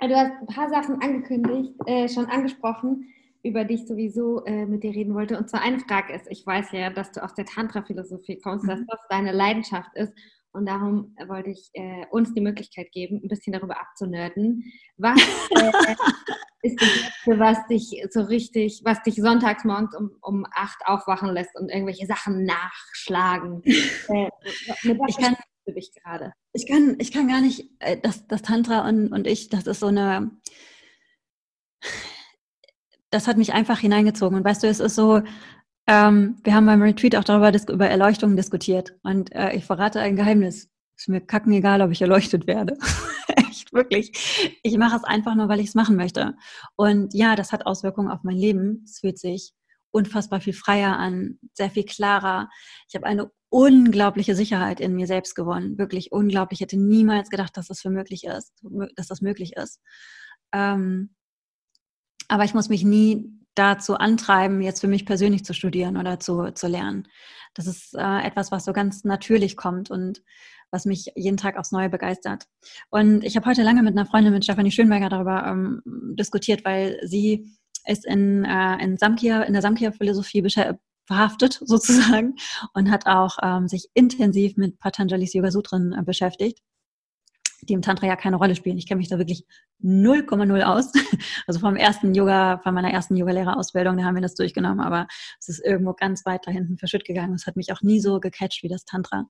Du 0.00 0.14
hast 0.14 0.32
ein 0.40 0.46
paar 0.46 0.70
Sachen 0.70 1.02
angekündigt, 1.02 1.74
äh, 1.86 2.08
schon 2.08 2.26
angesprochen, 2.26 3.12
über 3.42 3.64
die 3.64 3.74
ich 3.74 3.86
sowieso 3.86 4.44
äh, 4.44 4.64
mit 4.64 4.84
dir 4.84 4.94
reden 4.94 5.12
wollte. 5.12 5.36
Und 5.36 5.50
zwar 5.50 5.60
eine 5.60 5.80
Frage 5.80 6.14
ist, 6.14 6.28
ich 6.30 6.46
weiß 6.46 6.72
ja, 6.72 6.90
dass 6.90 7.12
du 7.12 7.22
aus 7.22 7.34
der 7.34 7.44
Tantra-Philosophie 7.44 8.38
kommst, 8.38 8.64
mhm. 8.64 8.68
dass 8.68 8.80
das 8.86 9.00
deine 9.10 9.32
Leidenschaft 9.32 9.90
ist. 9.94 10.12
Und 10.52 10.66
darum 10.66 11.14
wollte 11.26 11.50
ich 11.50 11.70
äh, 11.74 12.06
uns 12.10 12.32
die 12.34 12.40
Möglichkeit 12.40 12.90
geben, 12.92 13.20
ein 13.22 13.28
bisschen 13.28 13.52
darüber 13.52 13.80
abzunörden. 13.80 14.64
Was 14.96 15.20
äh, 15.50 15.96
ist 16.62 16.80
das 16.80 16.88
Letzte, 16.96 17.38
was 17.38 17.66
dich 17.66 18.02
so 18.10 18.22
richtig, 18.22 18.80
was 18.84 19.02
dich 19.02 19.16
sonntags 19.16 19.64
morgens 19.64 19.94
um, 19.94 20.10
um 20.22 20.46
acht 20.54 20.78
aufwachen 20.86 21.32
lässt 21.32 21.54
und 21.54 21.70
irgendwelche 21.70 22.06
Sachen 22.06 22.44
nachschlagen? 22.44 23.62
äh, 23.64 24.30
ich 25.06 25.16
kann, 25.18 25.36
du 25.66 25.74
dich 25.74 25.92
gerade? 25.94 26.32
Ich 26.52 26.66
kann, 26.66 26.96
ich 26.98 27.12
kann 27.12 27.28
gar 27.28 27.40
nicht, 27.40 27.70
äh, 27.80 27.98
das, 28.00 28.26
das 28.26 28.42
Tantra 28.42 28.88
und, 28.88 29.12
und 29.12 29.26
ich, 29.26 29.50
das 29.50 29.66
ist 29.66 29.80
so 29.80 29.86
eine, 29.86 30.30
das 33.10 33.26
hat 33.26 33.36
mich 33.36 33.52
einfach 33.52 33.78
hineingezogen. 33.78 34.38
Und 34.38 34.44
weißt 34.44 34.62
du, 34.62 34.66
es 34.66 34.80
ist 34.80 34.94
so, 34.94 35.22
ähm, 35.88 36.36
wir 36.44 36.54
haben 36.54 36.66
beim 36.66 36.82
Retreat 36.82 37.16
auch 37.16 37.24
darüber 37.24 37.50
über 37.72 37.88
Erleuchtung 37.88 38.36
diskutiert. 38.36 38.94
Und 39.02 39.34
äh, 39.34 39.54
ich 39.54 39.64
verrate 39.64 40.00
ein 40.00 40.16
Geheimnis. 40.16 40.68
Ist 40.96 41.08
mir 41.08 41.22
kacken 41.22 41.52
egal, 41.52 41.80
ob 41.80 41.90
ich 41.90 42.02
erleuchtet 42.02 42.46
werde. 42.46 42.76
Echt, 43.36 43.72
wirklich. 43.72 44.58
Ich 44.62 44.76
mache 44.76 44.96
es 44.96 45.04
einfach 45.04 45.34
nur, 45.34 45.48
weil 45.48 45.60
ich 45.60 45.68
es 45.68 45.74
machen 45.74 45.96
möchte. 45.96 46.34
Und 46.76 47.14
ja, 47.14 47.36
das 47.36 47.52
hat 47.52 47.64
Auswirkungen 47.64 48.10
auf 48.10 48.22
mein 48.22 48.36
Leben. 48.36 48.82
Es 48.84 48.98
fühlt 48.98 49.18
sich 49.18 49.54
unfassbar 49.90 50.42
viel 50.42 50.52
freier 50.52 50.98
an, 50.98 51.38
sehr 51.54 51.70
viel 51.70 51.84
klarer. 51.84 52.50
Ich 52.88 52.94
habe 52.94 53.06
eine 53.06 53.30
unglaubliche 53.48 54.34
Sicherheit 54.34 54.80
in 54.80 54.94
mir 54.94 55.06
selbst 55.06 55.34
gewonnen. 55.34 55.78
Wirklich 55.78 56.12
unglaublich. 56.12 56.60
Ich 56.60 56.64
hätte 56.64 56.78
niemals 56.78 57.30
gedacht, 57.30 57.56
dass 57.56 57.68
das 57.68 57.80
für 57.80 57.90
möglich 57.90 58.24
ist, 58.24 58.52
dass 58.94 59.06
das 59.06 59.22
möglich 59.22 59.54
ist. 59.56 59.80
Ähm, 60.52 61.14
aber 62.28 62.44
ich 62.44 62.52
muss 62.52 62.68
mich 62.68 62.84
nie 62.84 63.37
dazu 63.58 63.96
antreiben, 63.96 64.60
jetzt 64.60 64.80
für 64.80 64.88
mich 64.88 65.04
persönlich 65.04 65.44
zu 65.44 65.52
studieren 65.52 65.96
oder 65.96 66.20
zu, 66.20 66.52
zu 66.52 66.68
lernen. 66.68 67.08
Das 67.54 67.66
ist 67.66 67.94
äh, 67.94 68.20
etwas, 68.20 68.52
was 68.52 68.64
so 68.64 68.72
ganz 68.72 69.04
natürlich 69.04 69.56
kommt 69.56 69.90
und 69.90 70.22
was 70.70 70.84
mich 70.84 71.10
jeden 71.16 71.38
Tag 71.38 71.56
aufs 71.56 71.72
Neue 71.72 71.88
begeistert. 71.88 72.46
Und 72.90 73.24
ich 73.24 73.36
habe 73.36 73.46
heute 73.46 73.62
lange 73.62 73.82
mit 73.82 73.96
einer 73.96 74.06
Freundin, 74.06 74.32
mit 74.32 74.44
Stefanie 74.44 74.70
Schönberger, 74.70 75.08
darüber 75.08 75.46
ähm, 75.46 75.82
diskutiert, 76.14 76.64
weil 76.64 77.00
sie 77.02 77.50
ist 77.86 78.06
in, 78.06 78.44
äh, 78.44 78.82
in, 78.82 78.98
Samkhya, 78.98 79.42
in 79.42 79.54
der 79.54 79.62
Samkhya-Philosophie 79.62 80.46
verhaftet 81.06 81.58
sozusagen 81.64 82.36
und 82.74 82.90
hat 82.90 83.06
auch 83.06 83.38
ähm, 83.42 83.66
sich 83.66 83.88
intensiv 83.94 84.56
mit 84.56 84.78
Patanjali's 84.78 85.32
Yoga 85.32 85.50
Sutren 85.50 85.94
äh, 85.98 86.02
beschäftigt 86.02 86.60
die 87.68 87.74
im 87.74 87.82
Tantra 87.82 88.06
ja 88.06 88.16
keine 88.16 88.36
Rolle 88.36 88.54
spielen. 88.54 88.78
Ich 88.78 88.86
kenne 88.86 88.98
mich 88.98 89.08
da 89.08 89.18
wirklich 89.18 89.44
0,0 89.82 90.62
aus. 90.62 90.92
Also 91.46 91.60
vom 91.60 91.76
ersten 91.76 92.14
Yoga, 92.14 92.58
von 92.58 92.74
meiner 92.74 92.92
ersten 92.92 93.16
Yogalehrerausbildung, 93.16 93.96
da 93.96 94.04
haben 94.04 94.14
wir 94.14 94.22
das 94.22 94.34
durchgenommen, 94.34 94.80
aber 94.80 95.06
es 95.40 95.48
ist 95.48 95.64
irgendwo 95.64 95.94
ganz 95.94 96.26
weit 96.26 96.46
da 96.46 96.50
hinten 96.50 96.76
verschütt 96.76 97.04
gegangen. 97.04 97.34
Es 97.34 97.46
hat 97.46 97.56
mich 97.56 97.72
auch 97.72 97.80
nie 97.80 98.00
so 98.00 98.20
gecatcht 98.20 98.62
wie 98.62 98.68
das 98.68 98.84
Tantra. 98.84 99.26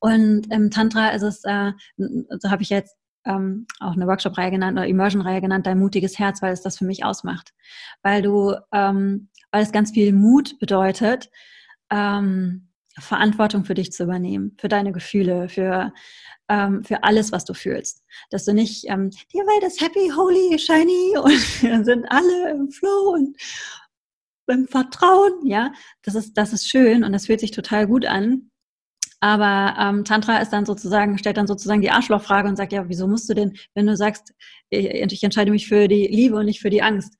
Und 0.00 0.50
im 0.52 0.70
Tantra 0.70 1.10
ist 1.10 1.22
es, 1.22 1.44
äh, 1.44 1.72
so 1.96 2.50
habe 2.50 2.62
ich 2.62 2.70
jetzt 2.70 2.96
ähm, 3.24 3.66
auch 3.80 3.92
eine 3.92 4.06
Workshop-Reihe 4.06 4.50
genannt 4.50 4.78
oder 4.78 4.86
Immersion-Reihe 4.86 5.40
genannt, 5.40 5.66
dein 5.66 5.78
mutiges 5.78 6.18
Herz, 6.18 6.42
weil 6.42 6.52
es 6.52 6.62
das 6.62 6.78
für 6.78 6.84
mich 6.84 7.04
ausmacht. 7.04 7.52
Weil 8.02 8.22
du, 8.22 8.54
ähm, 8.72 9.28
weil 9.50 9.62
es 9.62 9.72
ganz 9.72 9.92
viel 9.92 10.12
Mut 10.12 10.58
bedeutet, 10.58 11.30
ähm, 11.90 12.68
Verantwortung 12.98 13.64
für 13.64 13.74
dich 13.74 13.92
zu 13.92 14.04
übernehmen, 14.04 14.56
für 14.58 14.68
deine 14.68 14.92
Gefühle, 14.92 15.48
für 15.48 15.92
ähm, 16.48 16.84
für 16.84 17.02
alles, 17.02 17.32
was 17.32 17.44
du 17.44 17.54
fühlst. 17.54 18.02
Dass 18.30 18.44
du 18.44 18.52
nicht, 18.52 18.84
ähm, 18.88 19.10
die 19.32 19.38
Welt 19.38 19.64
ist 19.64 19.80
happy, 19.80 20.10
holy, 20.14 20.58
shiny 20.58 21.16
und 21.18 21.62
wir 21.62 21.84
sind 21.84 22.06
alle 22.10 22.50
im 22.50 22.70
Flow 22.70 23.14
und 23.14 23.36
im 24.46 24.68
Vertrauen, 24.68 25.46
ja. 25.46 25.72
Das 26.02 26.14
ist, 26.14 26.36
das 26.36 26.52
ist 26.52 26.68
schön 26.68 27.04
und 27.04 27.12
das 27.12 27.26
fühlt 27.26 27.40
sich 27.40 27.50
total 27.50 27.86
gut 27.86 28.04
an. 28.06 28.50
Aber 29.20 29.74
ähm, 29.80 30.04
Tantra 30.04 30.38
ist 30.38 30.50
dann 30.50 30.66
sozusagen, 30.66 31.16
stellt 31.16 31.38
dann 31.38 31.46
sozusagen 31.46 31.80
die 31.80 31.90
Arschlochfrage 31.90 32.46
und 32.46 32.56
sagt, 32.56 32.72
ja, 32.74 32.88
wieso 32.88 33.08
musst 33.08 33.28
du 33.30 33.34
denn, 33.34 33.56
wenn 33.74 33.86
du 33.86 33.96
sagst, 33.96 34.34
ich, 34.68 34.86
ich 34.86 35.24
entscheide 35.24 35.50
mich 35.50 35.66
für 35.66 35.88
die 35.88 36.06
Liebe 36.06 36.36
und 36.36 36.44
nicht 36.44 36.60
für 36.60 36.68
die 36.68 36.82
Angst, 36.82 37.14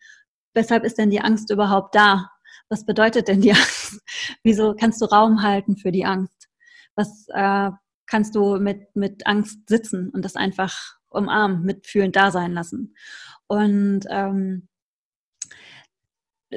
weshalb 0.52 0.84
ist 0.84 0.98
denn 0.98 1.08
die 1.08 1.22
Angst 1.22 1.50
überhaupt 1.50 1.94
da? 1.94 2.30
Was 2.68 2.86
bedeutet 2.86 3.28
denn 3.28 3.40
die 3.40 3.52
Angst? 3.52 4.00
Wieso 4.42 4.74
kannst 4.74 5.00
du 5.00 5.06
Raum 5.06 5.42
halten 5.42 5.76
für 5.76 5.92
die 5.92 6.04
Angst? 6.04 6.48
Was 6.94 7.26
äh, 7.28 7.70
kannst 8.06 8.34
du 8.34 8.58
mit, 8.58 8.94
mit 8.94 9.26
Angst 9.26 9.68
sitzen 9.68 10.10
und 10.10 10.24
das 10.24 10.36
einfach 10.36 10.96
umarmen, 11.08 11.62
mitfühlend 11.62 12.16
da 12.16 12.30
sein 12.30 12.52
lassen? 12.52 12.94
Und 13.46 14.04
ähm, 14.08 14.68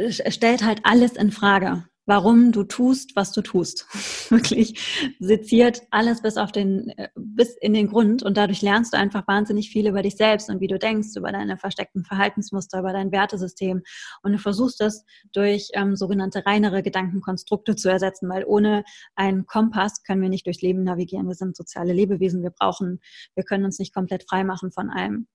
stellt 0.10 0.64
halt 0.64 0.82
alles 0.84 1.14
in 1.14 1.32
Frage 1.32 1.88
warum 2.08 2.54
du 2.54 2.64
tust, 2.64 3.16
was 3.16 3.34
du 3.34 3.42
tust. 3.42 3.86
Wirklich 4.32 5.16
seziert 5.20 5.82
alles 5.92 6.22
bis 6.22 6.38
auf 6.38 6.52
den, 6.52 6.90
äh, 6.98 7.10
bis 7.16 7.56
in 7.58 7.74
den 7.74 7.88
Grund 7.90 8.24
und 8.24 8.38
dadurch 8.38 8.62
lernst 8.62 8.94
du 8.94 8.98
einfach 8.98 9.28
wahnsinnig 9.28 9.70
viel 9.70 9.88
über 9.88 10.02
dich 10.02 10.16
selbst 10.16 10.50
und 10.50 10.62
wie 10.62 10.68
du 10.68 10.80
denkst, 10.80 11.10
über 11.16 11.32
deine 11.32 11.58
versteckten 11.58 12.04
Verhaltensmuster, 12.04 12.80
über 12.80 12.94
dein 12.94 13.12
Wertesystem 13.12 13.84
und 14.24 14.32
du 14.32 14.40
versuchst 14.40 14.82
es 14.82 15.06
durch 15.34 15.70
ähm, 15.74 15.96
sogenannte 15.96 16.46
reinere 16.46 16.82
Gedankenkonstrukte 16.82 17.76
zu 17.76 17.90
ersetzen, 17.90 18.30
weil 18.30 18.46
ohne 18.46 18.84
einen 19.16 19.46
Kompass 19.46 20.02
können 20.04 20.22
wir 20.22 20.30
nicht 20.30 20.48
durchs 20.48 20.62
Leben 20.62 20.84
navigieren. 20.84 21.28
Wir 21.28 21.36
sind 21.36 21.58
soziale 21.58 21.92
Lebewesen, 21.92 22.42
wir 22.42 22.52
brauchen, 22.52 23.00
wir 23.36 23.44
können 23.44 23.66
uns 23.66 23.80
nicht 23.80 23.94
komplett 23.94 24.24
frei 24.28 24.46
machen 24.46 24.72
von 24.72 24.90
allem. 24.90 25.28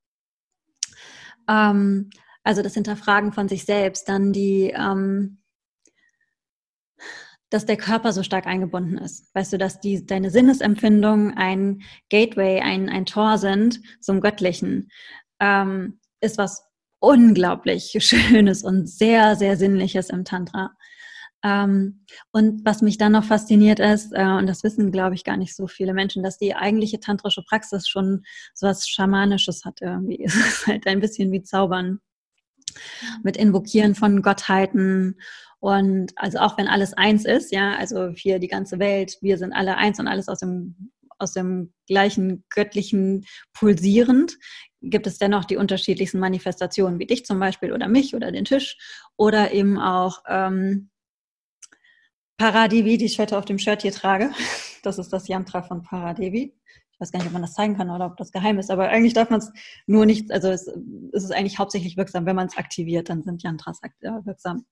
Ähm, 1.48 2.08
also 2.44 2.62
das 2.62 2.74
Hinterfragen 2.74 3.32
von 3.32 3.48
sich 3.48 3.64
selbst, 3.66 4.08
dann 4.08 4.32
die 4.32 4.72
ähm, 4.74 5.41
dass 7.52 7.66
der 7.66 7.76
Körper 7.76 8.12
so 8.12 8.22
stark 8.22 8.46
eingebunden 8.46 8.98
ist. 8.98 9.34
Weißt 9.34 9.52
du, 9.52 9.58
dass 9.58 9.80
die, 9.80 10.06
deine 10.06 10.30
Sinnesempfindungen 10.30 11.36
ein 11.36 11.82
Gateway, 12.08 12.60
ein, 12.60 12.88
ein 12.88 13.06
Tor 13.06 13.38
sind 13.38 13.80
zum 14.00 14.20
Göttlichen, 14.20 14.90
ähm, 15.40 15.98
ist 16.20 16.38
was 16.38 16.64
unglaublich 17.00 17.94
Schönes 18.00 18.62
und 18.62 18.88
sehr, 18.88 19.36
sehr 19.36 19.56
Sinnliches 19.56 20.08
im 20.10 20.24
Tantra. 20.24 20.70
Ähm, 21.44 22.04
und 22.30 22.64
was 22.64 22.82
mich 22.82 22.98
dann 22.98 23.12
noch 23.12 23.24
fasziniert 23.24 23.80
ist, 23.80 24.12
äh, 24.12 24.24
und 24.24 24.46
das 24.46 24.62
wissen, 24.62 24.92
glaube 24.92 25.16
ich, 25.16 25.24
gar 25.24 25.36
nicht 25.36 25.56
so 25.56 25.66
viele 25.66 25.92
Menschen, 25.92 26.22
dass 26.22 26.38
die 26.38 26.54
eigentliche 26.54 27.00
tantrische 27.00 27.42
Praxis 27.42 27.88
schon 27.88 28.24
so 28.54 28.68
was 28.68 28.88
Schamanisches 28.88 29.64
hat 29.64 29.80
irgendwie. 29.80 30.22
Es 30.24 30.34
ist 30.34 30.66
halt 30.66 30.86
ein 30.86 31.00
bisschen 31.00 31.32
wie 31.32 31.42
Zaubern 31.42 32.00
mit 33.22 33.36
Invokieren 33.36 33.94
von 33.94 34.22
Gottheiten 34.22 35.16
und 35.62 36.10
also 36.16 36.38
auch 36.38 36.58
wenn 36.58 36.66
alles 36.66 36.92
eins 36.92 37.24
ist, 37.24 37.52
ja, 37.52 37.76
also 37.76 38.08
hier 38.08 38.40
die 38.40 38.48
ganze 38.48 38.80
Welt, 38.80 39.16
wir 39.20 39.38
sind 39.38 39.52
alle 39.52 39.76
eins 39.76 40.00
und 40.00 40.08
alles 40.08 40.26
aus 40.26 40.40
dem, 40.40 40.90
aus 41.20 41.34
dem 41.34 41.72
gleichen 41.86 42.44
göttlichen 42.50 43.24
pulsierend, 43.52 44.38
gibt 44.80 45.06
es 45.06 45.18
dennoch 45.18 45.44
die 45.44 45.56
unterschiedlichsten 45.56 46.18
Manifestationen, 46.18 46.98
wie 46.98 47.06
dich 47.06 47.24
zum 47.24 47.38
Beispiel 47.38 47.72
oder 47.72 47.86
mich 47.86 48.16
oder 48.16 48.32
den 48.32 48.44
Tisch 48.44 48.76
oder 49.16 49.52
eben 49.52 49.78
auch 49.78 50.24
ähm, 50.26 50.90
Paradevi, 52.38 52.98
die 52.98 53.04
ich 53.04 53.20
heute 53.20 53.38
auf 53.38 53.44
dem 53.44 53.60
Shirt 53.60 53.82
hier 53.82 53.92
trage. 53.92 54.30
Das 54.82 54.98
ist 54.98 55.12
das 55.12 55.28
Yantra 55.28 55.62
von 55.62 55.84
Paradevi. 55.84 56.56
Ich 56.90 57.00
weiß 57.00 57.12
gar 57.12 57.20
nicht, 57.20 57.28
ob 57.28 57.34
man 57.34 57.42
das 57.42 57.54
zeigen 57.54 57.76
kann 57.76 57.88
oder 57.88 58.06
ob 58.06 58.16
das 58.16 58.32
geheim 58.32 58.58
ist, 58.58 58.68
aber 58.68 58.88
eigentlich 58.88 59.14
darf 59.14 59.30
man 59.30 59.38
es 59.38 59.52
nur 59.86 60.06
nicht, 60.06 60.32
also 60.32 60.48
es, 60.48 60.66
es, 60.66 61.22
ist 61.22 61.30
eigentlich 61.32 61.60
hauptsächlich 61.60 61.96
wirksam, 61.96 62.26
wenn 62.26 62.34
man 62.34 62.48
es 62.48 62.56
aktiviert, 62.56 63.08
dann 63.08 63.22
sind 63.22 63.44
Yantras 63.44 63.80
wirksam. 64.00 64.66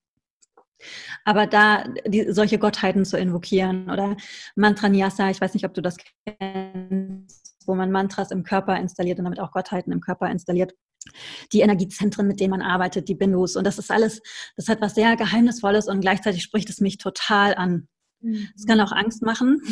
Aber 1.24 1.46
da 1.46 1.84
die, 2.06 2.32
solche 2.32 2.58
Gottheiten 2.58 3.04
zu 3.04 3.18
invokieren 3.18 3.90
oder 3.90 4.16
Mantranyasa, 4.56 5.30
ich 5.30 5.40
weiß 5.40 5.54
nicht, 5.54 5.64
ob 5.64 5.74
du 5.74 5.82
das 5.82 5.96
kennst, 6.24 7.56
wo 7.66 7.74
man 7.74 7.90
Mantras 7.90 8.30
im 8.30 8.42
Körper 8.42 8.76
installiert 8.76 9.18
und 9.18 9.24
damit 9.24 9.40
auch 9.40 9.52
Gottheiten 9.52 9.92
im 9.92 10.00
Körper 10.00 10.30
installiert. 10.30 10.74
Die 11.52 11.60
Energiezentren, 11.60 12.26
mit 12.26 12.40
denen 12.40 12.50
man 12.50 12.62
arbeitet, 12.62 13.08
die 13.08 13.14
Bindus. 13.14 13.56
Und 13.56 13.64
das 13.64 13.78
ist 13.78 13.90
alles, 13.90 14.20
das 14.56 14.68
hat 14.68 14.80
was 14.80 14.94
sehr 14.94 15.16
Geheimnisvolles 15.16 15.88
und 15.88 16.00
gleichzeitig 16.00 16.42
spricht 16.42 16.68
es 16.68 16.80
mich 16.80 16.98
total 16.98 17.54
an. 17.54 17.88
Es 18.54 18.66
kann 18.66 18.80
auch 18.80 18.92
Angst 18.92 19.22
machen. 19.22 19.62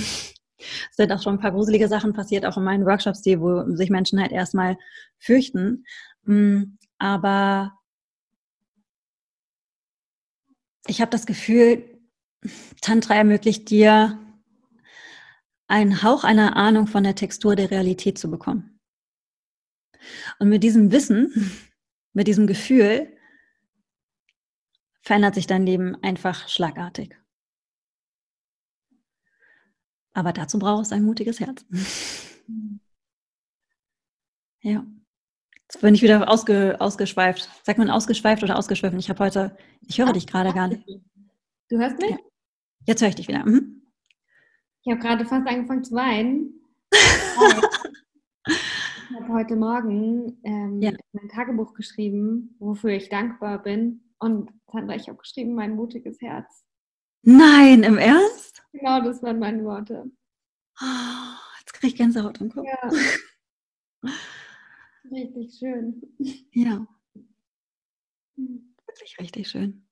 Es 0.60 0.96
sind 0.96 1.12
auch 1.12 1.22
schon 1.22 1.34
ein 1.34 1.40
paar 1.40 1.52
gruselige 1.52 1.88
Sachen 1.88 2.12
passiert, 2.12 2.44
auch 2.44 2.56
in 2.56 2.64
meinen 2.64 2.84
Workshops, 2.84 3.22
die, 3.22 3.40
wo 3.40 3.64
sich 3.76 3.90
Menschen 3.90 4.20
halt 4.20 4.32
erstmal 4.32 4.76
fürchten. 5.18 5.84
Mm, 6.24 6.76
aber 6.98 7.77
ich 10.88 11.00
habe 11.00 11.10
das 11.10 11.26
Gefühl, 11.26 12.00
Tantra 12.80 13.14
ermöglicht 13.14 13.70
dir 13.70 14.18
einen 15.66 16.02
Hauch 16.02 16.24
einer 16.24 16.56
Ahnung 16.56 16.86
von 16.86 17.04
der 17.04 17.14
Textur 17.14 17.54
der 17.56 17.70
Realität 17.70 18.18
zu 18.18 18.30
bekommen. 18.30 18.80
Und 20.38 20.48
mit 20.48 20.62
diesem 20.62 20.90
Wissen, 20.90 21.52
mit 22.12 22.26
diesem 22.26 22.46
Gefühl, 22.46 23.14
verändert 25.02 25.34
sich 25.34 25.46
dein 25.46 25.66
Leben 25.66 25.94
einfach 26.02 26.48
schlagartig. 26.48 27.14
Aber 30.12 30.32
dazu 30.32 30.58
brauchst 30.58 30.90
du 30.90 30.96
ein 30.96 31.04
mutiges 31.04 31.40
Herz. 31.40 31.64
Ja. 34.60 34.84
Jetzt 35.70 35.82
bin 35.82 35.94
ich 35.94 36.00
wieder 36.00 36.30
ausge, 36.30 36.76
ausgeschweift. 36.80 37.46
Sagt 37.62 37.78
man 37.78 37.90
ausgeschweift 37.90 38.42
oder 38.42 38.56
ausgeschwiffen? 38.56 38.98
Ich 38.98 39.10
habe 39.10 39.22
heute, 39.22 39.54
ich 39.86 40.00
höre 40.00 40.14
dich 40.14 40.26
gerade 40.26 40.54
gar 40.54 40.66
nicht. 40.66 40.82
Du 41.68 41.76
hörst 41.76 41.98
mich? 41.98 42.10
Ja. 42.10 42.16
Jetzt 42.86 43.02
höre 43.02 43.10
ich 43.10 43.16
dich 43.16 43.28
wieder. 43.28 43.44
Mhm. 43.44 43.82
Ich 44.82 44.90
habe 44.90 45.02
gerade 45.02 45.26
fast 45.26 45.46
angefangen 45.46 45.84
zu 45.84 45.94
weinen. 45.94 46.54
ich 48.46 49.14
habe 49.14 49.28
heute 49.28 49.56
Morgen 49.56 50.40
ähm, 50.42 50.80
ja. 50.80 50.92
mein 51.12 51.28
Tagebuch 51.28 51.74
geschrieben, 51.74 52.56
wofür 52.60 52.92
ich 52.92 53.10
dankbar 53.10 53.62
bin. 53.62 54.14
Und 54.18 54.50
Sandra, 54.72 54.96
ich 54.96 55.06
habe 55.06 55.18
geschrieben, 55.18 55.52
mein 55.52 55.76
mutiges 55.76 56.18
Herz. 56.22 56.64
Nein, 57.24 57.82
im 57.82 57.98
Ernst? 57.98 58.62
Genau, 58.72 59.02
das 59.02 59.22
waren 59.22 59.38
meine 59.38 59.62
Worte. 59.64 60.10
Oh, 60.80 61.36
jetzt 61.60 61.74
kriege 61.74 61.88
ich 61.88 61.96
Gänsehaut 61.96 62.40
im 62.40 62.50
Kopf. 62.50 62.66
Ja. 62.66 62.90
Richtig 65.10 65.58
schön. 65.58 66.02
Ja. 66.52 66.86
Hm. 68.36 68.74
Wirklich 68.86 69.18
richtig 69.20 69.48
schön. 69.48 69.84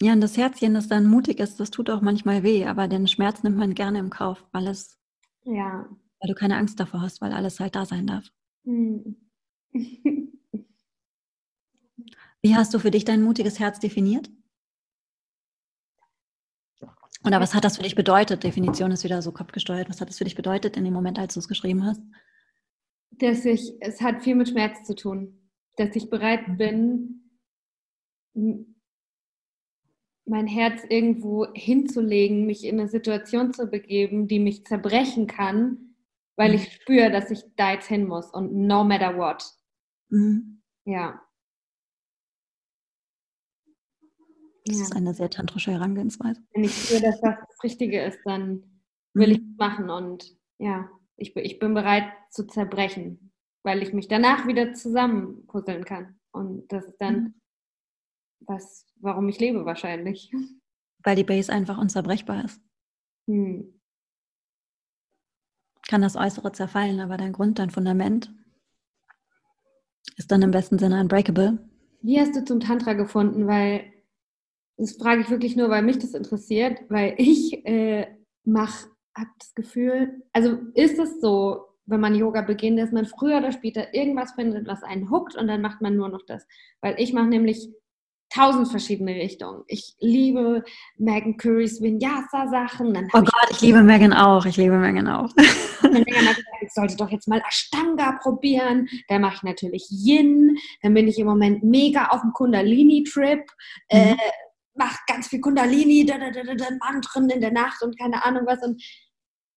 Ja, 0.00 0.12
und 0.14 0.20
das 0.20 0.36
Herzchen, 0.36 0.74
das 0.74 0.88
dann 0.88 1.06
mutig 1.06 1.38
ist, 1.38 1.60
das 1.60 1.70
tut 1.70 1.88
auch 1.88 2.00
manchmal 2.00 2.42
weh, 2.42 2.64
aber 2.64 2.88
den 2.88 3.06
Schmerz 3.06 3.44
nimmt 3.44 3.56
man 3.56 3.74
gerne 3.74 4.00
im 4.00 4.10
Kauf, 4.10 4.44
weil 4.50 4.66
es, 4.66 4.98
ja. 5.44 5.88
weil 6.20 6.28
du 6.28 6.34
keine 6.34 6.56
Angst 6.56 6.80
davor 6.80 7.02
hast, 7.02 7.20
weil 7.20 7.32
alles 7.32 7.60
halt 7.60 7.76
da 7.76 7.86
sein 7.86 8.08
darf. 8.08 8.24
Hm. 8.64 9.16
Wie 12.42 12.56
hast 12.56 12.74
du 12.74 12.80
für 12.80 12.90
dich 12.90 13.04
dein 13.04 13.22
mutiges 13.22 13.60
Herz 13.60 13.78
definiert? 13.78 14.28
Oder 17.24 17.40
was 17.40 17.54
hat 17.54 17.62
das 17.64 17.76
für 17.76 17.84
dich 17.84 17.94
bedeutet? 17.94 18.42
Definition 18.42 18.90
ist 18.90 19.04
wieder 19.04 19.22
so 19.22 19.30
kopfgesteuert. 19.30 19.88
Was 19.88 20.00
hat 20.00 20.08
das 20.08 20.18
für 20.18 20.24
dich 20.24 20.34
bedeutet 20.34 20.76
in 20.76 20.84
dem 20.84 20.92
Moment, 20.92 21.20
als 21.20 21.34
du 21.34 21.40
es 21.40 21.46
geschrieben 21.46 21.84
hast? 21.84 22.02
Dass 23.18 23.44
ich, 23.44 23.74
es 23.80 24.00
hat 24.00 24.22
viel 24.22 24.34
mit 24.34 24.48
Schmerz 24.48 24.84
zu 24.84 24.94
tun, 24.94 25.50
dass 25.76 25.94
ich 25.96 26.10
bereit 26.10 26.58
bin, 26.58 27.30
mein 30.24 30.46
Herz 30.46 30.82
irgendwo 30.88 31.46
hinzulegen, 31.54 32.46
mich 32.46 32.64
in 32.64 32.80
eine 32.80 32.88
Situation 32.88 33.52
zu 33.52 33.66
begeben, 33.66 34.28
die 34.28 34.38
mich 34.38 34.64
zerbrechen 34.64 35.26
kann, 35.26 35.94
weil 36.36 36.50
mhm. 36.50 36.54
ich 36.56 36.72
spüre, 36.72 37.10
dass 37.10 37.30
ich 37.30 37.44
da 37.56 37.72
jetzt 37.72 37.88
hin 37.88 38.06
muss 38.06 38.30
und 38.32 38.54
no 38.54 38.84
matter 38.84 39.16
what. 39.16 39.44
Mhm. 40.08 40.62
Ja. 40.84 41.20
Das 44.64 44.76
ja. 44.76 44.82
ist 44.84 44.96
eine 44.96 45.12
sehr 45.12 45.28
tantrische 45.28 45.72
Herangehensweise. 45.72 46.40
Wenn 46.54 46.64
ich 46.64 46.74
spüre, 46.74 47.02
dass 47.02 47.20
das 47.20 47.34
das 47.48 47.64
Richtige 47.64 48.02
ist, 48.02 48.20
dann 48.24 48.82
will 49.12 49.28
mhm. 49.28 49.32
ich 49.34 49.38
es 49.38 49.56
machen 49.58 49.90
und 49.90 50.36
ja 50.58 50.88
ich, 51.16 51.36
ich 51.36 51.58
bin 51.58 51.74
bereit 51.74 52.04
zu 52.30 52.46
zerbrechen, 52.46 53.32
weil 53.62 53.82
ich 53.82 53.92
mich 53.92 54.08
danach 54.08 54.46
wieder 54.46 54.74
zusammenpuzzeln 54.74 55.84
kann. 55.84 56.18
Und 56.32 56.70
das 56.72 56.86
ist 56.86 56.98
dann 56.98 57.14
mhm. 57.14 57.34
was, 58.40 58.86
warum 58.96 59.28
ich 59.28 59.38
lebe 59.38 59.64
wahrscheinlich. 59.64 60.32
Weil 61.04 61.16
die 61.16 61.24
Base 61.24 61.52
einfach 61.52 61.78
unzerbrechbar 61.78 62.44
ist. 62.44 62.60
Hm. 63.26 63.80
Kann 65.88 66.02
das 66.02 66.16
Äußere 66.16 66.52
zerfallen, 66.52 67.00
aber 67.00 67.16
dein 67.16 67.32
Grund, 67.32 67.58
dein 67.58 67.70
Fundament 67.70 68.32
ist 70.16 70.30
dann 70.30 70.42
im 70.42 70.50
besten 70.50 70.78
Sinne 70.78 71.00
unbreakable. 71.00 71.58
Wie 72.02 72.20
hast 72.20 72.34
du 72.34 72.44
zum 72.44 72.60
Tantra 72.60 72.94
gefunden? 72.94 73.46
Weil 73.46 73.92
das 74.76 74.96
frage 74.96 75.22
ich 75.22 75.30
wirklich 75.30 75.56
nur, 75.56 75.68
weil 75.70 75.82
mich 75.82 75.98
das 75.98 76.14
interessiert, 76.14 76.80
weil 76.88 77.14
ich 77.18 77.64
äh, 77.66 78.16
mache 78.44 78.88
habe 79.16 79.30
das 79.38 79.54
Gefühl, 79.54 80.22
also 80.32 80.58
ist 80.74 80.98
es 80.98 81.20
so, 81.20 81.66
wenn 81.86 82.00
man 82.00 82.14
Yoga 82.14 82.42
beginnt, 82.42 82.78
dass 82.78 82.92
man 82.92 83.06
früher 83.06 83.38
oder 83.38 83.52
später 83.52 83.92
irgendwas 83.94 84.32
findet, 84.32 84.66
was 84.66 84.82
einen 84.82 85.10
huckt 85.10 85.36
und 85.36 85.48
dann 85.48 85.60
macht 85.60 85.80
man 85.80 85.96
nur 85.96 86.08
noch 86.08 86.24
das. 86.26 86.46
Weil 86.80 86.94
ich 86.98 87.12
mache 87.12 87.26
nämlich 87.26 87.68
tausend 88.32 88.68
verschiedene 88.68 89.14
Richtungen. 89.14 89.62
Ich 89.66 89.94
liebe 90.00 90.64
Megan 90.96 91.36
Currys 91.36 91.82
Vinyasa-Sachen. 91.82 93.10
Oh 93.12 93.18
Gott, 93.18 93.50
ich 93.50 93.60
liebe 93.60 93.82
Megan 93.82 94.12
auch. 94.12 94.46
Ich 94.46 94.56
liebe 94.56 94.78
Megan 94.78 95.08
auch. 95.08 95.30
Dann 95.82 96.04
gesagt, 96.04 96.40
ich 96.62 96.72
sollte 96.72 96.96
doch 96.96 97.10
jetzt 97.10 97.28
mal 97.28 97.42
Ashtanga 97.46 98.18
probieren. 98.22 98.88
Dann 99.08 99.22
mache 99.22 99.36
ich 99.36 99.42
natürlich 99.42 99.86
Yin. 99.90 100.56
Dann 100.82 100.94
bin 100.94 101.08
ich 101.08 101.18
im 101.18 101.26
Moment 101.26 101.62
mega 101.62 102.06
auf 102.06 102.22
dem 102.22 102.32
Kundalini-Trip. 102.32 103.40
Mhm. 103.40 103.98
Äh, 103.98 104.16
mache 104.74 104.98
ganz 105.06 105.28
viel 105.28 105.40
Kundalini, 105.40 106.06
da, 106.06 106.18
da, 106.18 106.30
da, 106.30 106.42
da, 106.42 106.66
Mantren 106.80 107.28
in 107.30 107.40
der 107.40 107.52
Nacht 107.52 107.82
und 107.82 107.98
keine 107.98 108.24
Ahnung 108.24 108.44
was. 108.46 108.62
Und 108.62 108.82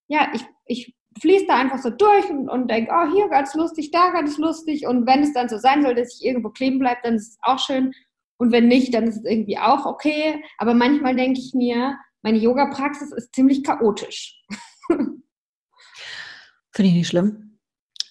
ja, 0.08 0.30
ich, 0.34 0.46
ich 0.66 0.96
fließe 1.22 1.46
da 1.48 1.58
einfach 1.58 1.80
so 1.80 1.90
durch 1.90 2.30
und, 2.30 2.50
und 2.50 2.70
denke, 2.70 2.92
oh, 2.94 3.12
hier 3.12 3.30
ganz 3.30 3.54
lustig, 3.54 3.92
da 3.92 4.12
ganz 4.12 4.38
lustig. 4.38 4.88
Und 4.88 5.08
wenn 5.08 5.24
es 5.24 5.34
dann 5.34 5.50
so 5.50 5.58
sein 5.58 5.82
soll, 5.82 5.96
dass 5.96 6.20
ich 6.20 6.26
irgendwo 6.26 6.50
kleben 6.50 6.80
bleibe, 6.80 7.00
dann 7.04 7.16
ist 7.16 7.30
es 7.30 7.38
auch 7.42 7.60
schön. 7.60 7.94
Und 8.38 8.52
wenn 8.52 8.68
nicht, 8.68 8.94
dann 8.94 9.06
ist 9.06 9.18
es 9.18 9.26
irgendwie 9.26 9.58
auch 9.58 9.86
okay. 9.86 10.44
Aber 10.58 10.74
manchmal 10.74 11.16
denke 11.16 11.40
ich 11.40 11.54
mir, 11.54 11.98
meine 12.22 12.38
Yoga-Praxis 12.38 13.12
ist 13.14 13.34
ziemlich 13.34 13.64
chaotisch. 13.64 14.42
Finde 14.90 16.90
ich 16.90 16.94
nicht 16.94 17.08
schlimm. 17.08 17.60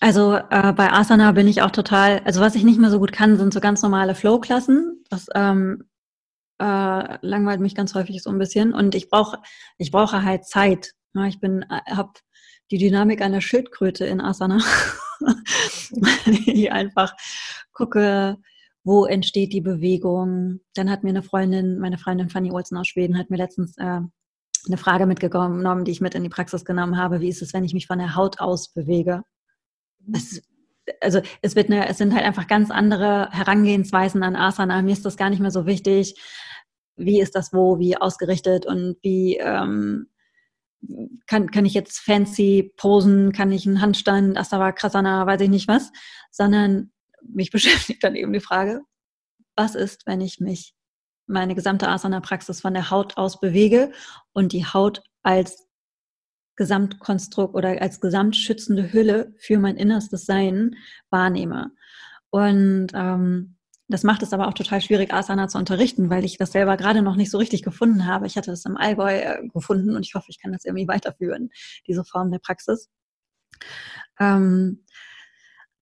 Also 0.00 0.36
äh, 0.36 0.72
bei 0.72 0.92
Asana 0.92 1.32
bin 1.32 1.48
ich 1.48 1.62
auch 1.62 1.70
total, 1.70 2.20
also 2.24 2.40
was 2.40 2.54
ich 2.54 2.64
nicht 2.64 2.78
mehr 2.78 2.90
so 2.90 2.98
gut 2.98 3.12
kann, 3.12 3.36
sind 3.36 3.52
so 3.52 3.60
ganz 3.60 3.82
normale 3.82 4.14
Flow-Klassen. 4.14 5.04
Das 5.10 5.26
ähm, 5.34 5.84
äh, 6.58 7.18
langweilt 7.26 7.60
mich 7.60 7.74
ganz 7.74 7.94
häufig 7.94 8.22
so 8.22 8.30
ein 8.30 8.38
bisschen. 8.38 8.72
Und 8.74 8.94
ich 8.94 9.08
brauche, 9.08 9.38
ich 9.78 9.90
brauche 9.90 10.22
halt 10.22 10.46
Zeit. 10.46 10.92
Ja, 11.14 11.26
ich 11.26 11.40
bin, 11.40 11.62
äh, 11.62 11.80
habe 11.90 12.12
die 12.70 12.78
Dynamik 12.78 13.20
einer 13.20 13.40
Schildkröte 13.40 14.06
in 14.06 14.20
Asana. 14.20 14.58
ich 16.46 16.72
einfach 16.72 17.14
gucke, 17.72 18.36
wo 18.84 19.06
entsteht 19.06 19.52
die 19.52 19.60
Bewegung. 19.60 20.60
Dann 20.74 20.90
hat 20.90 21.04
mir 21.04 21.10
eine 21.10 21.22
Freundin, 21.22 21.78
meine 21.78 21.98
Freundin 21.98 22.28
Fanny 22.28 22.52
Olsen 22.52 22.76
aus 22.76 22.88
Schweden, 22.88 23.18
hat 23.18 23.30
mir 23.30 23.36
letztens 23.36 23.76
äh, 23.78 24.00
eine 24.66 24.76
Frage 24.76 25.06
mitgenommen, 25.06 25.84
die 25.84 25.92
ich 25.92 26.00
mit 26.00 26.14
in 26.14 26.22
die 26.22 26.28
Praxis 26.28 26.64
genommen 26.64 26.96
habe. 26.96 27.20
Wie 27.20 27.28
ist 27.28 27.42
es, 27.42 27.52
wenn 27.52 27.64
ich 27.64 27.74
mich 27.74 27.86
von 27.86 27.98
der 27.98 28.14
Haut 28.14 28.40
aus 28.40 28.72
bewege? 28.72 29.22
Es, 30.12 30.42
also 31.00 31.20
es 31.42 31.56
wird 31.56 31.70
eine, 31.70 31.88
es 31.88 31.98
sind 31.98 32.14
halt 32.14 32.24
einfach 32.24 32.46
ganz 32.46 32.70
andere 32.70 33.30
Herangehensweisen 33.30 34.22
an 34.22 34.36
Asana. 34.36 34.82
Mir 34.82 34.92
ist 34.92 35.04
das 35.04 35.16
gar 35.16 35.30
nicht 35.30 35.40
mehr 35.40 35.50
so 35.50 35.66
wichtig. 35.66 36.20
Wie 36.96 37.20
ist 37.20 37.34
das 37.34 37.52
wo, 37.52 37.78
wie 37.78 37.96
ausgerichtet 37.96 38.66
und 38.66 38.96
wie 39.02 39.36
ähm, 39.36 40.08
kann, 41.26 41.50
kann 41.50 41.64
ich 41.64 41.74
jetzt 41.74 41.98
fancy 41.98 42.72
posen, 42.76 43.32
kann 43.32 43.52
ich 43.52 43.66
einen 43.66 43.80
Handstand, 43.80 44.36
Krasana, 44.76 45.26
weiß 45.26 45.40
ich 45.40 45.48
nicht 45.48 45.68
was, 45.68 45.90
sondern 46.30 46.92
mich 47.22 47.50
beschäftigt 47.52 48.04
dann 48.04 48.14
eben 48.14 48.32
die 48.32 48.40
Frage, 48.40 48.82
was 49.56 49.74
ist, 49.74 50.06
wenn 50.06 50.20
ich 50.20 50.40
mich 50.40 50.74
meine 51.26 51.54
gesamte 51.54 51.88
Asana-Praxis 51.88 52.60
von 52.60 52.74
der 52.74 52.90
Haut 52.90 53.16
aus 53.16 53.40
bewege 53.40 53.92
und 54.32 54.52
die 54.52 54.66
Haut 54.66 55.02
als 55.22 55.63
Gesamtkonstrukt 56.56 57.54
oder 57.54 57.80
als 57.82 58.00
gesamtschützende 58.00 58.92
Hülle 58.92 59.34
für 59.38 59.58
mein 59.58 59.76
innerstes 59.76 60.26
Sein 60.26 60.76
wahrnehme. 61.10 61.72
Und 62.30 62.88
ähm, 62.94 63.56
das 63.88 64.02
macht 64.02 64.22
es 64.22 64.32
aber 64.32 64.48
auch 64.48 64.54
total 64.54 64.80
schwierig, 64.80 65.12
Asana 65.12 65.48
zu 65.48 65.58
unterrichten, 65.58 66.08
weil 66.08 66.24
ich 66.24 66.38
das 66.38 66.52
selber 66.52 66.76
gerade 66.76 67.02
noch 67.02 67.16
nicht 67.16 67.30
so 67.30 67.38
richtig 67.38 67.62
gefunden 67.62 68.06
habe. 68.06 68.26
Ich 68.26 68.36
hatte 68.36 68.52
es 68.52 68.64
im 68.64 68.76
Allgäu 68.76 69.14
äh, 69.14 69.46
gefunden 69.48 69.94
und 69.94 70.06
ich 70.06 70.14
hoffe, 70.14 70.26
ich 70.28 70.40
kann 70.40 70.52
das 70.52 70.64
irgendwie 70.64 70.88
weiterführen, 70.88 71.50
diese 71.86 72.04
Form 72.04 72.30
der 72.30 72.38
Praxis. 72.38 72.88
Ähm, 74.18 74.84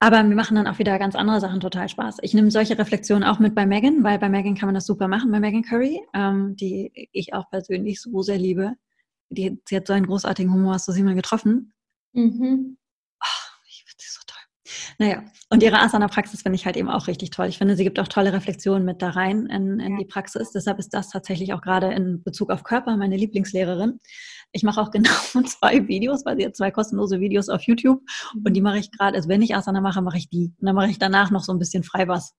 aber 0.01 0.25
mir 0.25 0.35
machen 0.35 0.57
dann 0.57 0.67
auch 0.67 0.81
wieder 0.81 0.99
ganz 0.99 1.15
andere 1.15 1.41
Sachen 1.41 1.61
total 1.61 1.89
Spaß. 1.89 2.17
Ich 2.23 2.35
nehme 2.35 2.51
solche 2.51 2.77
Reflexionen 2.77 3.23
auch 3.23 3.39
mit 3.39 3.55
bei 3.55 3.67
Megan, 3.67 4.03
weil 4.03 4.19
bei 4.19 4.29
Megan 4.29 4.57
kann 4.57 4.67
man 4.67 4.75
das 4.75 4.85
super 4.85 5.07
machen, 5.07 5.31
bei 5.31 5.39
Megan 5.39 5.63
Curry, 5.63 6.01
ähm, 6.13 6.57
die 6.57 7.09
ich 7.13 7.35
auch 7.35 7.49
persönlich 7.51 8.01
so 8.03 8.21
sehr 8.23 8.39
liebe. 8.39 8.73
Die, 9.35 9.61
sie 9.69 9.77
hat 9.77 9.87
so 9.87 9.93
einen 9.93 10.07
großartigen 10.07 10.53
Humor. 10.53 10.75
Hast 10.75 10.89
du 10.89 10.93
sie 10.93 11.03
mal 11.03 11.15
getroffen? 11.15 11.73
Mhm. 12.13 12.77
Naja, 14.99 15.25
und 15.51 15.63
ihre 15.63 15.81
Asana-Praxis 15.81 16.43
finde 16.43 16.57
ich 16.57 16.67
halt 16.67 16.77
eben 16.77 16.89
auch 16.89 17.07
richtig 17.07 17.31
toll. 17.31 17.47
Ich 17.47 17.59
finde, 17.59 17.77
sie 17.77 17.85
gibt 17.85 17.99
auch 17.99 18.09
tolle 18.09 18.33
Reflexionen 18.33 18.85
mit 18.85 19.03
da 19.03 19.11
rein 19.11 19.47
in, 19.47 19.81
in 19.81 19.93
ja. 19.93 19.99
die 19.99 20.05
Praxis. 20.05 20.53
Deshalb 20.53 20.79
ist 20.79 20.95
das 20.95 21.11
tatsächlich 21.11 21.53
auch 21.53 21.61
gerade 21.61 21.93
in 21.93 22.23
Bezug 22.23 22.51
auf 22.51 22.65
Körper 22.65 22.97
meine 22.97 23.17
Lieblingslehrerin. 23.17 24.01
Ich 24.53 24.63
mache 24.63 24.81
auch 24.81 24.91
genau 24.91 25.11
zwei 25.47 25.89
Videos, 25.89 26.25
weil 26.25 26.37
sie 26.37 26.53
zwei 26.53 26.71
kostenlose 26.71 27.21
Videos 27.21 27.49
auf 27.49 27.63
YouTube 27.63 28.03
und 28.45 28.53
die 28.55 28.61
mache 28.61 28.79
ich 28.79 28.91
gerade, 28.91 29.17
also 29.17 29.29
wenn 29.29 29.43
ich 29.43 29.55
Asana 29.55 29.81
mache, 29.81 30.03
mache 30.03 30.19
ich 30.19 30.29
die. 30.29 30.53
Und 30.61 30.67
dann 30.67 30.75
mache 30.75 30.91
ich 30.91 30.99
danach 30.99 31.31
noch 31.31 31.43
so 31.43 31.53
ein 31.53 31.59
bisschen 31.59 31.83
frei 31.83 32.07
was. 32.07 32.35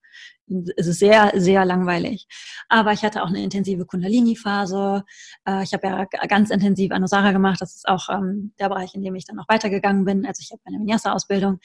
Es 0.77 0.87
ist 0.87 0.99
sehr, 0.99 1.31
sehr 1.35 1.65
langweilig. 1.65 2.27
Aber 2.69 2.93
ich 2.93 3.03
hatte 3.03 3.23
auch 3.23 3.27
eine 3.27 3.41
intensive 3.41 3.85
Kundalini-Phase. 3.85 5.03
Äh, 5.47 5.63
ich 5.63 5.73
habe 5.73 5.87
ja 5.87 6.05
ganz 6.27 6.51
intensiv 6.51 6.91
Anusara 6.91 7.31
gemacht. 7.31 7.61
Das 7.61 7.75
ist 7.75 7.87
auch 7.87 8.09
ähm, 8.09 8.53
der 8.59 8.69
Bereich, 8.69 8.93
in 8.93 9.01
dem 9.01 9.15
ich 9.15 9.25
dann 9.25 9.39
auch 9.39 9.47
weitergegangen 9.47 10.05
bin. 10.05 10.25
Also 10.25 10.41
ich 10.41 10.51
habe 10.51 10.61
eine 10.65 10.79
Vinyasa-Ausbildung 10.79 11.59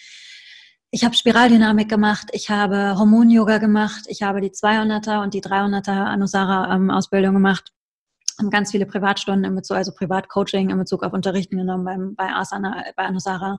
ich 0.90 1.05
habe 1.05 1.14
Spiraldynamik 1.14 1.90
gemacht, 1.90 2.30
ich 2.32 2.49
habe 2.49 2.99
Hormon-Yoga 2.99 3.59
gemacht, 3.59 4.07
ich 4.09 4.22
habe 4.22 4.40
die 4.40 4.49
200er 4.49 5.22
und 5.22 5.34
die 5.34 5.42
300er 5.42 5.90
Anusara-Ausbildung 5.90 7.34
gemacht 7.34 7.74
und 8.41 8.51
ganz 8.51 8.70
viele 8.70 8.86
Privatstunden 8.86 9.45
in 9.45 9.55
Bezug, 9.55 9.76
also 9.76 9.93
Privatcoaching 9.93 10.70
in 10.70 10.78
Bezug 10.78 11.03
auf 11.03 11.12
Unterrichten 11.12 11.57
genommen 11.57 11.84
beim, 11.84 12.14
bei 12.14 12.32
Asana, 12.32 12.84
bei 12.97 13.05
Anusara. 13.05 13.59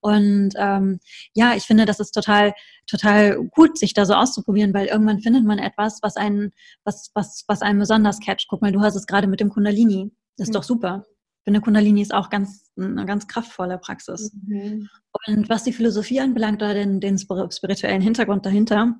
Und 0.00 0.50
ähm, 0.56 1.00
ja, 1.34 1.54
ich 1.54 1.64
finde, 1.64 1.84
das 1.84 2.00
ist 2.00 2.12
total, 2.12 2.54
total 2.86 3.42
gut, 3.48 3.78
sich 3.78 3.94
da 3.94 4.04
so 4.04 4.14
auszuprobieren, 4.14 4.74
weil 4.74 4.86
irgendwann 4.86 5.20
findet 5.20 5.44
man 5.44 5.58
etwas, 5.58 6.00
was 6.02 6.16
einen, 6.16 6.52
was, 6.84 7.10
was, 7.14 7.44
was 7.48 7.62
einen 7.62 7.78
besonders 7.78 8.20
catcht. 8.20 8.48
Guck 8.48 8.62
mal, 8.62 8.72
du 8.72 8.80
hast 8.80 8.94
es 8.96 9.06
gerade 9.06 9.26
mit 9.26 9.40
dem 9.40 9.50
Kundalini. 9.50 10.12
Das 10.36 10.48
ist 10.48 10.52
mhm. 10.52 10.58
doch 10.58 10.62
super 10.62 11.04
finde, 11.46 11.60
Kundalini 11.60 12.02
ist 12.02 12.12
auch 12.12 12.28
ganz, 12.28 12.72
eine 12.76 13.06
ganz 13.06 13.28
kraftvolle 13.28 13.78
Praxis. 13.78 14.32
Mhm. 14.34 14.88
Und 15.28 15.48
was 15.48 15.62
die 15.62 15.72
Philosophie 15.72 16.20
anbelangt 16.20 16.60
oder 16.60 16.74
den, 16.74 17.00
den 17.00 17.18
spirituellen 17.18 18.02
Hintergrund 18.02 18.44
dahinter, 18.44 18.98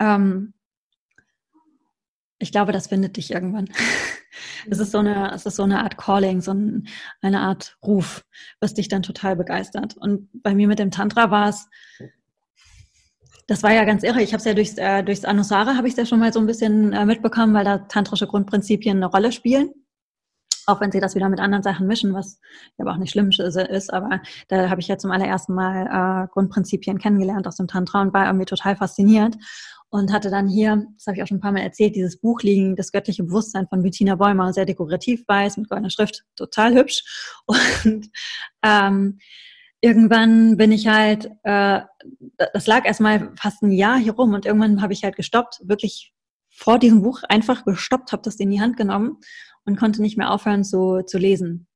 ähm, 0.00 0.52
ich 2.38 2.52
glaube, 2.52 2.72
das 2.72 2.86
findet 2.88 3.16
dich 3.16 3.30
irgendwann. 3.30 3.68
Es 4.70 4.78
ist 4.78 4.92
so 4.92 4.98
eine, 4.98 5.32
es 5.32 5.46
ist 5.46 5.56
so 5.56 5.62
eine 5.64 5.82
Art 5.82 5.96
Calling, 5.96 6.40
so 6.40 6.52
ein, 6.52 6.86
eine 7.22 7.40
Art 7.40 7.76
Ruf, 7.82 8.24
was 8.60 8.74
dich 8.74 8.88
dann 8.88 9.02
total 9.02 9.34
begeistert. 9.34 9.96
Und 9.96 10.28
bei 10.42 10.54
mir 10.54 10.68
mit 10.68 10.78
dem 10.78 10.90
Tantra 10.90 11.30
war 11.30 11.48
es, 11.48 11.68
das 13.46 13.62
war 13.62 13.72
ja 13.72 13.84
ganz 13.84 14.02
irre. 14.02 14.22
Ich 14.22 14.32
habe 14.32 14.38
es 14.38 14.44
ja 14.44 14.54
durchs, 14.54 14.76
äh, 14.76 15.02
durchs 15.02 15.24
Anusara 15.24 15.74
habe 15.76 15.88
ich 15.88 15.94
es 15.94 15.98
ja 15.98 16.06
schon 16.06 16.20
mal 16.20 16.32
so 16.32 16.38
ein 16.38 16.46
bisschen 16.46 16.92
äh, 16.92 17.06
mitbekommen, 17.06 17.54
weil 17.54 17.64
da 17.64 17.78
tantrische 17.78 18.26
Grundprinzipien 18.26 18.98
eine 18.98 19.06
Rolle 19.06 19.32
spielen 19.32 19.70
auch 20.68 20.80
wenn 20.80 20.92
sie 20.92 21.00
das 21.00 21.14
wieder 21.14 21.28
mit 21.28 21.40
anderen 21.40 21.62
Sachen 21.62 21.86
mischen, 21.86 22.12
was 22.12 22.40
aber 22.76 22.92
auch 22.92 22.98
nicht 22.98 23.10
schlimm 23.10 23.30
ist, 23.30 23.92
aber 23.92 24.20
da 24.48 24.68
habe 24.68 24.80
ich 24.80 24.88
ja 24.88 24.98
zum 24.98 25.10
allerersten 25.10 25.54
Mal 25.54 26.24
äh, 26.26 26.28
Grundprinzipien 26.28 26.98
kennengelernt 26.98 27.46
aus 27.46 27.56
dem 27.56 27.68
Tantra 27.68 28.02
und 28.02 28.12
war 28.12 28.26
irgendwie 28.26 28.44
total 28.44 28.76
fasziniert 28.76 29.36
und 29.90 30.12
hatte 30.12 30.30
dann 30.30 30.48
hier, 30.48 30.86
das 30.94 31.06
habe 31.06 31.16
ich 31.16 31.22
auch 31.22 31.26
schon 31.26 31.38
ein 31.38 31.40
paar 31.42 31.52
Mal 31.52 31.62
erzählt, 31.62 31.96
dieses 31.96 32.20
Buch 32.20 32.42
liegen, 32.42 32.76
das 32.76 32.92
göttliche 32.92 33.24
Bewusstsein 33.24 33.66
von 33.68 33.82
Bettina 33.82 34.16
Bäumer, 34.16 34.52
sehr 34.52 34.66
dekorativ 34.66 35.24
weiß, 35.26 35.56
mit 35.56 35.68
goldener 35.68 35.90
Schrift, 35.90 36.24
total 36.36 36.74
hübsch 36.74 37.02
und 37.46 38.10
ähm, 38.62 39.18
irgendwann 39.80 40.56
bin 40.56 40.72
ich 40.72 40.88
halt, 40.88 41.30
äh, 41.44 41.80
das 42.52 42.66
lag 42.66 42.84
erstmal 42.84 43.32
fast 43.36 43.62
ein 43.62 43.72
Jahr 43.72 43.98
hier 43.98 44.12
rum 44.12 44.34
und 44.34 44.44
irgendwann 44.44 44.82
habe 44.82 44.92
ich 44.92 45.04
halt 45.04 45.16
gestoppt, 45.16 45.60
wirklich 45.64 46.12
vor 46.50 46.78
diesem 46.78 47.02
Buch 47.02 47.22
einfach 47.28 47.64
gestoppt, 47.64 48.12
habe 48.12 48.22
das 48.22 48.36
in 48.36 48.50
die 48.50 48.60
Hand 48.60 48.76
genommen 48.76 49.18
und 49.64 49.76
konnte 49.76 50.02
nicht 50.02 50.18
mehr 50.18 50.32
aufhören 50.32 50.64
zu, 50.64 51.02
zu 51.02 51.18
lesen. 51.18 51.68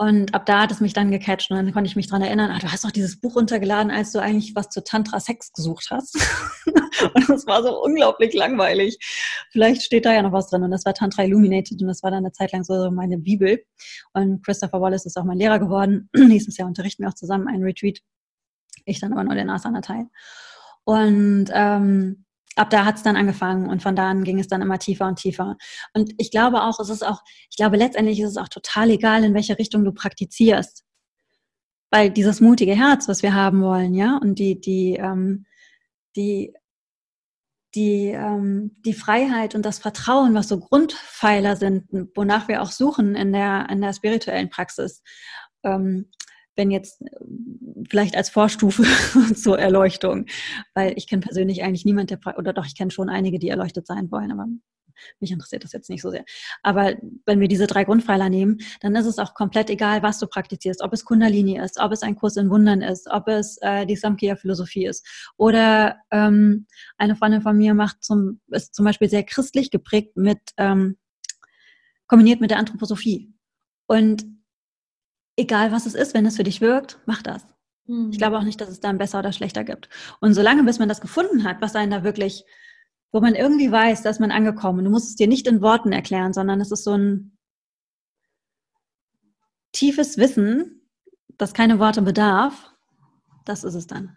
Und 0.00 0.34
ab 0.34 0.46
da 0.46 0.62
hat 0.62 0.70
es 0.70 0.80
mich 0.80 0.94
dann 0.94 1.10
gecatcht 1.10 1.50
und 1.50 1.58
dann 1.58 1.74
konnte 1.74 1.86
ich 1.86 1.94
mich 1.94 2.06
dran 2.06 2.22
erinnern, 2.22 2.50
ah, 2.50 2.58
du 2.58 2.72
hast 2.72 2.86
doch 2.86 2.90
dieses 2.90 3.20
Buch 3.20 3.36
runtergeladen, 3.36 3.92
als 3.92 4.12
du 4.12 4.18
eigentlich 4.18 4.54
was 4.54 4.70
zu 4.70 4.82
Tantra 4.82 5.20
Sex 5.20 5.52
gesucht 5.52 5.88
hast. 5.90 6.16
und 7.14 7.28
das 7.28 7.46
war 7.46 7.62
so 7.62 7.82
unglaublich 7.82 8.32
langweilig. 8.32 8.96
Vielleicht 9.50 9.82
steht 9.82 10.06
da 10.06 10.14
ja 10.14 10.22
noch 10.22 10.32
was 10.32 10.48
drin 10.48 10.62
und 10.62 10.70
das 10.70 10.86
war 10.86 10.94
Tantra 10.94 11.24
Illuminated 11.24 11.82
und 11.82 11.86
das 11.86 12.02
war 12.02 12.10
dann 12.10 12.24
eine 12.24 12.32
Zeit 12.32 12.50
lang 12.52 12.64
so 12.64 12.90
meine 12.90 13.18
Bibel. 13.18 13.62
Und 14.14 14.42
Christopher 14.42 14.80
Wallace 14.80 15.04
ist 15.04 15.18
auch 15.18 15.24
mein 15.24 15.36
Lehrer 15.36 15.58
geworden. 15.58 16.08
Nächstes 16.16 16.56
Jahr 16.56 16.66
unterrichten 16.66 17.02
wir 17.02 17.10
auch 17.10 17.14
zusammen 17.14 17.46
einen 17.46 17.62
Retreat. 17.62 17.98
Ich 18.86 19.00
dann 19.00 19.12
aber 19.12 19.24
nur 19.24 19.34
den 19.34 19.50
Asana-Teil. 19.50 20.06
Und 20.84 21.50
ähm, 21.52 22.24
ab 22.60 22.70
da 22.70 22.84
hat 22.84 22.96
es 22.96 23.02
dann 23.02 23.16
angefangen 23.16 23.68
und 23.68 23.82
von 23.82 23.96
da 23.96 24.10
an 24.10 24.22
ging 24.22 24.38
es 24.38 24.46
dann 24.46 24.60
immer 24.60 24.78
tiefer 24.78 25.06
und 25.06 25.18
tiefer. 25.18 25.56
Und 25.94 26.12
ich 26.18 26.30
glaube 26.30 26.62
auch, 26.62 26.78
es 26.78 26.90
ist 26.90 27.04
auch, 27.04 27.22
ich 27.50 27.56
glaube 27.56 27.76
letztendlich 27.78 28.20
ist 28.20 28.30
es 28.30 28.36
auch 28.36 28.48
total 28.48 28.90
egal, 28.90 29.24
in 29.24 29.34
welche 29.34 29.58
Richtung 29.58 29.84
du 29.84 29.92
praktizierst. 29.92 30.84
Weil 31.90 32.10
dieses 32.10 32.40
mutige 32.40 32.76
Herz, 32.76 33.08
was 33.08 33.22
wir 33.22 33.34
haben 33.34 33.62
wollen, 33.62 33.94
ja, 33.94 34.18
und 34.22 34.38
die, 34.38 34.60
die, 34.60 34.94
ähm, 34.96 35.46
die, 36.16 36.54
die, 37.74 38.08
ähm, 38.08 38.76
die 38.84 38.94
Freiheit 38.94 39.54
und 39.54 39.64
das 39.64 39.78
Vertrauen, 39.78 40.34
was 40.34 40.48
so 40.48 40.60
Grundpfeiler 40.60 41.56
sind, 41.56 41.88
wonach 42.14 42.46
wir 42.46 42.62
auch 42.62 42.70
suchen 42.70 43.14
in 43.14 43.32
der, 43.32 43.68
in 43.70 43.80
der 43.80 43.94
spirituellen 43.94 44.50
Praxis. 44.50 45.02
Ähm, 45.64 46.10
wenn 46.60 46.70
jetzt 46.70 47.00
äh, 47.00 47.06
vielleicht 47.88 48.16
als 48.16 48.28
Vorstufe 48.28 48.84
zur 49.34 49.58
Erleuchtung, 49.58 50.26
weil 50.74 50.92
ich 50.96 51.08
kenne 51.08 51.22
persönlich 51.22 51.62
eigentlich 51.62 51.86
niemand, 51.86 52.10
der, 52.10 52.20
oder 52.36 52.52
doch, 52.52 52.66
ich 52.66 52.76
kenne 52.76 52.90
schon 52.90 53.08
einige, 53.08 53.38
die 53.38 53.48
erleuchtet 53.48 53.86
sein 53.86 54.10
wollen, 54.10 54.30
aber 54.30 54.46
mich 55.18 55.30
interessiert 55.30 55.64
das 55.64 55.72
jetzt 55.72 55.88
nicht 55.88 56.02
so 56.02 56.10
sehr. 56.10 56.26
Aber 56.62 56.94
wenn 57.24 57.40
wir 57.40 57.48
diese 57.48 57.66
drei 57.66 57.84
Grundpfeiler 57.84 58.28
nehmen, 58.28 58.58
dann 58.82 58.94
ist 58.94 59.06
es 59.06 59.18
auch 59.18 59.32
komplett 59.32 59.70
egal, 59.70 60.02
was 60.02 60.18
du 60.18 60.26
praktizierst. 60.26 60.82
Ob 60.82 60.92
es 60.92 61.06
Kundalini 61.06 61.58
ist, 61.58 61.80
ob 61.80 61.92
es 61.92 62.02
ein 62.02 62.16
Kurs 62.16 62.36
in 62.36 62.50
Wundern 62.50 62.82
ist, 62.82 63.08
ob 63.10 63.26
es 63.28 63.56
äh, 63.62 63.86
die 63.86 63.96
Samkhya-Philosophie 63.96 64.84
ist. 64.84 65.32
Oder 65.38 65.96
ähm, 66.10 66.66
eine 66.98 67.16
Freundin 67.16 67.40
von 67.40 67.56
mir 67.56 67.72
macht 67.72 68.04
zum, 68.04 68.42
ist 68.48 68.74
zum 68.74 68.84
Beispiel 68.84 69.08
sehr 69.08 69.24
christlich 69.24 69.70
geprägt 69.70 70.18
mit, 70.18 70.40
ähm, 70.58 70.98
kombiniert 72.06 72.42
mit 72.42 72.50
der 72.50 72.58
Anthroposophie. 72.58 73.32
Und 73.86 74.26
egal 75.40 75.72
was 75.72 75.86
es 75.86 75.94
ist, 75.94 76.14
wenn 76.14 76.26
es 76.26 76.36
für 76.36 76.44
dich 76.44 76.60
wirkt, 76.60 76.98
mach 77.06 77.22
das. 77.22 77.46
Ich 78.10 78.18
glaube 78.18 78.38
auch 78.38 78.44
nicht, 78.44 78.60
dass 78.60 78.68
es 78.68 78.78
dann 78.78 78.98
besser 78.98 79.18
oder 79.18 79.32
schlechter 79.32 79.64
gibt. 79.64 79.88
Und 80.20 80.34
solange, 80.34 80.62
bis 80.62 80.78
man 80.78 80.88
das 80.88 81.00
gefunden 81.00 81.42
hat, 81.42 81.60
was 81.60 81.74
einen 81.74 81.90
da 81.90 82.04
wirklich 82.04 82.44
wo 83.12 83.20
man 83.20 83.34
irgendwie 83.34 83.70
weiß, 83.70 84.02
dass 84.02 84.20
man 84.20 84.30
angekommen. 84.30 84.84
Du 84.84 84.90
musst 84.90 85.08
es 85.08 85.16
dir 85.16 85.26
nicht 85.26 85.46
in 85.46 85.62
Worten 85.62 85.92
erklären, 85.92 86.32
sondern 86.32 86.60
es 86.60 86.70
ist 86.70 86.84
so 86.84 86.92
ein 86.92 87.36
tiefes 89.72 90.16
Wissen, 90.18 90.88
das 91.36 91.54
keine 91.54 91.78
Worte 91.78 92.02
bedarf. 92.02 92.72
Das 93.44 93.64
ist 93.64 93.74
es 93.74 93.86
dann. 93.86 94.16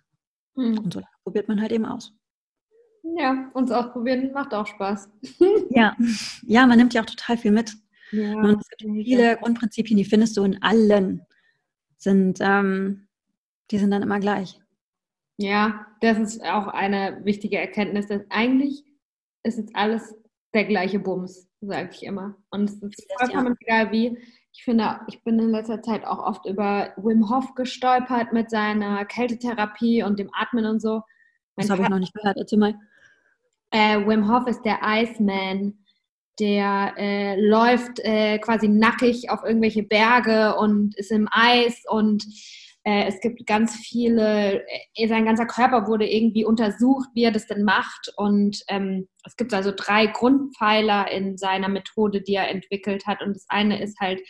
Hm. 0.56 0.78
Und 0.78 0.94
so 0.94 1.02
probiert 1.24 1.48
man 1.48 1.62
halt 1.62 1.72
eben 1.72 1.86
aus. 1.86 2.14
Ja, 3.18 3.50
uns 3.54 3.72
ausprobieren 3.72 4.32
macht 4.32 4.54
auch 4.54 4.68
Spaß. 4.68 5.10
ja. 5.70 5.96
ja, 6.44 6.68
man 6.68 6.78
nimmt 6.78 6.94
ja 6.94 7.02
auch 7.02 7.06
total 7.06 7.38
viel 7.38 7.52
mit. 7.52 7.76
Ja, 8.14 8.34
und 8.36 8.62
es 8.62 8.70
gibt 8.70 9.06
viele 9.06 9.38
Grundprinzipien, 9.38 9.98
die 9.98 10.06
findest 10.06 10.38
du 10.38 10.44
in 10.44 10.62
allen. 10.62 11.26
Sind, 11.98 12.40
ähm, 12.42 13.08
die 13.72 13.80
sind 13.80 13.92
dann 13.92 14.04
immer 14.04 14.20
gleich. 14.20 14.60
Ja, 15.38 15.88
das 16.00 16.20
ist 16.20 16.44
auch 16.44 16.68
eine 16.68 17.22
wichtige 17.24 17.58
Erkenntnis, 17.58 18.08
dass 18.08 18.22
eigentlich 18.30 18.84
ist 19.44 19.58
jetzt 19.58 19.76
alles 19.76 20.16
der 20.54 20.66
gleiche 20.66 21.00
Bums, 21.00 21.50
sage 21.62 21.90
ich 21.92 22.04
immer. 22.04 22.36
Und 22.52 22.66
es 22.66 22.76
ist 22.84 23.08
vollkommen 23.18 23.58
ja. 23.62 23.68
egal 23.68 23.92
wie. 23.92 24.18
Ich 24.56 24.64
finde, 24.64 25.00
ich 25.08 25.24
bin 25.24 25.40
in 25.40 25.50
letzter 25.50 25.82
Zeit 25.82 26.06
auch 26.06 26.20
oft 26.20 26.46
über 26.46 26.94
Wim 26.98 27.28
Hof 27.32 27.56
gestolpert 27.56 28.32
mit 28.32 28.52
seiner 28.52 29.04
Kältetherapie 29.06 30.04
und 30.04 30.20
dem 30.20 30.30
Atmen 30.34 30.66
und 30.66 30.80
so. 30.80 31.02
Das 31.56 31.72
habe 31.72 31.82
ich 31.82 31.90
noch 31.90 31.98
nicht 31.98 32.14
gehört. 32.14 32.38
Erzähl 32.38 32.60
mal. 32.60 32.76
Äh, 33.72 34.06
Wim 34.06 34.32
Hof 34.32 34.46
ist 34.46 34.62
der 34.62 34.80
Iceman, 34.84 35.83
der 36.40 36.94
äh, 36.98 37.40
läuft 37.40 38.00
äh, 38.00 38.40
quasi 38.40 38.68
nackig 38.68 39.30
auf 39.30 39.44
irgendwelche 39.44 39.84
Berge 39.84 40.56
und 40.56 40.96
ist 40.98 41.12
im 41.12 41.28
Eis 41.32 41.84
und 41.88 42.26
äh, 42.86 43.06
es 43.08 43.22
gibt 43.22 43.46
ganz 43.48 43.76
viele, 43.78 44.62
äh, 44.96 45.08
sein 45.08 45.26
ganzer 45.26 45.46
Körper 45.46 45.88
wurde 45.88 46.06
irgendwie 46.06 46.44
untersucht, 46.44 47.08
wie 47.14 47.24
er 47.24 47.32
das 47.32 47.48
denn 47.48 47.64
macht. 47.64 48.12
Und 48.18 48.62
ähm, 48.68 49.08
es 49.26 49.38
gibt 49.38 49.54
also 49.54 49.72
drei 49.76 50.08
Grundpfeiler 50.08 51.10
in 51.10 51.38
seiner 51.38 51.70
Methode, 51.70 52.22
die 52.22 52.36
er 52.36 52.50
entwickelt 52.50 53.08
hat. 53.08 53.22
Und 53.22 53.36
das 53.36 53.46
eine 53.48 53.82
ist 53.82 54.00
halt 54.02 54.22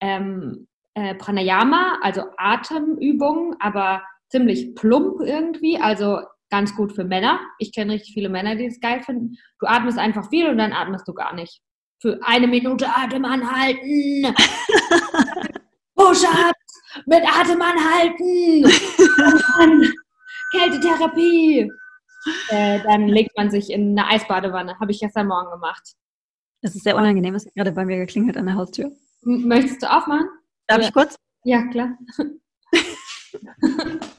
ähm, 0.00 0.68
äh, 0.94 1.14
Pranayama, 1.16 1.98
also 2.02 2.22
Atemübungen, 2.38 3.56
aber 3.60 4.02
ziemlich 4.30 4.74
plump 4.74 5.20
irgendwie. 5.20 5.78
Also 5.78 6.20
ganz 6.50 6.74
gut 6.74 6.92
für 6.94 7.04
Männer. 7.04 7.40
Ich 7.58 7.72
kenne 7.72 7.94
richtig 7.94 8.14
viele 8.14 8.28
Männer, 8.28 8.56
die 8.56 8.66
es 8.66 8.80
geil 8.80 9.02
finden. 9.02 9.36
Du 9.60 9.66
atmest 9.66 9.98
einfach 9.98 10.28
viel 10.28 10.48
und 10.48 10.58
dann 10.58 10.72
atmest 10.72 11.06
du 11.06 11.14
gar 11.14 11.34
nicht. 11.34 11.60
Für 12.00 12.18
eine 12.22 12.46
Minute 12.46 12.86
Atem 12.88 13.24
anhalten. 13.24 14.34
Push-up, 15.96 16.54
mit 17.06 17.22
Atem 17.24 17.60
anhalten, 17.60 18.62
dann 19.58 19.92
Kältetherapie. 20.52 21.70
Äh, 22.50 22.80
dann 22.84 23.08
legt 23.08 23.36
man 23.36 23.50
sich 23.50 23.70
in 23.70 23.98
eine 23.98 24.08
Eisbadewanne. 24.08 24.78
Habe 24.78 24.92
ich 24.92 25.00
gestern 25.00 25.26
Morgen 25.26 25.50
gemacht. 25.50 25.94
Es 26.60 26.74
ist 26.74 26.84
sehr 26.84 26.96
unangenehm, 26.96 27.34
hat 27.34 27.42
gerade 27.54 27.72
bei 27.72 27.84
mir 27.84 27.98
geklingelt 27.98 28.36
an 28.36 28.46
der 28.46 28.54
Haustür. 28.54 28.92
Möchtest 29.22 29.82
du 29.82 29.90
aufmachen? 29.90 30.28
Darf 30.66 30.78
Oder? 30.78 30.86
ich 30.86 30.92
kurz? 30.92 31.16
Ja, 31.44 31.66
klar. 31.66 31.98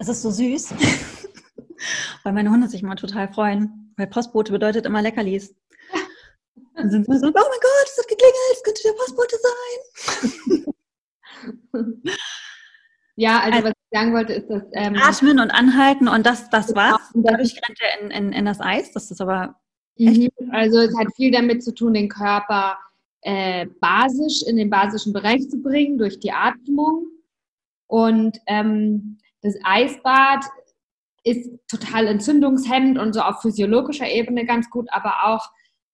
Es 0.00 0.08
ist 0.08 0.22
so 0.22 0.30
süß, 0.30 0.70
weil 2.24 2.32
meine 2.32 2.50
Hunde 2.50 2.68
sich 2.68 2.82
immer 2.82 2.96
total 2.96 3.30
freuen, 3.30 3.92
weil 3.98 4.06
Postbote 4.06 4.50
bedeutet 4.50 4.86
immer 4.86 5.02
Leckerlis. 5.02 5.54
Dann 6.74 6.90
sind 6.90 7.04
sie 7.04 7.18
so, 7.18 7.26
oh 7.26 7.30
mein 7.30 7.34
Gott, 7.34 7.84
es 7.84 7.98
hat 7.98 8.08
geklingelt, 8.08 8.34
es 8.54 8.62
könnte 8.62 8.82
der 8.82 8.94
Postbote 8.94 9.36
sein. 11.74 12.02
ja, 13.16 13.40
also, 13.40 13.56
also, 13.58 13.64
was 13.68 13.72
ich 13.72 13.98
sagen 13.98 14.14
wollte, 14.14 14.32
ist, 14.32 14.48
dass... 14.48 14.62
Ähm, 14.72 14.96
atmen 14.96 15.38
und 15.38 15.50
anhalten 15.50 16.08
und 16.08 16.24
das, 16.24 16.48
das 16.48 16.74
war's. 16.74 17.10
Dadurch 17.12 17.52
rennt 17.52 17.78
er 17.82 18.00
in, 18.00 18.10
in, 18.10 18.32
in 18.32 18.46
das 18.46 18.60
Eis, 18.62 18.92
das 18.92 19.10
ist 19.10 19.20
aber. 19.20 19.60
Mhm. 19.98 20.30
Also 20.50 20.78
es 20.78 20.96
hat 20.98 21.08
viel 21.14 21.30
damit 21.30 21.62
zu 21.62 21.74
tun, 21.74 21.92
den 21.92 22.08
Körper 22.08 22.78
äh, 23.20 23.66
basisch 23.80 24.44
in 24.46 24.56
den 24.56 24.70
basischen 24.70 25.12
Bereich 25.12 25.46
zu 25.50 25.60
bringen 25.60 25.98
durch 25.98 26.18
die 26.20 26.32
Atmung. 26.32 27.06
Und 27.86 28.38
ähm, 28.46 29.18
das 29.42 29.56
Eisbad 29.64 30.44
ist 31.24 31.50
total 31.68 32.06
entzündungshemmend 32.06 32.98
und 32.98 33.12
so 33.14 33.20
auf 33.20 33.42
physiologischer 33.42 34.08
Ebene 34.08 34.46
ganz 34.46 34.70
gut, 34.70 34.88
aber 34.90 35.24
auch 35.24 35.50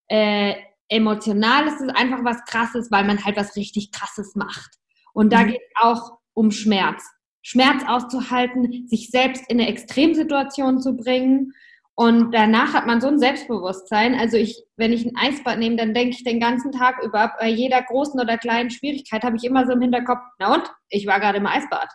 äh, 0.09 0.55
emotional 0.89 1.67
ist 1.67 1.81
es 1.81 1.89
einfach 1.89 2.25
was 2.25 2.45
Krasses, 2.45 2.91
weil 2.91 3.05
man 3.05 3.25
halt 3.25 3.37
was 3.37 3.57
richtig 3.57 3.91
Krasses 3.91 4.37
macht. 4.37 4.71
Und 5.13 5.33
da 5.33 5.43
mhm. 5.43 5.49
geht 5.49 5.61
es 5.61 5.83
auch 5.83 6.19
um 6.35 6.51
Schmerz. 6.51 7.05
Schmerz 7.43 7.83
auszuhalten, 7.87 8.87
sich 8.89 9.11
selbst 9.11 9.45
in 9.49 9.61
eine 9.61 9.69
Extremsituation 9.69 10.81
zu 10.81 10.97
bringen. 10.97 11.53
Und 11.95 12.33
danach 12.33 12.75
hat 12.75 12.87
man 12.87 13.01
so 13.01 13.09
ein 13.09 13.19
Selbstbewusstsein. 13.19 14.15
Also 14.15 14.37
ich, 14.37 14.63
wenn 14.77 14.93
ich 14.93 15.07
ein 15.07 15.17
Eisbad 15.17 15.59
nehme, 15.59 15.77
dann 15.77 15.95
denke 15.95 16.11
ich 16.11 16.25
den 16.25 16.41
ganzen 16.41 16.73
Tag 16.73 17.03
über, 17.03 17.33
bei 17.39 17.49
jeder 17.49 17.83
großen 17.83 18.21
oder 18.21 18.37
kleinen 18.37 18.71
Schwierigkeit 18.71 19.23
habe 19.23 19.37
ich 19.37 19.45
immer 19.45 19.65
so 19.65 19.73
im 19.73 19.81
Hinterkopf, 19.81 20.21
na 20.39 20.55
und? 20.55 20.71
Ich 20.89 21.07
war 21.07 21.21
gerade 21.21 21.39
im 21.39 21.47
Eisbad. 21.47 21.89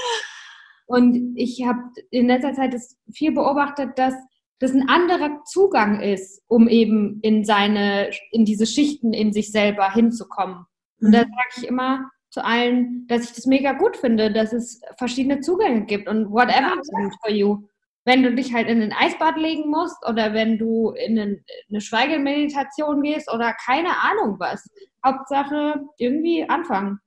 und 0.87 1.35
ich 1.37 1.65
habe 1.67 1.81
in 2.11 2.29
letzter 2.29 2.55
Zeit 2.55 2.75
das 2.75 2.97
viel 3.13 3.33
beobachtet, 3.33 3.99
dass 3.99 4.15
das 4.59 4.73
ein 4.73 4.89
anderer 4.89 5.45
Zugang 5.45 6.01
ist, 6.01 6.43
um 6.49 6.69
eben 6.69 7.21
in 7.23 7.45
seine, 7.45 8.11
in 8.31 8.45
diese 8.45 8.67
Schichten 8.67 9.13
in 9.13 9.33
sich 9.33 9.53
selber 9.53 9.93
hinzukommen. 9.93 10.65
Und 11.01 11.13
da 11.13 11.25
mhm. 11.25 11.31
sage 11.31 11.49
ich 11.59 11.69
immer 11.69 12.11
zu 12.31 12.45
allen, 12.45 13.07
dass 13.07 13.25
ich 13.25 13.33
das 13.33 13.47
mega 13.47 13.73
gut 13.73 13.97
finde, 13.97 14.33
dass 14.33 14.53
es 14.53 14.81
verschiedene 14.99 15.41
Zugänge 15.41 15.85
gibt 15.85 16.09
und 16.09 16.31
whatever 16.31 16.75
ja, 16.75 17.11
for 17.23 17.31
you. 17.31 17.67
Wenn 18.05 18.23
du 18.23 18.35
dich 18.35 18.55
halt 18.55 18.69
in 18.69 18.83
ein 18.83 18.93
Eisbad 18.93 19.37
legen 19.37 19.69
musst 19.69 19.97
oder 20.09 20.33
wenn 20.33 20.59
du 20.59 20.91
in 20.91 21.19
eine 21.19 21.81
Schweigemeditation 21.81 23.03
gehst 23.03 23.33
oder 23.33 23.53
keine 23.55 23.89
Ahnung 23.89 24.37
was. 24.39 24.69
Hauptsache 25.05 25.83
irgendwie 25.99 26.49
anfangen. 26.49 27.01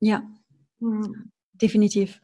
Ja, 0.00 0.22
hm. 0.80 1.30
definitiv. 1.54 2.20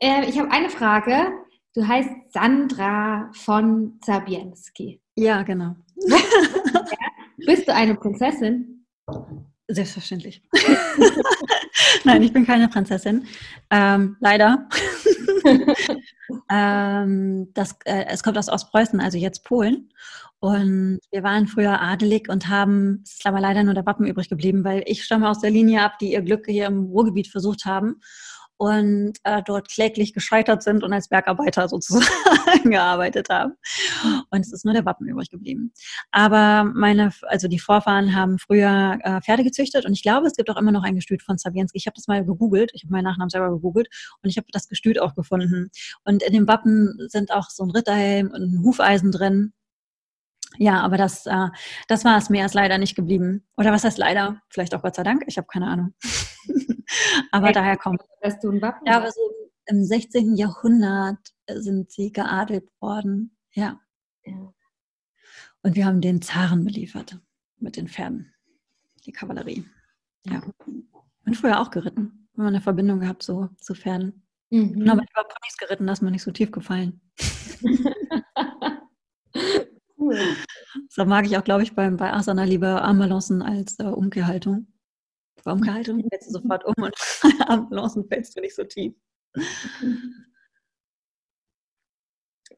Äh, 0.00 0.28
ich 0.28 0.38
habe 0.38 0.50
eine 0.50 0.70
Frage. 0.70 1.32
Du 1.74 1.86
heißt 1.86 2.10
Sandra 2.32 3.30
von 3.32 3.98
Zabienski. 4.02 5.00
Ja, 5.14 5.42
genau. 5.42 5.76
Bist 7.46 7.68
du 7.68 7.74
eine 7.74 7.94
Prinzessin? 7.94 8.86
Selbstverständlich. 9.68 10.42
Nein, 12.04 12.22
ich 12.22 12.32
bin 12.32 12.44
keine 12.44 12.68
Prinzessin. 12.68 13.26
Ähm, 13.70 14.16
leider. 14.20 14.68
ähm, 16.50 17.50
das, 17.54 17.76
äh, 17.84 18.06
es 18.08 18.22
kommt 18.22 18.36
aus 18.36 18.48
Ostpreußen, 18.48 19.00
also 19.00 19.16
jetzt 19.16 19.44
Polen. 19.44 19.92
Und 20.40 21.00
wir 21.10 21.22
waren 21.22 21.46
früher 21.46 21.80
adelig 21.82 22.30
und 22.30 22.48
haben, 22.48 23.02
es 23.04 23.12
ist 23.12 23.26
aber 23.26 23.40
leider 23.40 23.62
nur 23.62 23.74
der 23.74 23.84
Wappen 23.84 24.06
übrig 24.06 24.30
geblieben, 24.30 24.64
weil 24.64 24.82
ich 24.86 25.04
stamme 25.04 25.28
aus 25.28 25.40
der 25.40 25.50
Linie 25.50 25.82
ab, 25.82 25.98
die 25.98 26.12
ihr 26.12 26.22
Glück 26.22 26.46
hier 26.46 26.66
im 26.66 26.86
Ruhrgebiet 26.86 27.28
versucht 27.28 27.66
haben. 27.66 28.00
und 28.60 29.14
äh, 29.24 29.42
dort 29.42 29.70
kläglich 29.70 30.12
gescheitert 30.12 30.62
sind 30.62 30.84
und 30.84 30.92
als 30.92 31.08
Bergarbeiter 31.08 31.66
sozusagen 31.66 32.04
gearbeitet 32.70 33.28
haben. 33.30 33.54
Und 34.30 34.40
es 34.40 34.52
ist 34.52 34.66
nur 34.66 34.74
der 34.74 34.84
Wappen 34.84 35.08
übrig 35.08 35.30
geblieben. 35.30 35.72
Aber 36.10 36.64
meine, 36.64 37.10
also 37.22 37.48
die 37.48 37.58
Vorfahren 37.58 38.14
haben 38.14 38.38
früher 38.38 38.98
äh, 39.02 39.22
Pferde 39.22 39.44
gezüchtet 39.44 39.86
und 39.86 39.94
ich 39.94 40.02
glaube, 40.02 40.26
es 40.26 40.36
gibt 40.36 40.50
auch 40.50 40.58
immer 40.58 40.72
noch 40.72 40.84
ein 40.84 40.94
Gestüt 40.94 41.22
von 41.22 41.38
Sabienski. 41.38 41.78
Ich 41.78 41.86
habe 41.86 41.94
das 41.96 42.06
mal 42.06 42.22
gegoogelt, 42.22 42.70
ich 42.74 42.84
habe 42.84 42.92
meinen 42.92 43.04
Nachnamen 43.04 43.30
selber 43.30 43.50
gegoogelt 43.50 43.88
und 44.22 44.28
ich 44.28 44.36
habe 44.36 44.48
das 44.52 44.68
Gestüt 44.68 45.00
auch 45.00 45.14
gefunden. 45.14 45.70
Und 46.04 46.22
in 46.22 46.34
dem 46.34 46.46
Wappen 46.46 46.98
sind 47.08 47.32
auch 47.32 47.48
so 47.48 47.64
ein 47.64 47.70
Ritterhelm 47.70 48.26
und 48.26 48.42
ein 48.42 48.62
Hufeisen 48.62 49.10
drin. 49.10 49.54
Ja, 50.58 50.80
aber 50.80 50.96
das, 50.96 51.26
äh, 51.26 51.48
das 51.88 52.04
war 52.04 52.18
es. 52.18 52.30
Mehr 52.30 52.46
ist 52.46 52.54
leider 52.54 52.78
nicht 52.78 52.96
geblieben. 52.96 53.46
Oder 53.56 53.72
was 53.72 53.84
heißt 53.84 53.98
leider? 53.98 54.42
Vielleicht 54.48 54.74
auch 54.74 54.82
Gott 54.82 54.94
sei 54.94 55.02
Dank. 55.02 55.24
Ich 55.26 55.38
habe 55.38 55.46
keine 55.46 55.66
Ahnung. 55.66 55.94
aber 57.30 57.46
hey, 57.46 57.54
daher 57.54 57.76
kommt. 57.76 58.02
Dass 58.20 58.38
du 58.40 58.50
ein 58.50 58.60
Wappen 58.60 58.86
ja, 58.86 58.96
aber 58.96 59.10
so 59.10 59.20
im 59.66 59.84
16. 59.84 60.36
Jahrhundert 60.36 61.18
sind 61.48 61.90
sie 61.90 62.12
geadelt 62.12 62.68
worden. 62.80 63.36
Ja. 63.52 63.80
ja. 64.24 64.52
Und 65.62 65.76
wir 65.76 65.86
haben 65.86 66.00
den 66.00 66.22
Zaren 66.22 66.64
beliefert 66.64 67.18
mit 67.58 67.76
den 67.76 67.88
Pferden. 67.88 68.32
Die 69.04 69.12
Kavallerie. 69.12 69.64
Ja. 70.26 70.42
Bin 71.24 71.34
früher 71.34 71.60
auch 71.60 71.70
geritten. 71.70 72.28
Haben 72.36 72.46
eine 72.46 72.60
Verbindung 72.60 73.00
gehabt 73.00 73.22
so, 73.22 73.48
zu 73.58 73.74
Pferden. 73.74 74.26
Mhm. 74.50 74.88
Aber 74.88 75.02
ich 75.02 75.14
war 75.14 75.24
Ponys 75.24 75.56
geritten, 75.58 75.86
da 75.86 75.92
ist 75.92 76.02
mir 76.02 76.10
nicht 76.10 76.22
so 76.22 76.32
tief 76.32 76.50
gefallen. 76.50 77.00
cool. 80.10 80.36
So 80.88 81.04
mag 81.04 81.26
ich 81.26 81.36
auch, 81.36 81.44
glaube 81.44 81.62
ich, 81.62 81.74
beim, 81.74 81.96
bei 81.96 82.12
Asana 82.12 82.44
lieber 82.44 82.82
Armbalancen 82.82 83.42
als 83.42 83.78
äh, 83.78 83.84
Umkehrhaltung. 83.84 84.66
Bei 85.44 85.52
Umkehrhaltung 85.52 86.00
fällst 86.10 86.28
du 86.28 86.32
sofort 86.32 86.64
um 86.64 86.74
und 86.82 86.94
Armbalancen 87.48 88.06
fällst 88.08 88.36
du 88.36 88.40
nicht 88.40 88.54
so 88.54 88.64
tief. 88.64 88.94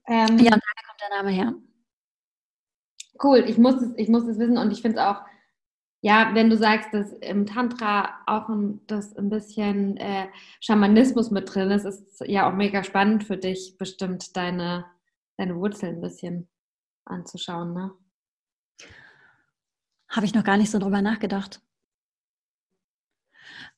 Ähm, 0.07 0.39
ja, 0.39 0.53
und 0.53 0.63
daher 0.63 0.85
kommt 0.87 1.01
der 1.01 1.17
Name 1.17 1.31
her. 1.31 1.55
Cool, 3.23 3.45
ich 3.47 3.59
muss 3.59 3.81
es, 3.81 3.93
ich 3.97 4.09
muss 4.09 4.27
es 4.27 4.39
wissen 4.39 4.59
und 4.59 4.73
ich 4.73 4.83
finde 4.83 4.99
es 4.99 5.05
auch, 5.05 5.23
ja, 6.01 6.33
wenn 6.35 6.51
du 6.51 6.57
sagst, 6.57 6.93
dass 6.93 7.13
im 7.13 7.47
Tantra 7.47 8.21
auch 8.27 8.49
ein, 8.49 8.81
das 8.89 9.17
ein 9.17 9.31
bisschen 9.31 9.97
äh, 9.99 10.27
Schamanismus 10.61 11.31
mit 11.31 11.55
drin 11.55 11.71
ist, 11.71 11.85
ist 11.85 12.21
es 12.21 12.29
ja 12.29 12.51
auch 12.51 12.55
mega 12.55 12.83
spannend 12.83 13.23
für 13.25 13.37
dich, 13.37 13.77
bestimmt 13.79 14.37
deine, 14.37 14.85
deine 15.37 15.57
Wurzeln 15.57 15.97
ein 15.97 16.01
bisschen 16.01 16.49
anzuschauen, 17.05 17.73
ne? 17.73 17.93
Habe 20.09 20.27
ich 20.27 20.35
noch 20.35 20.45
gar 20.45 20.57
nicht 20.57 20.71
so 20.71 20.79
drüber 20.79 21.01
nachgedacht. 21.01 21.63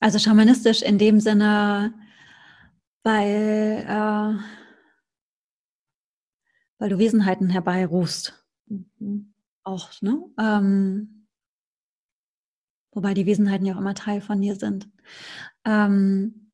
Also 0.01 0.19
schamanistisch 0.19 0.83
in 0.83 0.99
dem 0.99 1.21
Sinne, 1.21 1.95
weil, 3.05 3.85
äh, 3.87 4.39
weil 6.79 6.89
du 6.89 6.99
Wesenheiten 6.99 7.51
herbeirufst. 7.51 8.45
Mhm. 8.67 9.33
Auch, 9.63 9.91
ne? 10.03 10.23
Ähm, 10.39 11.27
wobei 12.93 13.15
die 13.15 13.27
Wesenheiten 13.27 13.67
ja 13.67 13.75
auch 13.75 13.79
immer 13.79 13.95
Teil 13.95 14.21
von 14.21 14.41
dir 14.41 14.57
sind. 14.57 14.89
Ähm, 15.65 16.51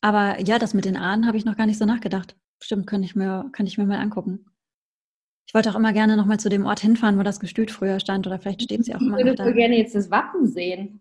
aber 0.00 0.40
ja, 0.40 0.58
das 0.58 0.72
mit 0.72 0.84
den 0.84 0.96
Ahnen 0.96 1.26
habe 1.26 1.36
ich 1.36 1.44
noch 1.44 1.56
gar 1.56 1.66
nicht 1.66 1.78
so 1.78 1.84
nachgedacht. 1.84 2.36
Stimmt, 2.62 2.86
könnte 2.86 3.06
ich 3.06 3.16
mir, 3.16 3.50
könnte 3.52 3.70
ich 3.70 3.76
mir 3.76 3.86
mal 3.86 3.98
angucken. 3.98 4.46
Ich 5.46 5.54
wollte 5.54 5.70
auch 5.70 5.76
immer 5.76 5.92
gerne 5.92 6.16
nochmal 6.16 6.40
zu 6.40 6.48
dem 6.48 6.66
Ort 6.66 6.80
hinfahren, 6.80 7.18
wo 7.18 7.22
das 7.22 7.40
Gestüt 7.40 7.70
früher 7.70 8.00
stand. 8.00 8.26
Oder 8.26 8.38
vielleicht 8.38 8.62
steht 8.62 8.84
sie 8.84 8.94
auch 8.94 9.00
immer 9.00 9.12
noch 9.12 9.24
da. 9.24 9.32
Ich 9.32 9.38
würde 9.38 9.54
gerne 9.54 9.78
jetzt 9.78 9.94
das 9.94 10.10
Wappen 10.10 10.46
sehen. 10.46 11.00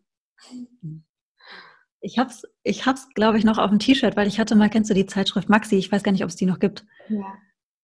Ich 1.99 2.19
hab's, 2.19 2.43
ich 2.61 2.85
hab's, 2.85 3.09
glaube 3.15 3.39
ich, 3.39 3.43
noch 3.43 3.57
auf 3.57 3.71
dem 3.71 3.79
T-Shirt, 3.79 4.15
weil 4.15 4.27
ich 4.27 4.39
hatte 4.39 4.55
mal, 4.55 4.69
kennst 4.69 4.91
du 4.91 4.93
die 4.93 5.07
Zeitschrift 5.07 5.49
Maxi? 5.49 5.77
Ich 5.77 5.91
weiß 5.91 6.03
gar 6.03 6.11
nicht, 6.11 6.23
ob 6.23 6.29
es 6.29 6.35
die 6.35 6.45
noch 6.45 6.59
gibt. 6.59 6.85
Ja. 7.09 7.25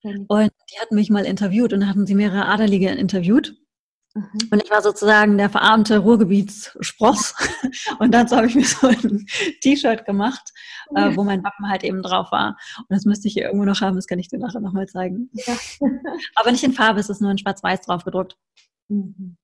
Und 0.03 0.51
die 0.71 0.79
hatten 0.79 0.95
mich 0.95 1.09
mal 1.09 1.25
interviewt 1.25 1.73
und 1.73 1.81
da 1.81 1.87
hatten 1.87 2.05
sie 2.05 2.15
mehrere 2.15 2.45
Adelige 2.45 2.89
interviewt. 2.89 3.55
Mhm. 4.13 4.49
Und 4.51 4.63
ich 4.63 4.69
war 4.69 4.81
sozusagen 4.81 5.37
der 5.37 5.49
verarmte 5.49 5.99
Ruhrgebietsspross. 5.99 7.35
und 7.99 8.13
dazu 8.13 8.35
habe 8.35 8.47
ich 8.47 8.55
mir 8.55 8.65
so 8.65 8.87
ein 8.87 9.25
T-Shirt 9.61 10.05
gemacht, 10.05 10.51
äh, 10.95 11.15
wo 11.15 11.23
mein 11.23 11.43
Wappen 11.43 11.69
halt 11.69 11.83
eben 11.83 12.01
drauf 12.01 12.31
war. 12.31 12.57
Und 12.77 12.87
das 12.89 13.05
müsste 13.05 13.27
ich 13.27 13.33
hier 13.33 13.45
irgendwo 13.45 13.65
noch 13.65 13.81
haben, 13.81 13.95
das 13.95 14.07
kann 14.07 14.19
ich 14.19 14.27
dir 14.27 14.39
nachher 14.39 14.59
nochmal 14.59 14.87
zeigen. 14.87 15.29
Ja. 15.33 15.55
Aber 16.35 16.51
nicht 16.51 16.63
in 16.63 16.73
Farbe, 16.73 16.99
es 16.99 17.09
ist 17.09 17.21
nur 17.21 17.31
in 17.31 17.37
Schwarz-Weiß 17.37 17.81
drauf 17.81 18.03
gedruckt. 18.03 18.37
Mhm. 18.89 19.37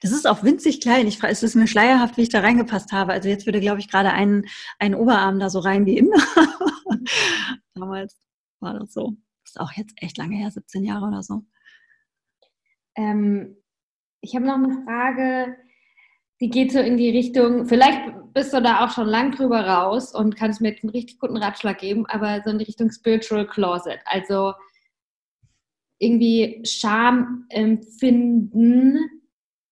Das 0.00 0.12
ist 0.12 0.26
auch 0.26 0.44
winzig 0.44 0.80
klein. 0.80 1.06
Ich, 1.08 1.22
es 1.22 1.42
ist 1.42 1.56
mir 1.56 1.66
schleierhaft, 1.66 2.16
wie 2.16 2.22
ich 2.22 2.28
da 2.28 2.40
reingepasst 2.40 2.92
habe. 2.92 3.12
Also 3.12 3.28
jetzt 3.28 3.46
würde, 3.46 3.60
glaube 3.60 3.80
ich, 3.80 3.90
gerade 3.90 4.12
ein, 4.12 4.46
ein 4.78 4.94
Oberarm 4.94 5.40
da 5.40 5.50
so 5.50 5.58
rein 5.58 5.86
wie 5.86 5.98
immer. 5.98 6.16
Damals 7.74 8.16
war 8.60 8.78
das 8.78 8.92
so. 8.92 9.16
Das 9.44 9.54
ist 9.54 9.60
auch 9.60 9.72
jetzt 9.72 9.94
echt 9.96 10.18
lange 10.18 10.36
her, 10.36 10.50
17 10.50 10.84
Jahre 10.84 11.06
oder 11.06 11.22
so. 11.24 11.44
Ähm, 12.94 13.56
ich 14.22 14.34
habe 14.34 14.46
noch 14.46 14.54
eine 14.54 14.82
Frage, 14.84 15.56
die 16.40 16.48
geht 16.48 16.72
so 16.72 16.78
in 16.78 16.96
die 16.96 17.10
Richtung, 17.10 17.66
vielleicht 17.66 18.00
bist 18.32 18.54
du 18.54 18.62
da 18.62 18.84
auch 18.84 18.90
schon 18.90 19.06
lang 19.06 19.32
drüber 19.32 19.60
raus 19.66 20.14
und 20.14 20.36
kannst 20.36 20.60
mir 20.60 20.70
jetzt 20.70 20.82
einen 20.82 20.90
richtig 20.90 21.18
guten 21.18 21.36
Ratschlag 21.36 21.78
geben, 21.78 22.06
aber 22.06 22.40
so 22.42 22.50
in 22.50 22.58
die 22.58 22.64
Richtung 22.64 22.90
Spiritual 22.90 23.46
Closet. 23.46 24.00
Also 24.06 24.54
irgendwie 25.98 26.62
Scham 26.64 27.46
empfinden, 27.50 28.98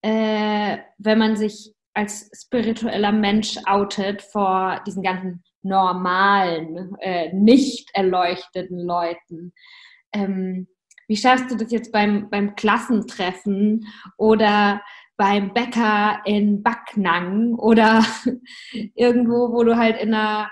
äh, 0.03 0.79
wenn 0.99 1.19
man 1.19 1.37
sich 1.37 1.75
als 1.95 2.31
spiritueller 2.35 3.13
Mensch 3.13 3.57
outet 3.67 4.23
vor 4.23 4.81
diesen 4.87 5.03
ganzen 5.03 5.43
normalen, 5.63 6.97
äh, 7.01 7.33
nicht 7.33 7.91
erleuchteten 7.95 8.79
Leuten. 8.79 9.53
Ähm, 10.13 10.69
wie 11.11 11.17
schaffst 11.17 11.51
du 11.51 11.57
das 11.57 11.73
jetzt 11.73 11.91
beim, 11.91 12.31
beim 12.31 12.55
Klassentreffen 12.55 13.85
oder 14.17 14.81
beim 15.17 15.53
Bäcker 15.53 16.21
in 16.25 16.63
Backnang 16.63 17.57
oder 17.57 18.07
irgendwo, 18.95 19.53
wo 19.53 19.65
du 19.65 19.77
halt 19.77 20.01
in 20.01 20.15
einer, 20.15 20.49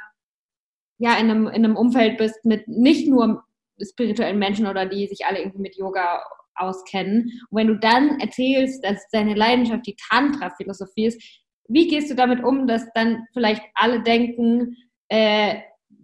ja, 0.98 1.14
in 1.14 1.30
einem, 1.30 1.46
in 1.46 1.64
einem 1.64 1.76
Umfeld 1.76 2.18
bist 2.18 2.44
mit 2.44 2.66
nicht 2.66 3.06
nur 3.06 3.44
spirituellen 3.80 4.40
Menschen 4.40 4.66
oder 4.66 4.84
die 4.84 5.06
sich 5.06 5.26
alle 5.26 5.38
irgendwie 5.38 5.62
mit 5.62 5.76
Yoga 5.76 6.24
auskennen. 6.56 7.40
Und 7.50 7.56
wenn 7.56 7.68
du 7.68 7.78
dann 7.78 8.18
erzählst, 8.18 8.84
dass 8.84 9.08
deine 9.12 9.34
Leidenschaft 9.34 9.86
die 9.86 9.94
Tantra-Philosophie 10.10 11.06
ist, 11.06 11.22
wie 11.68 11.86
gehst 11.86 12.10
du 12.10 12.16
damit 12.16 12.42
um, 12.42 12.66
dass 12.66 12.92
dann 12.94 13.28
vielleicht 13.32 13.62
alle 13.74 14.02
denken, 14.02 14.74
äh, 15.06 15.60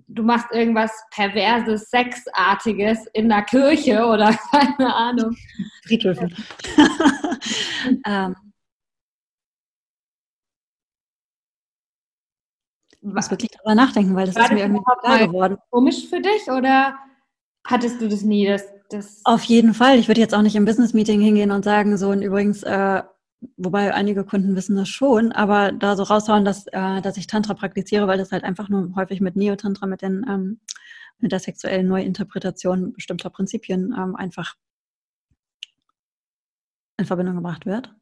du 0.08 0.22
machst 0.22 0.50
irgendwas 0.52 0.90
Perverses, 1.10 1.88
Sexartiges 1.90 3.06
in 3.12 3.28
der 3.28 3.42
Kirche 3.42 4.04
oder 4.04 4.36
keine 4.50 4.94
Ahnung. 4.94 5.36
Friedhöfen. 5.86 6.34
ähm. 8.06 8.36
Ich 13.00 13.12
muss 13.12 13.30
wirklich 13.30 13.50
darüber 13.50 13.74
nachdenken, 13.74 14.16
weil 14.16 14.26
das 14.26 14.34
War 14.34 14.44
ist 14.44 14.52
mir 14.52 14.60
irgendwie 14.60 14.82
klar 15.02 15.18
geworden. 15.18 15.58
Komisch 15.70 16.08
für 16.08 16.20
dich 16.20 16.50
oder 16.50 16.98
hattest 17.66 18.00
du 18.00 18.08
das 18.08 18.22
nie? 18.22 18.46
Das, 18.46 18.64
das 18.88 19.20
Auf 19.24 19.44
jeden 19.44 19.74
Fall. 19.74 19.98
Ich 19.98 20.08
würde 20.08 20.22
jetzt 20.22 20.34
auch 20.34 20.40
nicht 20.40 20.56
im 20.56 20.64
Business-Meeting 20.64 21.20
hingehen 21.20 21.50
und 21.50 21.64
sagen, 21.64 21.98
so 21.98 22.08
und 22.08 22.22
übrigens, 22.22 22.62
äh, 22.62 23.02
wobei 23.56 23.94
einige 23.94 24.24
Kunden 24.24 24.56
wissen 24.56 24.76
das 24.76 24.88
schon, 24.88 25.32
aber 25.32 25.72
da 25.72 25.96
so 25.96 26.02
raushauen, 26.02 26.44
dass, 26.44 26.66
äh, 26.68 27.00
dass 27.00 27.16
ich 27.16 27.26
Tantra 27.26 27.54
praktiziere, 27.54 28.06
weil 28.06 28.18
das 28.18 28.32
halt 28.32 28.44
einfach 28.44 28.68
nur 28.68 28.94
häufig 28.96 29.20
mit 29.20 29.36
Neo-Tantra, 29.36 29.86
mit, 29.86 30.02
den, 30.02 30.24
ähm, 30.28 30.60
mit 31.18 31.32
der 31.32 31.40
sexuellen 31.40 31.86
Neuinterpretation 31.86 32.92
bestimmter 32.92 33.30
Prinzipien 33.30 33.94
ähm, 33.96 34.16
einfach 34.16 34.54
in 36.96 37.06
Verbindung 37.06 37.36
gebracht 37.36 37.66
wird. 37.66 37.94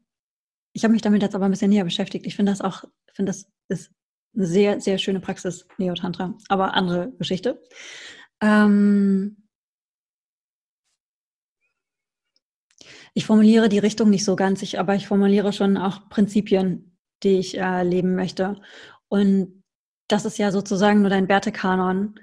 Ich 0.72 0.84
habe 0.84 0.92
mich 0.92 1.02
damit 1.02 1.22
jetzt 1.22 1.34
aber 1.34 1.46
ein 1.46 1.50
bisschen 1.50 1.70
näher 1.70 1.84
beschäftigt. 1.84 2.26
Ich 2.26 2.36
finde 2.36 2.52
das 2.52 2.60
auch, 2.60 2.84
finde 3.12 3.30
das 3.30 3.46
ist 3.68 3.90
eine 4.34 4.46
sehr, 4.46 4.80
sehr 4.80 4.98
schöne 4.98 5.20
Praxis, 5.20 5.66
Neo-Tantra, 5.78 6.34
aber 6.48 6.74
andere 6.74 7.12
Geschichte. 7.18 7.62
Ähm, 8.40 9.41
ich 13.14 13.26
formuliere 13.26 13.68
die 13.68 13.78
Richtung 13.78 14.10
nicht 14.10 14.24
so 14.24 14.36
ganz, 14.36 14.62
ich, 14.62 14.78
aber 14.78 14.94
ich 14.94 15.06
formuliere 15.06 15.52
schon 15.52 15.76
auch 15.76 16.08
Prinzipien, 16.08 16.96
die 17.22 17.38
ich 17.38 17.58
äh, 17.58 17.82
leben 17.82 18.14
möchte. 18.14 18.60
Und 19.08 19.62
das 20.08 20.24
ist 20.24 20.38
ja 20.38 20.50
sozusagen 20.50 21.00
nur 21.00 21.10
dein 21.10 21.28
Wertekanon. 21.28 22.18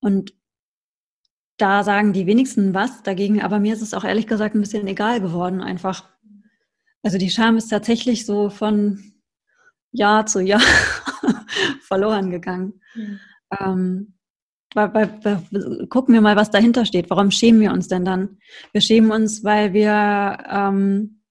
Und 0.00 0.34
da 1.58 1.82
sagen 1.84 2.12
die 2.12 2.26
wenigsten 2.26 2.74
was 2.74 3.02
dagegen, 3.02 3.42
aber 3.42 3.58
mir 3.58 3.72
ist 3.72 3.82
es 3.82 3.94
auch 3.94 4.04
ehrlich 4.04 4.26
gesagt 4.26 4.54
ein 4.54 4.60
bisschen 4.60 4.86
egal 4.86 5.20
geworden 5.20 5.62
einfach. 5.62 6.08
Also 7.02 7.18
die 7.18 7.30
Scham 7.30 7.56
ist 7.56 7.68
tatsächlich 7.68 8.26
so 8.26 8.50
von 8.50 9.14
Jahr 9.90 10.26
zu 10.26 10.40
Jahr 10.40 10.60
verloren 11.80 12.30
gegangen. 12.30 12.80
Mhm. 12.94 13.20
Ähm, 13.58 14.15
gucken 15.88 16.14
wir 16.14 16.20
mal, 16.20 16.36
was 16.36 16.50
dahinter 16.50 16.84
steht. 16.84 17.10
Warum 17.10 17.30
schämen 17.30 17.60
wir 17.60 17.72
uns 17.72 17.88
denn 17.88 18.04
dann? 18.04 18.38
Wir 18.72 18.80
schämen 18.80 19.10
uns, 19.10 19.42
weil 19.42 19.72
wir, 19.72 20.38
ähm, 20.50 21.22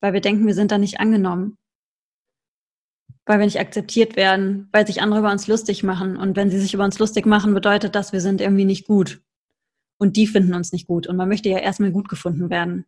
weil 0.00 0.12
wir 0.12 0.20
denken, 0.20 0.46
wir 0.46 0.54
sind 0.54 0.70
da 0.72 0.78
nicht 0.78 1.00
angenommen. 1.00 1.58
weil 3.24 3.38
wir 3.38 3.46
nicht 3.46 3.60
akzeptiert 3.60 4.16
werden, 4.16 4.68
weil 4.72 4.86
sich 4.86 5.00
andere 5.00 5.20
über 5.20 5.30
uns 5.30 5.46
lustig 5.46 5.82
machen. 5.84 6.16
Und 6.16 6.34
wenn 6.36 6.50
sie 6.50 6.58
sich 6.58 6.74
über 6.74 6.84
uns 6.84 6.98
lustig 6.98 7.24
machen, 7.26 7.54
bedeutet 7.54 7.94
das, 7.94 8.12
wir 8.12 8.20
sind 8.20 8.40
irgendwie 8.40 8.64
nicht 8.64 8.86
gut. 8.86 9.22
Und 9.98 10.16
die 10.16 10.26
finden 10.26 10.54
uns 10.54 10.72
nicht 10.72 10.86
gut. 10.88 11.06
Und 11.06 11.16
man 11.16 11.28
möchte 11.28 11.48
ja 11.48 11.58
erstmal 11.58 11.92
gut 11.92 12.08
gefunden 12.08 12.50
werden. 12.50 12.84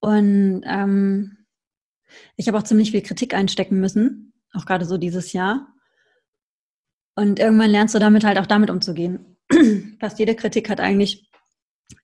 Und 0.00 0.62
ähm, 0.66 1.46
ich 2.36 2.46
habe 2.46 2.58
auch 2.58 2.62
ziemlich 2.64 2.90
viel 2.90 3.00
Kritik 3.02 3.32
einstecken 3.32 3.80
müssen, 3.80 4.34
auch 4.52 4.66
gerade 4.66 4.84
so 4.84 4.98
dieses 4.98 5.32
Jahr. 5.32 5.73
Und 7.16 7.38
irgendwann 7.38 7.70
lernst 7.70 7.94
du 7.94 7.98
damit 7.98 8.24
halt 8.24 8.38
auch 8.38 8.46
damit 8.46 8.70
umzugehen. 8.70 9.36
Fast 10.00 10.18
jede 10.18 10.34
Kritik 10.34 10.68
hat 10.68 10.80
eigentlich 10.80 11.30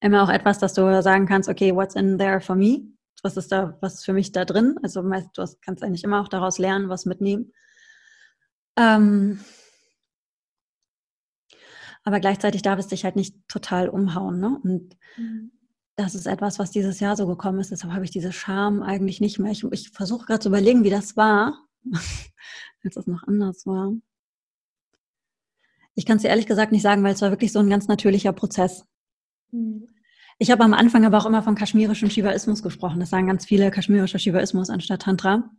immer 0.00 0.22
auch 0.22 0.28
etwas, 0.28 0.58
dass 0.58 0.74
du 0.74 1.02
sagen 1.02 1.26
kannst, 1.26 1.48
okay, 1.48 1.74
what's 1.74 1.96
in 1.96 2.18
there 2.18 2.40
for 2.40 2.54
me? 2.54 2.82
Was 3.22 3.36
ist 3.36 3.52
da, 3.52 3.76
was 3.80 3.94
ist 3.94 4.04
für 4.04 4.12
mich 4.12 4.32
da 4.32 4.44
drin? 4.44 4.78
Also 4.82 5.02
meist, 5.02 5.28
du 5.36 5.44
kannst 5.62 5.82
eigentlich 5.82 6.04
immer 6.04 6.20
auch 6.20 6.28
daraus 6.28 6.58
lernen, 6.58 6.88
was 6.88 7.06
mitnehmen. 7.06 7.52
Ähm, 8.76 9.40
aber 12.04 12.20
gleichzeitig 12.20 12.62
darf 12.62 12.78
es 12.78 12.88
dich 12.88 13.04
halt 13.04 13.16
nicht 13.16 13.36
total 13.48 13.88
umhauen. 13.88 14.40
Ne? 14.40 14.58
Und 14.62 14.96
mhm. 15.16 15.52
das 15.96 16.14
ist 16.14 16.26
etwas, 16.26 16.58
was 16.58 16.70
dieses 16.70 17.00
Jahr 17.00 17.16
so 17.16 17.26
gekommen 17.26 17.60
ist. 17.60 17.72
Deshalb 17.72 17.92
habe 17.92 18.04
ich 18.04 18.10
diese 18.10 18.32
Scham 18.32 18.82
eigentlich 18.82 19.20
nicht 19.20 19.38
mehr. 19.38 19.52
Ich, 19.52 19.64
ich 19.64 19.90
versuche 19.90 20.26
gerade 20.26 20.40
zu 20.40 20.48
überlegen, 20.48 20.84
wie 20.84 20.90
das 20.90 21.16
war, 21.16 21.66
als 22.84 22.96
es 22.96 23.06
noch 23.06 23.24
anders 23.24 23.66
war. 23.66 23.92
Ich 26.00 26.06
kann 26.06 26.16
es 26.16 26.22
dir 26.22 26.28
ehrlich 26.28 26.46
gesagt 26.46 26.72
nicht 26.72 26.80
sagen, 26.80 27.04
weil 27.04 27.12
es 27.12 27.20
war 27.20 27.28
wirklich 27.28 27.52
so 27.52 27.58
ein 27.58 27.68
ganz 27.68 27.86
natürlicher 27.86 28.32
Prozess. 28.32 28.86
Mhm. 29.52 29.86
Ich 30.38 30.50
habe 30.50 30.64
am 30.64 30.72
Anfang 30.72 31.04
aber 31.04 31.18
auch 31.18 31.26
immer 31.26 31.42
von 31.42 31.54
kaschmirischem 31.54 32.08
Shivaismus 32.08 32.62
gesprochen. 32.62 33.00
Das 33.00 33.10
sagen 33.10 33.26
ganz 33.26 33.44
viele 33.44 33.70
kaschmirischer 33.70 34.18
Shivaismus 34.18 34.70
anstatt 34.70 35.02
Tantra. 35.02 35.50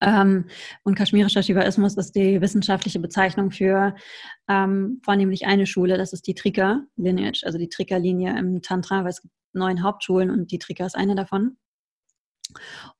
Ähm, 0.00 0.44
und 0.84 0.94
kaschmirischer 0.94 1.42
Shivaismus 1.42 1.96
ist 1.96 2.12
die 2.12 2.40
wissenschaftliche 2.40 3.00
Bezeichnung 3.00 3.50
für 3.50 3.96
ähm, 4.48 5.00
vornehmlich 5.04 5.44
eine 5.44 5.66
Schule, 5.66 5.98
das 5.98 6.12
ist 6.12 6.28
die 6.28 6.36
Trika 6.36 6.84
Lineage, 6.94 7.42
also 7.44 7.58
die 7.58 7.68
Trika 7.68 7.96
Linie 7.96 8.38
im 8.38 8.62
Tantra, 8.62 9.02
weil 9.02 9.10
es 9.10 9.22
gibt 9.22 9.34
neun 9.54 9.82
Hauptschulen 9.82 10.30
und 10.30 10.52
die 10.52 10.60
Trika 10.60 10.86
ist 10.86 10.96
eine 10.96 11.16
davon. 11.16 11.56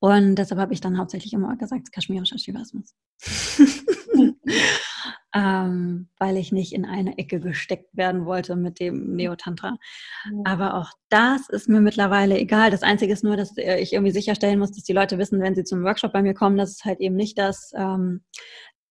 Und 0.00 0.34
deshalb 0.34 0.60
habe 0.60 0.72
ich 0.72 0.80
dann 0.80 0.98
hauptsächlich 0.98 1.34
immer 1.34 1.56
gesagt, 1.56 1.92
kaschmirischer 1.92 2.38
Shivaismus. 2.38 2.96
ähm, 5.34 6.08
weil 6.18 6.36
ich 6.36 6.52
nicht 6.52 6.72
in 6.72 6.84
eine 6.84 7.18
Ecke 7.18 7.40
gesteckt 7.40 7.96
werden 7.96 8.26
wollte 8.26 8.56
mit 8.56 8.80
dem 8.80 9.14
Neotantra. 9.16 9.76
Ja. 10.24 10.40
Aber 10.44 10.74
auch 10.74 10.90
das 11.08 11.48
ist 11.48 11.68
mir 11.68 11.80
mittlerweile 11.80 12.38
egal. 12.38 12.70
Das 12.70 12.82
Einzige 12.82 13.12
ist 13.12 13.24
nur, 13.24 13.36
dass 13.36 13.56
äh, 13.56 13.78
ich 13.78 13.92
irgendwie 13.92 14.12
sicherstellen 14.12 14.58
muss, 14.58 14.72
dass 14.72 14.84
die 14.84 14.92
Leute 14.92 15.18
wissen, 15.18 15.40
wenn 15.40 15.54
sie 15.54 15.64
zum 15.64 15.84
Workshop 15.84 16.12
bei 16.12 16.22
mir 16.22 16.34
kommen, 16.34 16.56
dass 16.56 16.70
es 16.70 16.84
halt 16.84 17.00
eben 17.00 17.16
nicht 17.16 17.38
das, 17.38 17.72
ähm, 17.76 18.24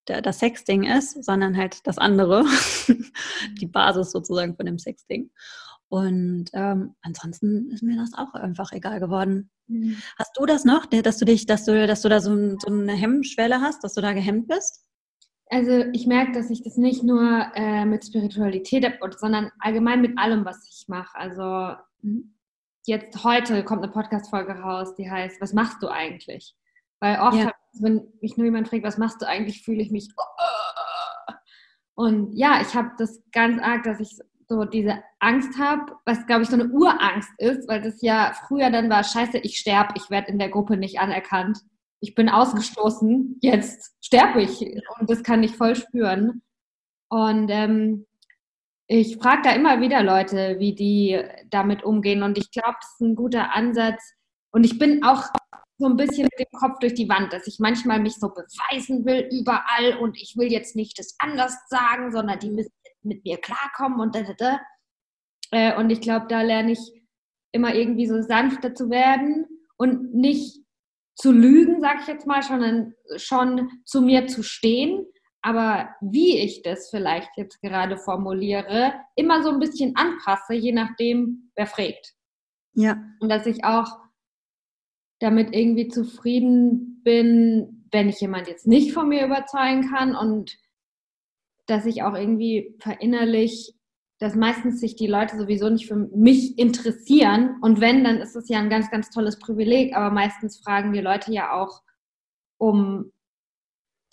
das 0.05 0.39
Sexding 0.39 0.83
ist, 0.83 1.23
sondern 1.23 1.57
halt 1.57 1.85
das 1.87 1.97
andere, 1.97 2.43
die 3.61 3.67
Basis 3.67 4.11
sozusagen 4.11 4.55
von 4.55 4.65
dem 4.65 4.79
Sexding. 4.79 5.31
Und 5.93 6.45
ähm, 6.53 6.95
ansonsten 7.03 7.69
ist 7.69 7.83
mir 7.83 7.95
das 7.95 8.13
auch 8.15 8.33
einfach 8.33 8.71
egal 8.71 8.99
geworden. 8.99 9.51
Mhm. 9.67 9.97
Hast 10.17 10.35
du 10.35 10.45
das 10.45 10.65
noch, 10.65 10.87
dass 10.87 11.17
du 11.19 11.25
dich, 11.25 11.45
dass 11.45 11.65
du, 11.65 11.85
dass 11.85 12.01
du 12.01 12.09
da 12.09 12.19
so, 12.19 12.57
so 12.57 12.67
eine 12.67 12.93
Hemmschwelle 12.93 13.61
hast, 13.61 13.83
dass 13.83 13.93
du 13.93 14.01
da 14.01 14.13
gehemmt 14.13 14.47
bist? 14.47 14.85
Also 15.53 15.85
ich 15.93 16.07
merke, 16.07 16.31
dass 16.31 16.49
ich 16.49 16.63
das 16.63 16.77
nicht 16.77 17.03
nur 17.03 17.45
äh, 17.53 17.85
mit 17.85 18.03
Spiritualität 18.03 18.83
habe, 18.85 19.15
sondern 19.15 19.51
allgemein 19.59 20.01
mit 20.01 20.17
allem, 20.17 20.45
was 20.45 20.67
ich 20.67 20.87
mache. 20.87 21.15
Also 21.15 21.75
mhm. 22.01 22.33
jetzt 22.87 23.23
heute 23.23 23.63
kommt 23.63 23.83
eine 23.83 23.91
Podcast-Folge 23.91 24.53
raus, 24.53 24.95
die 24.95 25.11
heißt, 25.11 25.39
was 25.41 25.53
machst 25.53 25.83
du 25.83 25.89
eigentlich? 25.89 26.55
Weil 26.99 27.19
oft, 27.19 27.37
ja. 27.37 27.51
wenn 27.73 28.01
mich 28.19 28.35
nur 28.35 28.45
jemand 28.45 28.67
fragt, 28.67 28.83
was 28.83 28.97
machst 28.97 29.21
du 29.21 29.27
eigentlich, 29.27 29.61
fühle 29.61 29.83
ich 29.83 29.91
mich. 29.91 30.09
Oh. 30.17 31.33
Und 31.95 32.33
ja, 32.33 32.59
ich 32.59 32.73
habe 32.73 32.89
das 32.97 33.21
ganz 33.31 33.61
arg, 33.61 33.83
dass 33.83 33.99
ich 33.99 34.17
so 34.49 34.65
diese 34.65 35.03
Angst 35.19 35.59
habe, 35.59 35.93
was 36.05 36.25
glaube 36.25 36.41
ich 36.41 36.49
so 36.49 36.55
eine 36.55 36.69
Urangst 36.69 37.29
ist, 37.37 37.69
weil 37.69 37.83
das 37.83 38.01
ja 38.01 38.33
früher 38.47 38.71
dann 38.71 38.89
war, 38.89 39.03
scheiße, 39.03 39.37
ich 39.37 39.59
sterbe, 39.59 39.93
ich 39.97 40.09
werde 40.09 40.31
in 40.31 40.39
der 40.39 40.49
Gruppe 40.49 40.77
nicht 40.77 40.99
anerkannt 40.99 41.59
ich 42.03 42.15
bin 42.15 42.27
ausgestoßen, 42.27 43.37
jetzt 43.41 43.95
sterbe 44.01 44.41
ich. 44.41 44.59
Und 44.99 45.09
das 45.09 45.23
kann 45.23 45.41
ich 45.41 45.55
voll 45.55 45.73
spüren. 45.73 46.41
Und 47.09 47.47
ähm, 47.49 48.05
ich 48.87 49.15
frage 49.15 49.43
da 49.43 49.51
immer 49.51 49.79
wieder 49.79 50.03
Leute, 50.03 50.57
wie 50.59 50.75
die 50.75 51.23
damit 51.49 51.83
umgehen. 51.83 52.21
Und 52.21 52.37
ich 52.37 52.51
glaube, 52.51 52.75
das 52.81 52.91
ist 52.91 53.01
ein 53.01 53.15
guter 53.15 53.55
Ansatz. 53.55 54.03
Und 54.51 54.65
ich 54.65 54.77
bin 54.77 55.01
auch 55.05 55.23
so 55.77 55.87
ein 55.87 55.95
bisschen 55.95 56.23
mit 56.23 56.37
dem 56.37 56.59
Kopf 56.59 56.79
durch 56.79 56.93
die 56.93 57.07
Wand, 57.07 57.31
dass 57.31 57.47
ich 57.47 57.59
manchmal 57.59 58.01
mich 58.01 58.15
so 58.15 58.27
beweisen 58.27 59.05
will 59.05 59.29
überall 59.31 59.97
und 59.97 60.21
ich 60.21 60.35
will 60.35 60.51
jetzt 60.51 60.75
nicht 60.75 60.99
das 60.99 61.15
anders 61.19 61.55
sagen, 61.69 62.11
sondern 62.11 62.37
die 62.39 62.51
müssen 62.51 62.73
mit 63.01 63.23
mir 63.23 63.37
klarkommen 63.37 64.01
und 64.01 64.13
da, 64.13 64.23
da, 64.23 64.33
da. 64.33 64.61
Äh, 65.51 65.77
und 65.77 65.89
ich 65.89 66.01
glaube, 66.01 66.25
da 66.27 66.41
lerne 66.41 66.73
ich 66.73 66.79
immer 67.53 67.73
irgendwie 67.73 68.07
so 68.07 68.21
sanfter 68.21 68.75
zu 68.75 68.89
werden 68.89 69.45
und 69.77 70.13
nicht 70.13 70.62
zu 71.15 71.31
lügen, 71.31 71.81
sage 71.81 71.99
ich 72.01 72.07
jetzt 72.07 72.27
mal, 72.27 72.41
schon, 72.41 72.93
schon 73.17 73.69
zu 73.85 74.01
mir 74.01 74.27
zu 74.27 74.43
stehen, 74.43 75.05
aber 75.41 75.89
wie 76.01 76.37
ich 76.39 76.61
das 76.61 76.89
vielleicht 76.89 77.29
jetzt 77.37 77.61
gerade 77.61 77.97
formuliere, 77.97 78.93
immer 79.15 79.43
so 79.43 79.49
ein 79.49 79.59
bisschen 79.59 79.95
anpasse, 79.95 80.53
je 80.53 80.71
nachdem, 80.71 81.51
wer 81.55 81.67
fragt. 81.67 82.13
Ja. 82.73 82.97
Und 83.19 83.29
dass 83.29 83.45
ich 83.45 83.63
auch 83.63 83.99
damit 85.19 85.53
irgendwie 85.53 85.89
zufrieden 85.89 87.01
bin, 87.03 87.87
wenn 87.91 88.09
ich 88.09 88.19
jemand 88.21 88.47
jetzt 88.47 88.67
nicht 88.67 88.93
von 88.93 89.09
mir 89.09 89.25
überzeugen 89.25 89.89
kann 89.89 90.15
und 90.15 90.57
dass 91.67 91.85
ich 91.85 92.03
auch 92.03 92.13
irgendwie 92.13 92.75
verinnerlich 92.79 93.73
dass 94.19 94.35
meistens 94.35 94.79
sich 94.79 94.95
die 94.95 95.07
Leute 95.07 95.37
sowieso 95.37 95.69
nicht 95.69 95.87
für 95.87 95.95
mich 95.95 96.57
interessieren. 96.57 97.57
Und 97.61 97.81
wenn, 97.81 98.03
dann 98.03 98.17
ist 98.17 98.35
es 98.35 98.47
ja 98.49 98.59
ein 98.59 98.69
ganz, 98.69 98.89
ganz 98.89 99.09
tolles 99.09 99.39
Privileg. 99.39 99.95
Aber 99.95 100.11
meistens 100.11 100.59
fragen 100.59 100.93
die 100.93 101.01
Leute 101.01 101.31
ja 101.31 101.51
auch, 101.51 101.81
um 102.57 103.11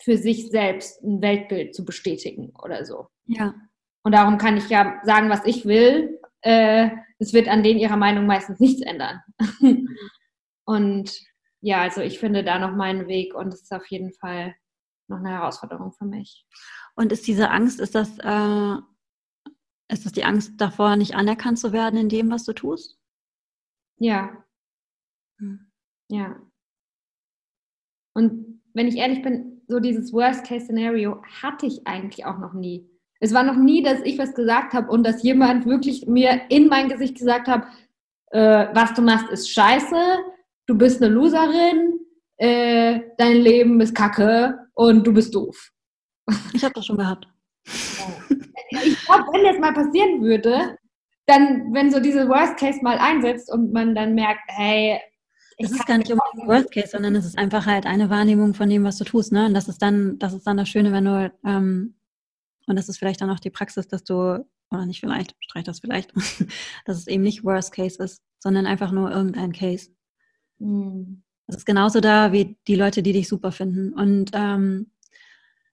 für 0.03 0.17
sich 0.17 0.51
selbst 0.51 1.03
ein 1.03 1.21
Weltbild 1.21 1.75
zu 1.75 1.85
bestätigen 1.85 2.53
oder 2.63 2.85
so. 2.85 3.09
Ja. 3.27 3.55
Und 4.03 4.13
darum 4.13 4.39
kann 4.39 4.57
ich 4.57 4.69
ja 4.69 5.01
sagen, 5.05 5.29
was 5.29 5.45
ich 5.45 5.67
will. 5.67 6.19
Äh, 6.41 6.91
es 7.19 7.35
wird 7.35 7.49
an 7.49 7.63
denen 7.63 7.79
ihrer 7.79 7.99
Meinung 7.99 8.27
meistens 8.27 8.59
nichts 8.61 8.81
ändern. 8.81 9.21
und 10.65 11.21
ja, 11.61 11.83
also 11.83 12.01
ich 12.01 12.19
finde 12.19 12.43
da 12.43 12.59
noch 12.59 12.75
meinen 12.75 13.07
Weg 13.09 13.35
und 13.35 13.53
es 13.53 13.63
ist 13.63 13.73
auf 13.73 13.87
jeden 13.89 14.13
Fall 14.15 14.55
noch 15.09 15.19
eine 15.19 15.31
Herausforderung 15.31 15.93
für 15.93 16.07
mich. 16.07 16.47
Und 16.95 17.13
ist 17.13 17.27
diese 17.27 17.51
Angst, 17.51 17.81
ist 17.81 17.95
das 17.95 18.19
äh, 18.19 18.77
ist 19.93 20.07
das 20.07 20.13
die 20.13 20.25
Angst 20.25 20.53
davor, 20.59 20.97
nicht 20.97 21.15
anerkannt 21.15 21.59
zu 21.59 21.73
werden 21.73 21.99
in 21.99 22.09
dem, 22.09 22.31
was 22.31 22.45
du 22.45 22.53
tust? 22.53 22.99
Ja. 23.99 24.45
Hm. 25.39 25.71
Ja. 26.09 26.37
Und 28.15 28.61
wenn 28.75 28.89
ich 28.89 28.97
ehrlich 28.97 29.23
bin, 29.23 29.63
so 29.69 29.81
dieses 29.81 30.13
Worst-Case-Szenario 30.13 31.23
hatte 31.43 31.67
ich 31.67 31.87
eigentlich 31.87 32.25
auch 32.25 32.39
noch 32.39 32.53
nie. 32.53 32.89
Es 33.21 33.35
war 33.35 33.43
noch 33.43 33.57
nie, 33.57 33.83
dass 33.83 34.01
ich 34.03 34.19
was 34.19 34.35
gesagt 34.35 34.73
habe 34.73 34.91
und 34.91 35.05
dass 35.05 35.23
jemand 35.23 35.67
wirklich 35.67 36.07
mir 36.07 36.43
in 36.49 36.69
mein 36.69 36.89
Gesicht 36.89 37.19
gesagt 37.19 37.49
hat, 37.49 37.67
äh, 38.31 38.69
was 38.73 38.95
du 38.95 39.03
machst 39.03 39.31
ist 39.31 39.51
scheiße, 39.51 40.19
du 40.67 40.77
bist 40.77 41.03
eine 41.03 41.13
Loserin, 41.13 42.01
äh, 42.39 43.01
dein 43.19 43.37
Leben 43.37 43.81
ist 43.81 43.95
kacke 43.95 44.59
und 44.75 45.07
du 45.07 45.13
bist 45.13 45.35
doof. 45.35 45.71
Ich 46.55 46.65
habe 46.65 46.75
das 46.75 46.87
schon 46.87 46.97
gehabt. 46.97 47.29
Ja 47.67 48.37
ich 48.71 49.05
glaube, 49.05 49.25
wenn 49.33 49.45
das 49.45 49.59
mal 49.59 49.73
passieren 49.73 50.23
würde, 50.23 50.77
dann, 51.27 51.73
wenn 51.73 51.91
so 51.91 52.01
diese 52.01 52.29
Worst 52.29 52.57
Case 52.57 52.81
mal 52.83 52.99
einsetzt 52.99 53.53
und 53.53 53.73
man 53.73 53.95
dann 53.95 54.15
merkt, 54.15 54.43
hey, 54.49 55.01
es 55.63 55.73
ist 55.73 55.87
gar 55.87 55.99
nicht 55.99 56.11
unbedingt 56.11 56.49
Worst 56.49 56.73
Case, 56.73 56.89
sondern 56.89 57.15
es 57.15 57.27
ist 57.27 57.39
einfach 57.39 57.67
halt 57.67 57.85
eine 57.87 58.09
Wahrnehmung 58.09 58.55
von 58.55 58.69
dem, 58.69 58.85
was 58.85 58.97
du 58.97 59.05
tust. 59.05 59.31
Ne? 59.31 59.47
Und 59.47 59.55
das 59.55 59.69
ist 59.69 59.83
dann, 59.83 60.19
das 60.19 60.33
ist 60.33 60.47
dann 60.47 60.57
das 60.57 60.69
Schöne, 60.69 60.91
wenn 60.93 61.05
du, 61.05 61.33
ähm, 61.45 61.97
und 62.67 62.77
das 62.77 62.89
ist 62.89 62.99
vielleicht 62.99 63.21
dann 63.21 63.31
auch 63.31 63.41
die 63.41 63.51
Praxis, 63.51 63.87
dass 63.87 64.03
du, 64.03 64.47
oder 64.71 64.87
nicht 64.87 65.01
vielleicht, 65.01 65.35
streich 65.41 65.65
das 65.65 65.81
vielleicht, 65.81 66.13
dass 66.87 66.97
es 66.97 67.07
eben 67.07 67.23
nicht 67.23 67.45
Worst 67.45 67.73
Case 67.73 68.03
ist, 68.03 68.23
sondern 68.39 68.67
einfach 68.67 68.91
nur 68.91 69.11
irgendein 69.11 69.53
Case. 69.53 69.91
Mhm. 70.59 71.23
Das 71.47 71.59
ist 71.59 71.67
genauso 71.67 72.01
da 72.01 72.33
wie 72.33 72.57
die 72.67 72.77
Leute, 72.77 73.03
die 73.03 73.13
dich 73.13 73.29
super 73.29 73.53
finden. 73.53 73.93
Und 73.93 74.31
ähm, 74.35 74.93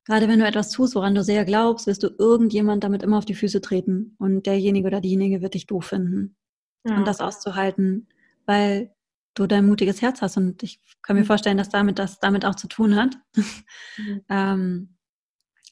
Gerade 0.08 0.30
wenn 0.30 0.40
du 0.40 0.48
etwas 0.48 0.70
tust, 0.70 0.96
woran 0.96 1.16
du 1.16 1.22
sehr 1.22 1.44
glaubst, 1.44 1.86
wirst 1.86 2.02
du 2.02 2.08
irgendjemand 2.18 2.82
damit 2.86 3.04
immer 3.04 3.18
auf 3.18 3.26
die 3.26 3.36
Füße 3.36 3.60
treten 3.60 4.16
und 4.20 4.46
derjenige 4.46 4.88
oder 4.88 5.02
diejenige 5.02 5.42
wird 5.42 5.54
dich 5.54 5.68
doof 5.68 5.88
finden. 5.88 6.38
Ja. 6.86 6.96
Und 6.96 7.06
das 7.06 7.20
auszuhalten, 7.20 8.08
weil 8.46 8.96
du 9.34 9.48
dein 9.48 9.66
mutiges 9.66 10.02
Herz 10.02 10.22
hast 10.22 10.38
und 10.38 10.64
ich 10.64 10.80
kann 11.02 11.18
mir 11.18 11.24
mhm. 11.24 11.28
vorstellen, 11.28 11.58
dass 11.58 11.68
damit 11.68 12.00
das 12.00 12.22
damit 12.22 12.46
auch 12.46 12.56
zu 12.56 12.70
tun 12.70 12.96
hat. 12.96 13.18
Mhm. 13.36 14.22
ähm, 14.30 14.98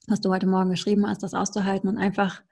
was 0.07 0.19
du 0.19 0.29
heute 0.29 0.47
Morgen 0.47 0.69
geschrieben 0.69 1.07
hast, 1.07 1.23
das 1.23 1.33
auszuhalten 1.33 1.87
und 1.87 1.97
einfach 1.97 2.43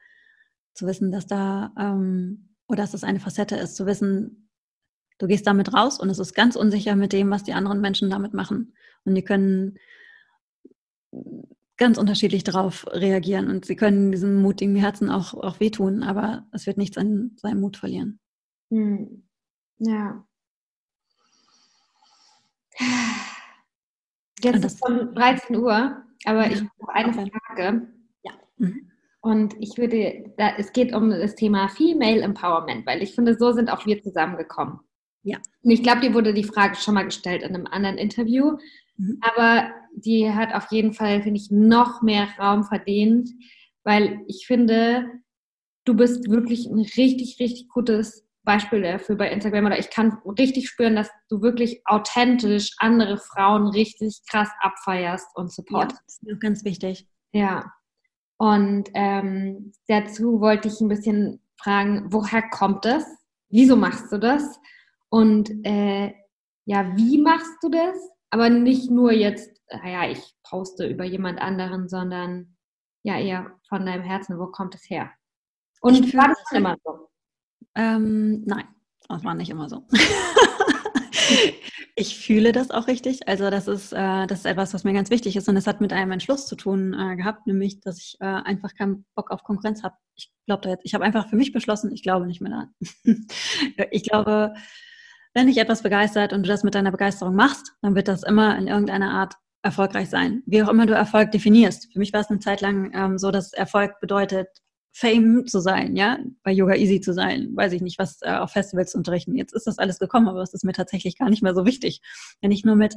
zu 0.73 0.87
wissen, 0.87 1.11
dass 1.11 1.27
da 1.27 1.73
ähm, 1.77 2.55
oder 2.69 2.83
dass 2.83 2.93
es 2.93 3.03
eine 3.03 3.19
Facette 3.19 3.57
ist, 3.57 3.75
zu 3.75 3.85
wissen, 3.85 4.49
du 5.17 5.27
gehst 5.27 5.45
damit 5.45 5.73
raus 5.73 5.99
und 5.99 6.09
es 6.09 6.17
ist 6.17 6.33
ganz 6.33 6.55
unsicher 6.55 6.95
mit 6.95 7.11
dem, 7.11 7.29
was 7.29 7.43
die 7.43 7.53
anderen 7.53 7.81
Menschen 7.81 8.09
damit 8.09 8.33
machen. 8.33 8.73
Und 9.03 9.15
die 9.15 9.23
können 9.23 9.77
ganz 11.83 11.97
unterschiedlich 11.97 12.45
darauf 12.45 12.87
reagieren 12.87 13.49
und 13.49 13.65
sie 13.65 13.75
können 13.75 14.13
diesem 14.13 14.41
mutigen 14.41 14.77
Herzen 14.77 15.09
auch, 15.09 15.33
auch 15.33 15.59
wehtun, 15.59 16.01
aber 16.01 16.47
es 16.53 16.65
wird 16.65 16.77
nichts 16.77 16.97
an 16.97 17.31
seinem 17.35 17.59
Mut 17.59 17.75
verlieren. 17.75 18.21
Hm. 18.71 19.27
Ja. 19.79 20.25
Jetzt 24.39 24.63
ist 24.63 24.65
es 24.65 24.79
schon 24.79 25.13
13 25.13 25.57
Uhr, 25.57 26.01
aber 26.23 26.47
ich 26.47 26.61
habe 26.61 26.93
eine 26.93 27.13
Frage. 27.13 27.87
Ja. 28.23 28.31
Mhm. 28.55 28.89
Und 29.19 29.53
ich 29.59 29.77
würde, 29.77 30.33
da, 30.37 30.55
es 30.57 30.71
geht 30.71 30.93
um 30.93 31.09
das 31.09 31.35
Thema 31.35 31.67
Female 31.67 32.21
Empowerment, 32.21 32.85
weil 32.85 33.03
ich 33.03 33.13
finde, 33.13 33.37
so 33.37 33.51
sind 33.51 33.69
auch 33.69 33.85
wir 33.85 34.01
zusammengekommen. 34.01 34.79
Ja. 35.23 35.37
Und 35.61 35.71
ich 35.71 35.83
glaube, 35.83 35.99
dir 35.99 36.13
wurde 36.13 36.33
die 36.33 36.45
Frage 36.45 36.77
schon 36.77 36.93
mal 36.93 37.03
gestellt 37.03 37.43
in 37.43 37.55
einem 37.55 37.67
anderen 37.67 37.97
Interview, 37.97 38.57
mhm. 38.95 39.19
aber 39.19 39.69
die 39.95 40.31
hat 40.31 40.53
auf 40.53 40.71
jeden 40.71 40.93
Fall, 40.93 41.21
finde 41.21 41.39
ich, 41.39 41.51
noch 41.51 42.01
mehr 42.01 42.27
Raum 42.39 42.63
verdient, 42.63 43.29
weil 43.83 44.21
ich 44.27 44.45
finde, 44.47 45.05
du 45.85 45.95
bist 45.95 46.29
wirklich 46.29 46.67
ein 46.67 46.79
richtig, 46.79 47.37
richtig 47.39 47.69
gutes 47.69 48.25
Beispiel 48.43 48.81
dafür 48.81 49.15
bei 49.15 49.31
Instagram 49.31 49.65
oder 49.67 49.79
ich 49.79 49.89
kann 49.89 50.17
richtig 50.37 50.67
spüren, 50.67 50.95
dass 50.95 51.09
du 51.29 51.41
wirklich 51.41 51.81
authentisch 51.85 52.71
andere 52.77 53.17
Frauen 53.17 53.67
richtig 53.67 54.21
krass 54.29 54.49
abfeierst 54.59 55.27
und 55.35 55.51
supportest. 55.51 56.01
Ja, 56.21 56.27
das 56.27 56.33
ist 56.33 56.41
ganz 56.41 56.65
wichtig. 56.65 57.07
Ja. 57.31 57.71
Und 58.37 58.89
ähm, 58.93 59.71
dazu 59.87 60.41
wollte 60.41 60.67
ich 60.67 60.81
ein 60.81 60.89
bisschen 60.89 61.39
fragen, 61.57 62.07
woher 62.11 62.41
kommt 62.49 62.83
das? 62.83 63.05
Wieso 63.49 63.77
machst 63.77 64.11
du 64.11 64.17
das? 64.17 64.59
Und 65.09 65.49
äh, 65.65 66.13
ja, 66.65 66.95
wie 66.97 67.21
machst 67.21 67.57
du 67.61 67.69
das? 67.69 67.95
Aber 68.33 68.49
nicht 68.49 68.89
nur 68.89 69.11
jetzt, 69.11 69.61
naja, 69.71 70.09
ich 70.09 70.33
poste 70.41 70.87
über 70.87 71.03
jemand 71.03 71.39
anderen, 71.39 71.87
sondern 71.87 72.57
ja 73.03 73.19
eher 73.19 73.59
von 73.69 73.85
deinem 73.85 74.01
Herzen, 74.01 74.39
wo 74.39 74.47
kommt 74.47 74.73
es 74.73 74.89
her? 74.89 75.11
Und 75.81 76.11
war 76.15 76.29
das 76.29 76.51
immer 76.51 76.75
so? 76.83 77.09
Ähm, 77.75 78.41
nein, 78.43 78.63
das 79.07 79.23
war 79.23 79.35
nicht 79.35 79.51
immer 79.51 79.69
so. 79.69 79.85
ich 81.95 82.17
fühle 82.17 82.53
das 82.53 82.71
auch 82.71 82.87
richtig. 82.87 83.27
Also 83.27 83.51
das 83.51 83.67
ist, 83.67 83.93
äh, 83.93 84.25
das 84.25 84.39
ist 84.39 84.45
etwas, 84.45 84.73
was 84.73 84.83
mir 84.83 84.93
ganz 84.93 85.11
wichtig 85.11 85.35
ist. 85.35 85.47
Und 85.47 85.55
es 85.55 85.67
hat 85.67 85.79
mit 85.79 85.93
einem 85.93 86.11
Entschluss 86.11 86.47
zu 86.47 86.55
tun 86.55 86.95
äh, 86.99 87.15
gehabt, 87.15 87.45
nämlich, 87.45 87.81
dass 87.81 87.99
ich 87.99 88.17
äh, 88.19 88.25
einfach 88.25 88.73
keinen 88.73 89.05
Bock 89.13 89.29
auf 89.29 89.43
Konkurrenz 89.43 89.83
habe. 89.83 89.93
Ich 90.15 90.33
glaube 90.47 90.63
da 90.63 90.69
jetzt, 90.71 90.85
ich 90.85 90.95
habe 90.95 91.03
einfach 91.03 91.29
für 91.29 91.35
mich 91.35 91.51
beschlossen, 91.51 91.93
ich 91.93 92.01
glaube 92.01 92.25
nicht 92.25 92.41
mehr 92.41 92.49
daran. 92.49 92.73
ich 93.91 94.01
glaube, 94.01 94.55
wenn 95.33 95.47
dich 95.47 95.57
etwas 95.57 95.81
begeistert 95.81 96.33
und 96.33 96.43
du 96.43 96.47
das 96.47 96.63
mit 96.63 96.75
deiner 96.75 96.91
Begeisterung 96.91 97.35
machst, 97.35 97.73
dann 97.81 97.95
wird 97.95 98.07
das 98.07 98.23
immer 98.23 98.57
in 98.57 98.67
irgendeiner 98.67 99.11
Art 99.11 99.35
erfolgreich 99.63 100.09
sein. 100.09 100.43
Wie 100.45 100.61
auch 100.61 100.69
immer 100.69 100.85
du 100.85 100.93
Erfolg 100.93 101.31
definierst. 101.31 101.91
Für 101.91 101.99
mich 101.99 102.13
war 102.13 102.21
es 102.21 102.29
eine 102.29 102.39
Zeit 102.39 102.61
lang 102.61 102.91
ähm, 102.93 103.17
so, 103.17 103.31
dass 103.31 103.53
Erfolg 103.53 103.99
bedeutet, 103.99 104.47
Fame 104.95 105.47
zu 105.47 105.59
sein, 105.59 105.95
ja, 105.95 106.19
bei 106.43 106.51
Yoga 106.51 106.75
Easy 106.75 107.01
zu 107.01 107.13
sein, 107.13 107.49
weiß 107.55 107.73
ich 107.73 107.81
nicht, 107.81 107.97
was 107.97 108.19
äh, 108.21 108.29
auf 108.29 108.51
Festivals 108.51 108.91
zu 108.91 108.99
unterrichten. 108.99 109.35
Jetzt 109.35 109.53
ist 109.53 109.65
das 109.65 109.79
alles 109.79 109.97
gekommen, 109.97 110.27
aber 110.27 110.43
es 110.43 110.53
ist 110.53 110.63
mir 110.63 110.73
tatsächlich 110.73 111.17
gar 111.17 111.31
nicht 111.31 111.41
mehr 111.41 111.55
so 111.55 111.65
wichtig. 111.65 111.99
Wenn 112.41 112.51
ich 112.51 112.63
nur 112.63 112.75
mit, 112.75 112.93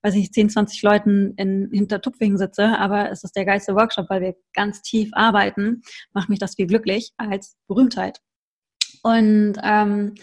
weiß 0.00 0.14
ich, 0.14 0.32
10, 0.32 0.48
20 0.48 0.82
Leuten 0.82 1.34
in, 1.36 1.68
hinter 1.70 2.00
Tupfingen 2.00 2.38
sitze, 2.38 2.78
aber 2.78 3.10
es 3.10 3.24
ist 3.24 3.36
der 3.36 3.44
geilste 3.44 3.74
Workshop, 3.74 4.08
weil 4.08 4.22
wir 4.22 4.34
ganz 4.54 4.80
tief 4.80 5.10
arbeiten, 5.12 5.82
macht 6.14 6.30
mich 6.30 6.38
das 6.38 6.54
viel 6.54 6.66
glücklich 6.66 7.12
als 7.18 7.58
Berühmtheit. 7.68 8.20
Und 9.02 9.56
ähm, 9.62 10.14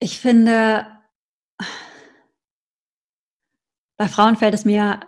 ich 0.00 0.20
finde, 0.20 0.86
bei 3.96 4.08
Frauen 4.08 4.36
fällt 4.36 4.54
es 4.54 4.64
mir 4.64 5.00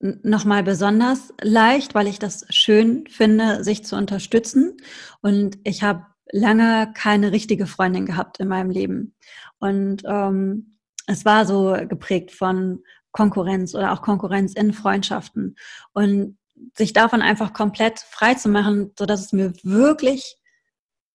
nochmal 0.00 0.62
besonders 0.62 1.32
leicht, 1.40 1.94
weil 1.94 2.06
ich 2.06 2.18
das 2.18 2.46
schön 2.50 3.06
finde, 3.08 3.64
sich 3.64 3.84
zu 3.84 3.96
unterstützen. 3.96 4.76
Und 5.20 5.58
ich 5.64 5.82
habe 5.82 6.06
lange 6.32 6.92
keine 6.94 7.32
richtige 7.32 7.66
Freundin 7.66 8.06
gehabt 8.06 8.40
in 8.40 8.48
meinem 8.48 8.70
Leben. 8.70 9.14
Und 9.58 10.02
ähm, 10.06 10.78
es 11.06 11.24
war 11.24 11.44
so 11.44 11.76
geprägt 11.88 12.30
von 12.30 12.82
Konkurrenz 13.12 13.74
oder 13.74 13.92
auch 13.92 14.02
Konkurrenz 14.02 14.54
in 14.54 14.72
Freundschaften. 14.72 15.56
Und 15.92 16.38
sich 16.76 16.92
davon 16.92 17.22
einfach 17.22 17.52
komplett 17.52 17.98
frei 17.98 18.34
zu 18.34 18.48
machen, 18.48 18.92
so 18.98 19.06
dass 19.06 19.20
es 19.20 19.32
mir 19.32 19.52
wirklich, 19.62 20.36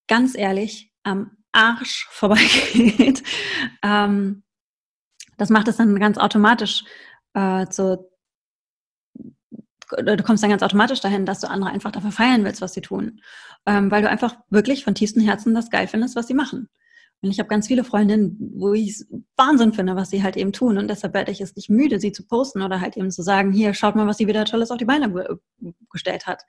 ganz 0.07 0.35
ehrlich, 0.35 0.91
am 1.03 1.37
Arsch 1.55 2.07
vorbeigeht, 2.09 3.23
ähm, 3.83 4.43
das 5.37 5.49
macht 5.49 5.67
es 5.67 5.77
dann 5.77 5.99
ganz 5.99 6.17
automatisch 6.17 6.83
äh, 7.33 7.67
zu, 7.67 8.09
du 9.97 10.23
kommst 10.23 10.43
dann 10.43 10.49
ganz 10.49 10.63
automatisch 10.63 11.01
dahin, 11.01 11.25
dass 11.25 11.41
du 11.41 11.49
andere 11.49 11.71
einfach 11.71 11.91
dafür 11.91 12.11
feiern 12.11 12.43
willst, 12.43 12.61
was 12.61 12.73
sie 12.73 12.81
tun. 12.81 13.21
Ähm, 13.65 13.89
weil 13.91 14.01
du 14.01 14.09
einfach 14.09 14.37
wirklich 14.49 14.83
von 14.83 14.95
tiefstem 14.95 15.23
Herzen 15.23 15.55
das 15.55 15.69
geil 15.69 15.87
findest, 15.87 16.15
was 16.15 16.27
sie 16.27 16.33
machen. 16.33 16.69
Und 17.21 17.31
ich 17.31 17.39
habe 17.39 17.49
ganz 17.49 17.67
viele 17.67 17.83
Freundinnen, 17.83 18.37
wo 18.55 18.73
ich 18.73 18.89
es 18.89 19.07
Wahnsinn 19.35 19.73
finde, 19.73 19.95
was 19.95 20.09
sie 20.09 20.21
halt 20.21 20.37
eben 20.37 20.53
tun. 20.53 20.77
Und 20.77 20.87
deshalb 20.87 21.13
werde 21.13 21.31
ich 21.31 21.41
es 21.41 21.55
nicht 21.55 21.69
müde, 21.69 21.99
sie 21.99 22.11
zu 22.11 22.27
posten 22.27 22.61
oder 22.61 22.81
halt 22.81 22.97
eben 22.97 23.09
zu 23.09 23.23
sagen, 23.23 23.51
hier, 23.51 23.73
schaut 23.73 23.95
mal, 23.95 24.05
was 24.05 24.17
sie 24.17 24.27
wieder 24.27 24.45
Tolles 24.45 24.69
auf 24.69 24.77
die 24.77 24.85
Beine 24.85 25.11
gestellt 25.89 26.27
hat. 26.27 26.43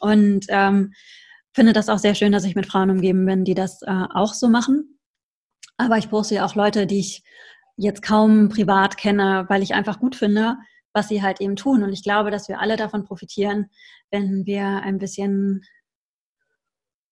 Und 0.00 0.46
ähm, 0.48 0.94
finde 1.58 1.72
das 1.72 1.88
auch 1.88 1.98
sehr 1.98 2.14
schön, 2.14 2.30
dass 2.30 2.44
ich 2.44 2.54
mit 2.54 2.66
Frauen 2.66 2.88
umgeben 2.88 3.26
bin, 3.26 3.42
die 3.42 3.56
das 3.56 3.82
äh, 3.82 4.04
auch 4.14 4.32
so 4.32 4.48
machen. 4.48 5.00
Aber 5.76 5.98
ich 5.98 6.08
poste 6.08 6.36
ja 6.36 6.46
auch 6.46 6.54
Leute, 6.54 6.86
die 6.86 7.00
ich 7.00 7.24
jetzt 7.76 8.00
kaum 8.00 8.48
privat 8.48 8.96
kenne, 8.96 9.44
weil 9.48 9.64
ich 9.64 9.74
einfach 9.74 9.98
gut 9.98 10.14
finde, 10.14 10.56
was 10.92 11.08
sie 11.08 11.20
halt 11.20 11.40
eben 11.40 11.56
tun. 11.56 11.82
Und 11.82 11.92
ich 11.92 12.04
glaube, 12.04 12.30
dass 12.30 12.48
wir 12.48 12.60
alle 12.60 12.76
davon 12.76 13.02
profitieren, 13.02 13.70
wenn 14.12 14.46
wir 14.46 14.66
ein 14.66 14.98
bisschen 14.98 15.64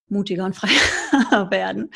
mutiger 0.08 0.44
und 0.44 0.54
freier 0.56 1.50
werden. 1.50 1.90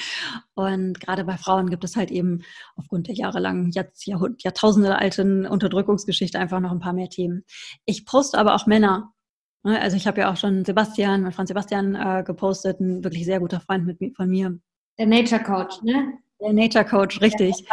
Und 0.55 0.99
gerade 0.99 1.23
bei 1.23 1.37
Frauen 1.37 1.71
gibt 1.71 1.85
es 1.85 1.95
halt 1.95 2.11
eben 2.11 2.43
aufgrund 2.75 3.07
der 3.07 3.15
jahrelangen, 3.15 3.71
Jahrtausende 3.71 4.99
alten 4.99 5.47
Unterdrückungsgeschichte 5.47 6.37
einfach 6.37 6.59
noch 6.59 6.73
ein 6.73 6.81
paar 6.81 6.95
mehr 6.95 7.11
Themen. 7.11 7.45
Ich 7.85 8.07
poste 8.07 8.39
aber 8.39 8.57
auch 8.57 8.67
Männer. 8.67 9.13
Ne? 9.63 9.81
Also 9.81 9.97
ich 9.97 10.07
habe 10.07 10.21
ja 10.21 10.33
auch 10.33 10.37
schon 10.37 10.65
Sebastian, 10.65 11.23
mein 11.23 11.33
Freund 11.33 11.49
Sebastian, 11.49 11.95
äh, 11.95 12.23
gepostet, 12.25 12.81
ein 12.81 13.05
wirklich 13.05 13.25
sehr 13.25 13.41
guter 13.41 13.61
Freund 13.61 13.87
mit, 13.87 14.17
von 14.17 14.29
mir. 14.29 14.59
Der 14.99 15.07
Nature 15.07 15.43
Coach, 15.43 15.83
ne? 15.83 16.15
Der 16.41 16.53
Nature 16.53 16.85
Coach, 16.85 17.21
richtig. 17.21 17.57
Ich 17.59 17.67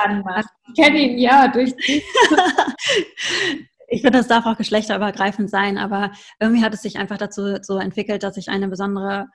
kenne 0.75 0.99
ihn, 0.99 1.17
ja, 1.17 1.47
durch 1.47 1.73
ich 3.87 4.01
finde, 4.01 4.17
das 4.17 4.27
darf 4.27 4.45
auch 4.45 4.57
geschlechterübergreifend 4.57 5.49
sein, 5.49 5.77
aber 5.77 6.11
irgendwie 6.39 6.63
hat 6.63 6.73
es 6.73 6.81
sich 6.81 6.97
einfach 6.97 7.17
dazu 7.17 7.57
so 7.61 7.77
entwickelt, 7.77 8.23
dass 8.23 8.35
ich 8.35 8.49
eine 8.49 8.67
besondere 8.67 9.27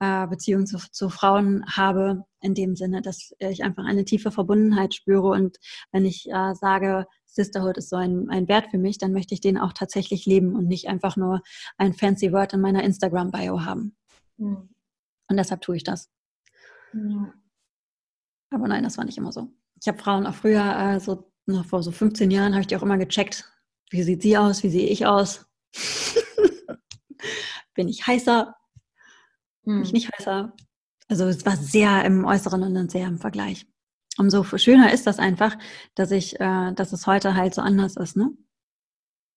äh, 0.00 0.26
Beziehung 0.26 0.66
zu, 0.66 0.78
zu 0.90 1.08
Frauen 1.08 1.64
habe, 1.66 2.24
in 2.40 2.54
dem 2.54 2.76
Sinne, 2.76 3.02
dass 3.02 3.32
ich 3.38 3.64
einfach 3.64 3.84
eine 3.84 4.04
tiefe 4.04 4.30
Verbundenheit 4.30 4.94
spüre. 4.94 5.28
Und 5.28 5.58
wenn 5.92 6.04
ich 6.04 6.28
äh, 6.30 6.54
sage, 6.54 7.06
Sisterhood 7.26 7.78
ist 7.78 7.90
so 7.90 7.96
ein, 7.96 8.28
ein 8.30 8.48
Wert 8.48 8.68
für 8.70 8.78
mich, 8.78 8.98
dann 8.98 9.12
möchte 9.12 9.34
ich 9.34 9.40
den 9.40 9.58
auch 9.58 9.72
tatsächlich 9.72 10.26
leben 10.26 10.54
und 10.54 10.66
nicht 10.66 10.88
einfach 10.88 11.16
nur 11.16 11.42
ein 11.76 11.94
fancy 11.94 12.32
Word 12.32 12.54
in 12.54 12.60
meiner 12.60 12.82
Instagram-Bio 12.82 13.64
haben. 13.64 13.96
Mhm. 14.36 14.68
Und 15.28 15.36
deshalb 15.36 15.60
tue 15.60 15.76
ich 15.76 15.84
das. 15.84 16.10
Ja. 16.94 17.32
Aber 18.50 18.68
nein, 18.68 18.82
das 18.82 18.96
war 18.96 19.04
nicht 19.04 19.18
immer 19.18 19.32
so. 19.32 19.48
Ich 19.80 19.88
habe 19.88 19.98
Frauen 19.98 20.26
auch 20.26 20.34
früher, 20.34 20.76
äh, 20.78 21.00
so 21.00 21.30
noch 21.46 21.64
vor 21.64 21.82
so 21.82 21.90
15 21.90 22.30
Jahren, 22.30 22.52
habe 22.52 22.60
ich 22.62 22.66
die 22.66 22.76
auch 22.76 22.82
immer 22.82 22.98
gecheckt, 22.98 23.50
wie 23.90 24.02
sieht 24.02 24.22
sie 24.22 24.36
aus? 24.36 24.62
Wie 24.62 24.70
sehe 24.70 24.88
ich 24.88 25.06
aus? 25.06 25.46
Bin 27.74 27.88
ich 27.88 28.06
heißer? 28.06 28.54
Hm. 29.68 29.82
ich 29.82 29.92
nicht 29.92 30.10
heißer? 30.18 30.52
Also 31.08 31.24
es 31.26 31.44
war 31.44 31.56
sehr 31.56 32.04
im 32.04 32.24
Äußeren 32.24 32.62
und 32.62 32.74
dann 32.74 32.88
sehr 32.88 33.06
im 33.06 33.18
Vergleich. 33.18 33.66
Umso 34.16 34.42
schöner 34.42 34.92
ist 34.92 35.06
das 35.06 35.18
einfach, 35.18 35.56
dass 35.94 36.10
ich, 36.10 36.40
äh, 36.40 36.72
dass 36.72 36.92
es 36.92 37.06
heute 37.06 37.34
halt 37.34 37.54
so 37.54 37.60
anders 37.60 37.96
ist, 37.96 38.16
ne? 38.16 38.30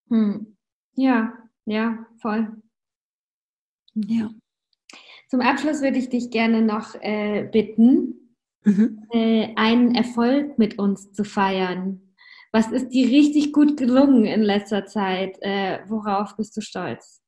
Hm. 0.08 0.56
Ja, 0.94 1.32
ja, 1.66 2.06
voll. 2.20 2.62
Ja. 3.94 4.30
Zum 5.28 5.40
Abschluss 5.40 5.82
würde 5.82 5.98
ich 5.98 6.08
dich 6.08 6.30
gerne 6.30 6.62
noch 6.62 6.94
äh, 7.00 7.48
bitten, 7.50 8.36
mhm. 8.64 9.06
äh, 9.12 9.54
einen 9.56 9.94
Erfolg 9.94 10.58
mit 10.58 10.78
uns 10.78 11.12
zu 11.12 11.24
feiern. 11.24 12.14
Was 12.52 12.70
ist 12.70 12.90
dir 12.90 13.08
richtig 13.08 13.52
gut 13.52 13.76
gelungen 13.76 14.24
in 14.24 14.42
letzter 14.42 14.84
Zeit? 14.84 15.38
Äh, 15.40 15.80
worauf 15.88 16.36
bist 16.36 16.56
du 16.56 16.60
stolz? 16.60 17.21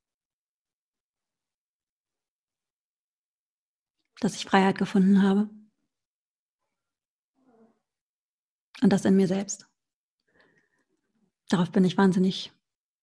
Dass 4.24 4.36
ich 4.36 4.46
Freiheit 4.46 4.78
gefunden 4.78 5.22
habe. 5.22 5.50
Und 8.80 8.90
das 8.90 9.04
in 9.04 9.16
mir 9.16 9.28
selbst. 9.28 9.68
Darauf 11.50 11.70
bin 11.70 11.84
ich 11.84 11.98
wahnsinnig 11.98 12.50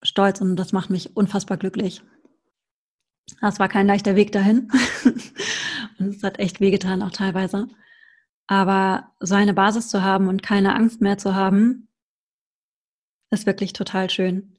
stolz 0.02 0.42
und 0.42 0.56
das 0.56 0.72
macht 0.72 0.90
mich 0.90 1.16
unfassbar 1.16 1.58
glücklich. 1.58 2.02
Das 3.40 3.60
war 3.60 3.70
kein 3.70 3.86
leichter 3.86 4.16
Weg 4.16 4.32
dahin. 4.32 4.72
und 6.00 6.16
es 6.16 6.24
hat 6.24 6.40
echt 6.40 6.60
wehgetan, 6.60 7.04
auch 7.04 7.12
teilweise. 7.12 7.68
Aber 8.48 9.12
so 9.20 9.36
eine 9.36 9.54
Basis 9.54 9.90
zu 9.90 10.02
haben 10.02 10.28
und 10.28 10.42
keine 10.42 10.74
Angst 10.74 11.02
mehr 11.02 11.20
zu 11.20 11.36
haben, 11.36 11.88
ist 13.30 13.46
wirklich 13.46 13.74
total 13.74 14.10
schön. 14.10 14.51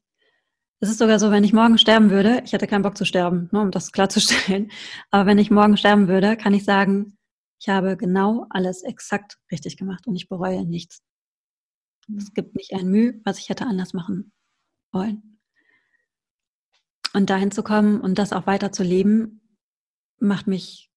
Es 0.82 0.90
ist 0.90 0.98
sogar 0.98 1.20
so, 1.20 1.30
wenn 1.30 1.44
ich 1.44 1.52
morgen 1.52 1.78
sterben 1.78 2.10
würde, 2.10 2.42
ich 2.44 2.52
hätte 2.52 2.66
keinen 2.66 2.82
Bock 2.82 2.98
zu 2.98 3.04
sterben, 3.04 3.48
ne, 3.52 3.60
um 3.60 3.70
das 3.70 3.92
klarzustellen, 3.92 4.72
aber 5.12 5.26
wenn 5.26 5.38
ich 5.38 5.48
morgen 5.48 5.76
sterben 5.76 6.08
würde, 6.08 6.36
kann 6.36 6.54
ich 6.54 6.64
sagen, 6.64 7.16
ich 7.60 7.68
habe 7.68 7.96
genau 7.96 8.46
alles 8.50 8.82
exakt 8.82 9.38
richtig 9.52 9.76
gemacht 9.76 10.08
und 10.08 10.16
ich 10.16 10.28
bereue 10.28 10.66
nichts. 10.66 11.04
Es 12.16 12.34
gibt 12.34 12.56
nicht 12.56 12.72
ein 12.74 12.88
Mühe, 12.88 13.20
was 13.24 13.38
ich 13.38 13.48
hätte 13.48 13.64
anders 13.64 13.92
machen 13.92 14.32
wollen. 14.90 15.38
Und 17.14 17.30
dahin 17.30 17.52
zu 17.52 17.62
kommen 17.62 18.00
und 18.00 18.18
das 18.18 18.32
auch 18.32 18.48
weiter 18.48 18.72
zu 18.72 18.82
leben, 18.82 19.56
macht 20.18 20.48
mich, 20.48 20.90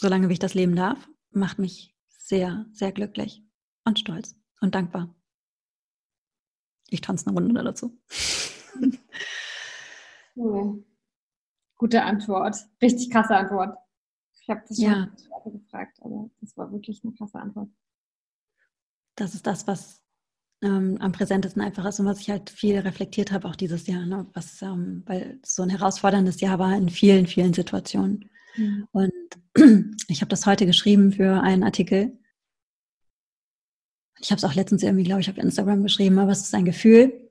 solange 0.00 0.30
wie 0.30 0.34
ich 0.34 0.38
das 0.38 0.54
leben 0.54 0.74
darf, 0.74 1.06
macht 1.32 1.58
mich 1.58 1.94
sehr, 2.08 2.64
sehr 2.72 2.92
glücklich 2.92 3.42
und 3.84 3.98
stolz 3.98 4.36
und 4.62 4.74
dankbar. 4.74 5.14
Ich 6.88 7.02
tanze 7.02 7.26
eine 7.26 7.38
Runde 7.38 7.62
dazu. 7.62 8.00
Cool. 10.36 10.84
Gute 11.76 12.02
Antwort. 12.02 12.56
Richtig 12.80 13.10
krasse 13.10 13.36
Antwort. 13.36 13.76
Ich 14.40 14.48
habe 14.48 14.62
das 14.68 14.76
schon 14.76 14.86
ja. 14.86 15.10
gefragt, 15.44 15.98
aber 16.00 16.30
das 16.40 16.56
war 16.56 16.70
wirklich 16.72 17.02
eine 17.02 17.12
krasse 17.12 17.38
Antwort. 17.38 17.68
Das 19.16 19.34
ist 19.34 19.46
das, 19.46 19.66
was 19.66 20.00
ähm, 20.62 20.96
am 21.00 21.12
präsentesten 21.12 21.62
einfach 21.62 21.84
ist 21.84 22.00
und 22.00 22.06
was 22.06 22.20
ich 22.20 22.30
halt 22.30 22.50
viel 22.50 22.78
reflektiert 22.78 23.32
habe, 23.32 23.48
auch 23.48 23.56
dieses 23.56 23.86
Jahr, 23.86 24.06
ne? 24.06 24.26
was, 24.32 24.62
ähm, 24.62 25.02
weil 25.06 25.38
es 25.42 25.54
so 25.54 25.62
ein 25.62 25.70
herausforderndes 25.70 26.40
Jahr 26.40 26.58
war 26.58 26.76
in 26.76 26.88
vielen, 26.88 27.26
vielen 27.26 27.52
Situationen. 27.52 28.30
Mhm. 28.56 28.88
Und 28.92 29.12
ich 30.08 30.20
habe 30.20 30.30
das 30.30 30.46
heute 30.46 30.66
geschrieben 30.66 31.12
für 31.12 31.42
einen 31.42 31.62
Artikel. 31.62 32.18
Ich 34.20 34.30
habe 34.30 34.38
es 34.38 34.44
auch 34.44 34.54
letztens 34.54 34.82
irgendwie, 34.82 35.04
glaube 35.04 35.20
ich, 35.20 35.30
auf 35.30 35.38
Instagram 35.38 35.82
geschrieben, 35.82 36.18
aber 36.18 36.32
es 36.32 36.40
ist 36.40 36.54
ein 36.54 36.64
Gefühl, 36.64 37.27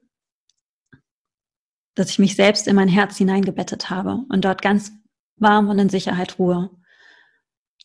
dass 1.97 2.11
ich 2.11 2.19
mich 2.19 2.35
selbst 2.35 2.67
in 2.67 2.75
mein 2.75 2.87
Herz 2.87 3.17
hineingebettet 3.17 3.89
habe 3.89 4.23
und 4.29 4.45
dort 4.45 4.61
ganz 4.61 4.91
warm 5.37 5.67
und 5.69 5.79
in 5.79 5.89
Sicherheit 5.89 6.37
ruhe. 6.37 6.69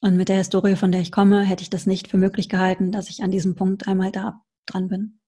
Und 0.02 0.16
mit 0.16 0.28
der 0.28 0.36
Historie, 0.36 0.76
von 0.76 0.92
der 0.92 1.00
ich 1.00 1.12
komme, 1.12 1.42
hätte 1.42 1.62
ich 1.62 1.70
das 1.70 1.86
nicht 1.86 2.08
für 2.08 2.18
möglich 2.18 2.48
gehalten, 2.48 2.92
dass 2.92 3.08
ich 3.08 3.22
an 3.22 3.30
diesem 3.30 3.54
Punkt 3.54 3.88
einmal 3.88 4.12
da 4.12 4.44
dran 4.66 4.88
bin. 4.88 5.20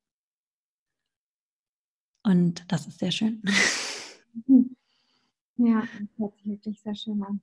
Und 2.22 2.64
das 2.70 2.86
ist 2.86 2.98
sehr 2.98 3.12
schön. 3.12 3.42
Ja, 5.56 5.82
das 5.82 6.18
hört 6.18 6.34
sich 6.34 6.46
wirklich 6.46 6.80
sehr 6.80 6.96
schön 6.96 7.22
an. 7.22 7.40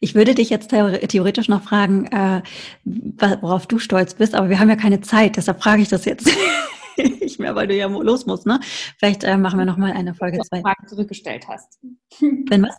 Ich 0.00 0.14
würde 0.14 0.34
dich 0.34 0.50
jetzt 0.50 0.70
theoretisch 0.70 1.48
noch 1.48 1.62
fragen, 1.62 2.06
äh, 2.06 2.42
worauf 3.40 3.66
du 3.66 3.78
stolz 3.78 4.14
bist, 4.14 4.34
aber 4.34 4.48
wir 4.48 4.58
haben 4.58 4.68
ja 4.68 4.76
keine 4.76 5.00
Zeit, 5.00 5.36
deshalb 5.36 5.62
frage 5.62 5.82
ich 5.82 5.88
das 5.88 6.04
jetzt 6.04 6.28
nicht 6.96 7.40
mehr, 7.40 7.54
weil 7.54 7.66
du 7.66 7.74
ja 7.74 7.86
los 7.86 8.26
musst. 8.26 8.46
Ne? 8.46 8.60
Vielleicht 8.98 9.24
äh, 9.24 9.36
machen 9.36 9.58
wir 9.58 9.66
noch 9.66 9.76
mal 9.76 9.92
eine 9.92 10.14
Folge 10.14 10.38
zwei. 10.40 10.60
Fragen 10.60 10.86
zurückgestellt 10.86 11.46
hast. 11.48 11.78
Wenn 12.20 12.62
was? 12.62 12.76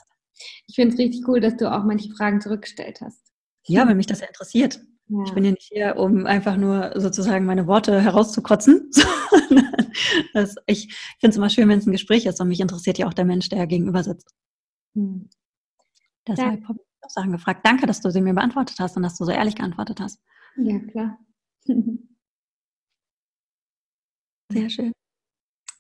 Ich 0.68 0.76
finde 0.76 0.94
es 0.94 1.00
richtig 1.00 1.28
cool, 1.28 1.40
dass 1.40 1.56
du 1.58 1.72
auch 1.72 1.84
manche 1.84 2.10
Fragen 2.12 2.42
zurückgestellt 2.42 3.00
hast. 3.02 3.22
Ja, 3.68 3.88
wenn 3.88 3.98
mich 3.98 4.08
das 4.08 4.20
ja 4.20 4.28
interessiert. 4.28 4.80
Ja. 5.08 5.24
Ich 5.26 5.34
bin 5.34 5.46
ja 5.46 5.52
nicht 5.52 5.70
hier, 5.72 5.98
um 5.98 6.26
einfach 6.26 6.58
nur 6.58 6.94
sozusagen 6.96 7.46
meine 7.46 7.68
Worte 7.68 8.02
herauszukotzen. 8.02 8.90
ich 10.66 10.94
finde 11.20 11.30
es 11.30 11.38
immer 11.38 11.50
schön, 11.50 11.70
wenn 11.70 11.80
es 11.80 11.86
ein 11.86 11.92
Gespräch 11.92 12.26
ist 12.26 12.42
und 12.42 12.48
mich 12.48 12.60
interessiert 12.60 12.98
ja 12.98 13.08
auch 13.08 13.14
der 13.14 13.26
Mensch, 13.26 13.50
der 13.50 13.68
gegenüber 13.68 14.04
sitzt. 14.04 14.34
Hm. 14.96 15.30
Deshalb 16.28 16.68
habe 16.68 16.80
ich 16.80 16.86
auch 17.04 17.10
Sachen 17.10 17.32
gefragt. 17.32 17.62
Danke, 17.64 17.86
dass 17.88 18.02
du 18.02 18.10
sie 18.12 18.22
mir 18.22 18.34
beantwortet 18.34 18.78
hast 18.80 18.98
und 18.98 19.04
dass 19.04 19.18
du 19.18 19.26
so 19.26 19.32
ehrlich 19.32 19.56
geantwortet 19.56 20.00
hast. 20.00 20.20
Ja, 20.58 20.80
klar. 20.80 21.20
Sehr 24.52 24.70
schön. 24.70 24.92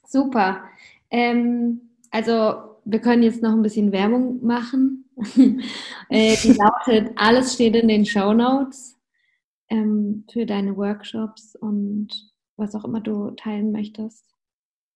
Super. 0.07 0.63
Ähm, 1.09 1.81
also 2.11 2.79
wir 2.85 2.99
können 2.99 3.23
jetzt 3.23 3.41
noch 3.41 3.51
ein 3.51 3.61
bisschen 3.61 3.91
Werbung 3.91 4.45
machen. 4.45 5.09
äh, 6.09 6.35
die 6.37 6.53
lautet, 6.53 7.11
alles 7.15 7.53
steht 7.53 7.75
in 7.75 7.87
den 7.87 8.05
Show 8.05 8.33
Notes 8.33 8.99
ähm, 9.69 10.25
für 10.31 10.45
deine 10.45 10.75
Workshops 10.77 11.55
und 11.55 12.09
was 12.57 12.75
auch 12.75 12.85
immer 12.85 13.01
du 13.01 13.31
teilen 13.31 13.71
möchtest. 13.71 14.25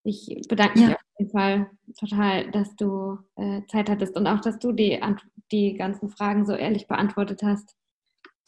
Ich 0.04 0.46
bedanke 0.48 0.80
mich 0.80 0.90
auf 0.96 1.02
jeden 1.20 1.32
Fall 1.32 1.70
total, 2.00 2.50
dass 2.52 2.76
du 2.76 3.20
äh, 3.36 3.62
Zeit 3.68 3.90
hattest 3.90 4.16
und 4.16 4.28
auch, 4.28 4.40
dass 4.40 4.60
du 4.60 4.72
die, 4.72 5.00
die 5.52 5.74
ganzen 5.74 6.10
Fragen 6.10 6.46
so 6.46 6.54
ehrlich 6.54 6.88
beantwortet 6.88 7.42
hast. 7.44 7.76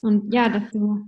Und 0.01 0.33
ja, 0.33 0.49
dass 0.49 0.71
du 0.71 1.05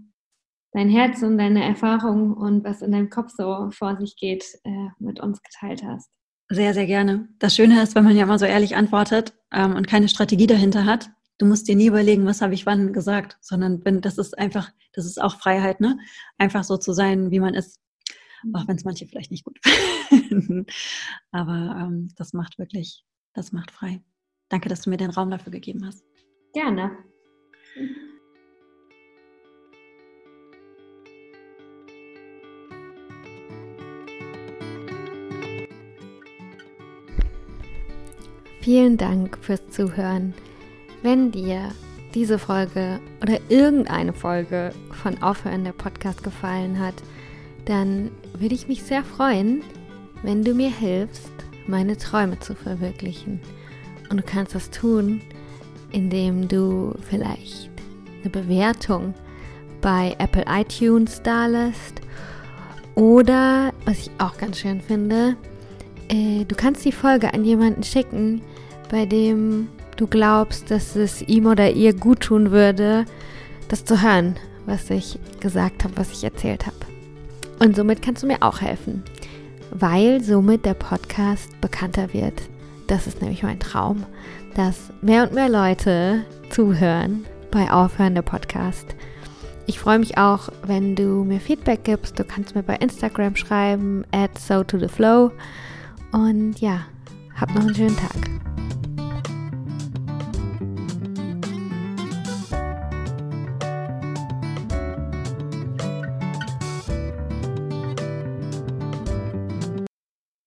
dein 0.74 0.90
Herz 0.90 1.22
und 1.24 1.38
deine 1.38 1.64
Erfahrungen 1.64 2.34
und 2.34 2.64
was 2.64 2.82
in 2.82 2.92
deinem 2.92 3.10
Kopf 3.10 3.32
so 3.36 3.70
vor 3.72 3.98
sich 3.98 4.16
geht, 4.18 4.44
äh, 4.64 4.88
mit 5.00 5.20
uns 5.20 5.42
geteilt 5.42 5.84
hast. 5.84 6.10
Sehr, 6.50 6.74
sehr 6.74 6.86
gerne. 6.86 7.30
Das 7.40 7.56
Schöne 7.56 7.82
ist, 7.82 7.96
wenn 7.96 8.04
man 8.04 8.16
ja 8.16 8.24
immer 8.24 8.38
so 8.38 8.46
ehrlich 8.46 8.76
antwortet 8.76 9.34
ähm, 9.52 9.76
und 9.76 9.88
keine 9.88 10.10
Strategie 10.10 10.48
dahinter 10.48 10.86
hat, 10.86 11.10
du 11.38 11.46
musst 11.46 11.68
dir 11.68 11.76
nie 11.76 11.88
überlegen, 11.88 12.26
was 12.26 12.42
habe 12.42 12.54
ich 12.54 12.66
wann 12.66 12.94
gesagt, 12.94 13.38
sondern 13.42 13.84
wenn, 13.86 14.02
das 14.02 14.18
ist 14.18 14.38
einfach, 14.38 14.72
das 14.94 15.06
ist 15.06 15.22
auch 15.22 15.40
Freiheit, 15.40 15.80
ne? 15.80 15.98
Einfach 16.38 16.64
so 16.64 16.78
zu 16.78 16.94
sein, 16.94 17.32
wie 17.32 17.40
man 17.40 17.54
ist. 17.54 17.80
Auch 18.54 18.68
wenn 18.68 18.76
es 18.76 18.84
manche 18.84 19.08
vielleicht 19.08 19.32
nicht 19.32 19.46
gut 19.46 19.60
finden. 20.10 20.66
Aber 21.32 21.78
ähm, 21.80 22.10
das 22.16 22.34
macht 22.34 22.58
wirklich, 22.60 23.06
das 23.34 23.52
macht 23.52 23.72
frei. 23.72 24.04
Danke, 24.50 24.70
dass 24.70 24.82
du 24.82 24.90
mir 24.90 24.98
den 24.98 25.12
Raum 25.12 25.32
dafür 25.32 25.52
gegeben 25.52 25.86
hast. 25.86 26.04
Gerne. 26.54 26.92
Vielen 38.62 38.98
Dank 38.98 39.38
fürs 39.40 39.68
Zuhören. 39.70 40.34
Wenn 41.02 41.32
dir 41.32 41.74
diese 42.14 42.40
Folge 42.40 43.02
oder 43.22 43.40
irgendeine 43.50 44.14
Folge 44.14 44.72
von 44.92 45.22
Aufhören 45.22 45.66
der 45.66 45.74
Podcast 45.74 46.24
gefallen 46.24 46.80
hat, 46.80 46.96
dann 47.66 48.12
würde 48.38 48.56
ich 48.56 48.68
mich 48.68 48.84
sehr 48.84 49.04
freuen, 49.04 49.64
wenn 50.24 50.44
du 50.44 50.54
mir 50.54 50.72
hilfst, 50.72 51.32
meine 51.68 51.98
Träume 51.98 52.40
zu 52.40 52.56
verwirklichen. 52.56 53.40
Und 54.10 54.18
du 54.18 54.24
kannst 54.24 54.56
das 54.56 54.70
tun, 54.70 55.22
indem 55.92 56.48
du 56.48 56.94
vielleicht 57.10 57.70
eine 58.22 58.30
Bewertung 58.30 59.14
bei 59.82 60.16
Apple 60.20 60.46
iTunes 60.48 61.22
da 61.24 61.46
lässt. 61.48 62.02
Oder, 62.96 63.74
was 63.86 64.00
ich 64.00 64.12
auch 64.18 64.38
ganz 64.38 64.60
schön 64.60 64.82
finde, 64.82 65.36
äh, 66.10 66.46
du 66.46 66.56
kannst 66.56 66.86
die 66.86 66.92
Folge 66.92 67.34
an 67.34 67.44
jemanden 67.44 67.84
schicken, 67.84 68.42
bei 68.90 69.06
dem 69.06 69.70
du 69.98 70.08
glaubst, 70.08 70.70
dass 70.70 70.96
es 70.96 71.22
ihm 71.24 71.46
oder 71.46 71.72
ihr 71.72 71.94
gut 71.94 72.22
tun 72.22 72.52
würde, 72.52 73.06
das 73.68 73.86
zu 73.86 74.02
hören, 74.02 74.36
was 74.66 74.90
ich 74.90 75.20
gesagt 75.40 75.84
habe, 75.84 75.98
was 75.98 76.12
ich 76.12 76.24
erzählt 76.24 76.66
habe. 76.66 76.83
Und 77.64 77.78
somit 77.78 78.02
kannst 78.02 78.22
du 78.24 78.28
mir 78.28 78.42
auch 78.42 78.60
helfen, 78.60 79.04
weil 79.72 80.22
somit 80.22 80.66
der 80.66 80.74
Podcast 80.74 81.50
bekannter 81.62 82.14
wird. 82.14 82.42
Das 82.88 83.08
ist 83.08 83.22
nämlich 83.22 83.42
mein 83.42 83.62
Traum, 83.62 84.04
dass 84.54 84.92
mehr 85.02 85.24
und 85.24 85.34
mehr 85.34 85.48
Leute 85.48 86.26
zuhören 86.50 87.24
bei 87.52 87.72
Aufhören 87.72 88.16
der 88.16 88.22
Podcast. 88.22 88.98
Ich 89.66 89.80
freue 89.80 90.00
mich 90.00 90.18
auch, 90.18 90.50
wenn 90.68 90.96
du 90.96 91.24
mir 91.24 91.40
Feedback 91.40 91.86
gibst. 91.86 92.20
Du 92.20 92.26
kannst 92.26 92.54
mir 92.54 92.64
bei 92.64 92.76
Instagram 92.76 93.38
schreiben, 93.38 94.04
at 94.12 94.38
so 94.38 94.66
to 94.66 94.78
the 94.78 94.90
flow. 94.90 95.32
Und 96.12 96.60
ja, 96.60 96.82
hab 97.40 97.56
noch 97.56 97.62
einen 97.62 97.76
schönen 97.76 97.96
Tag. 97.96 98.30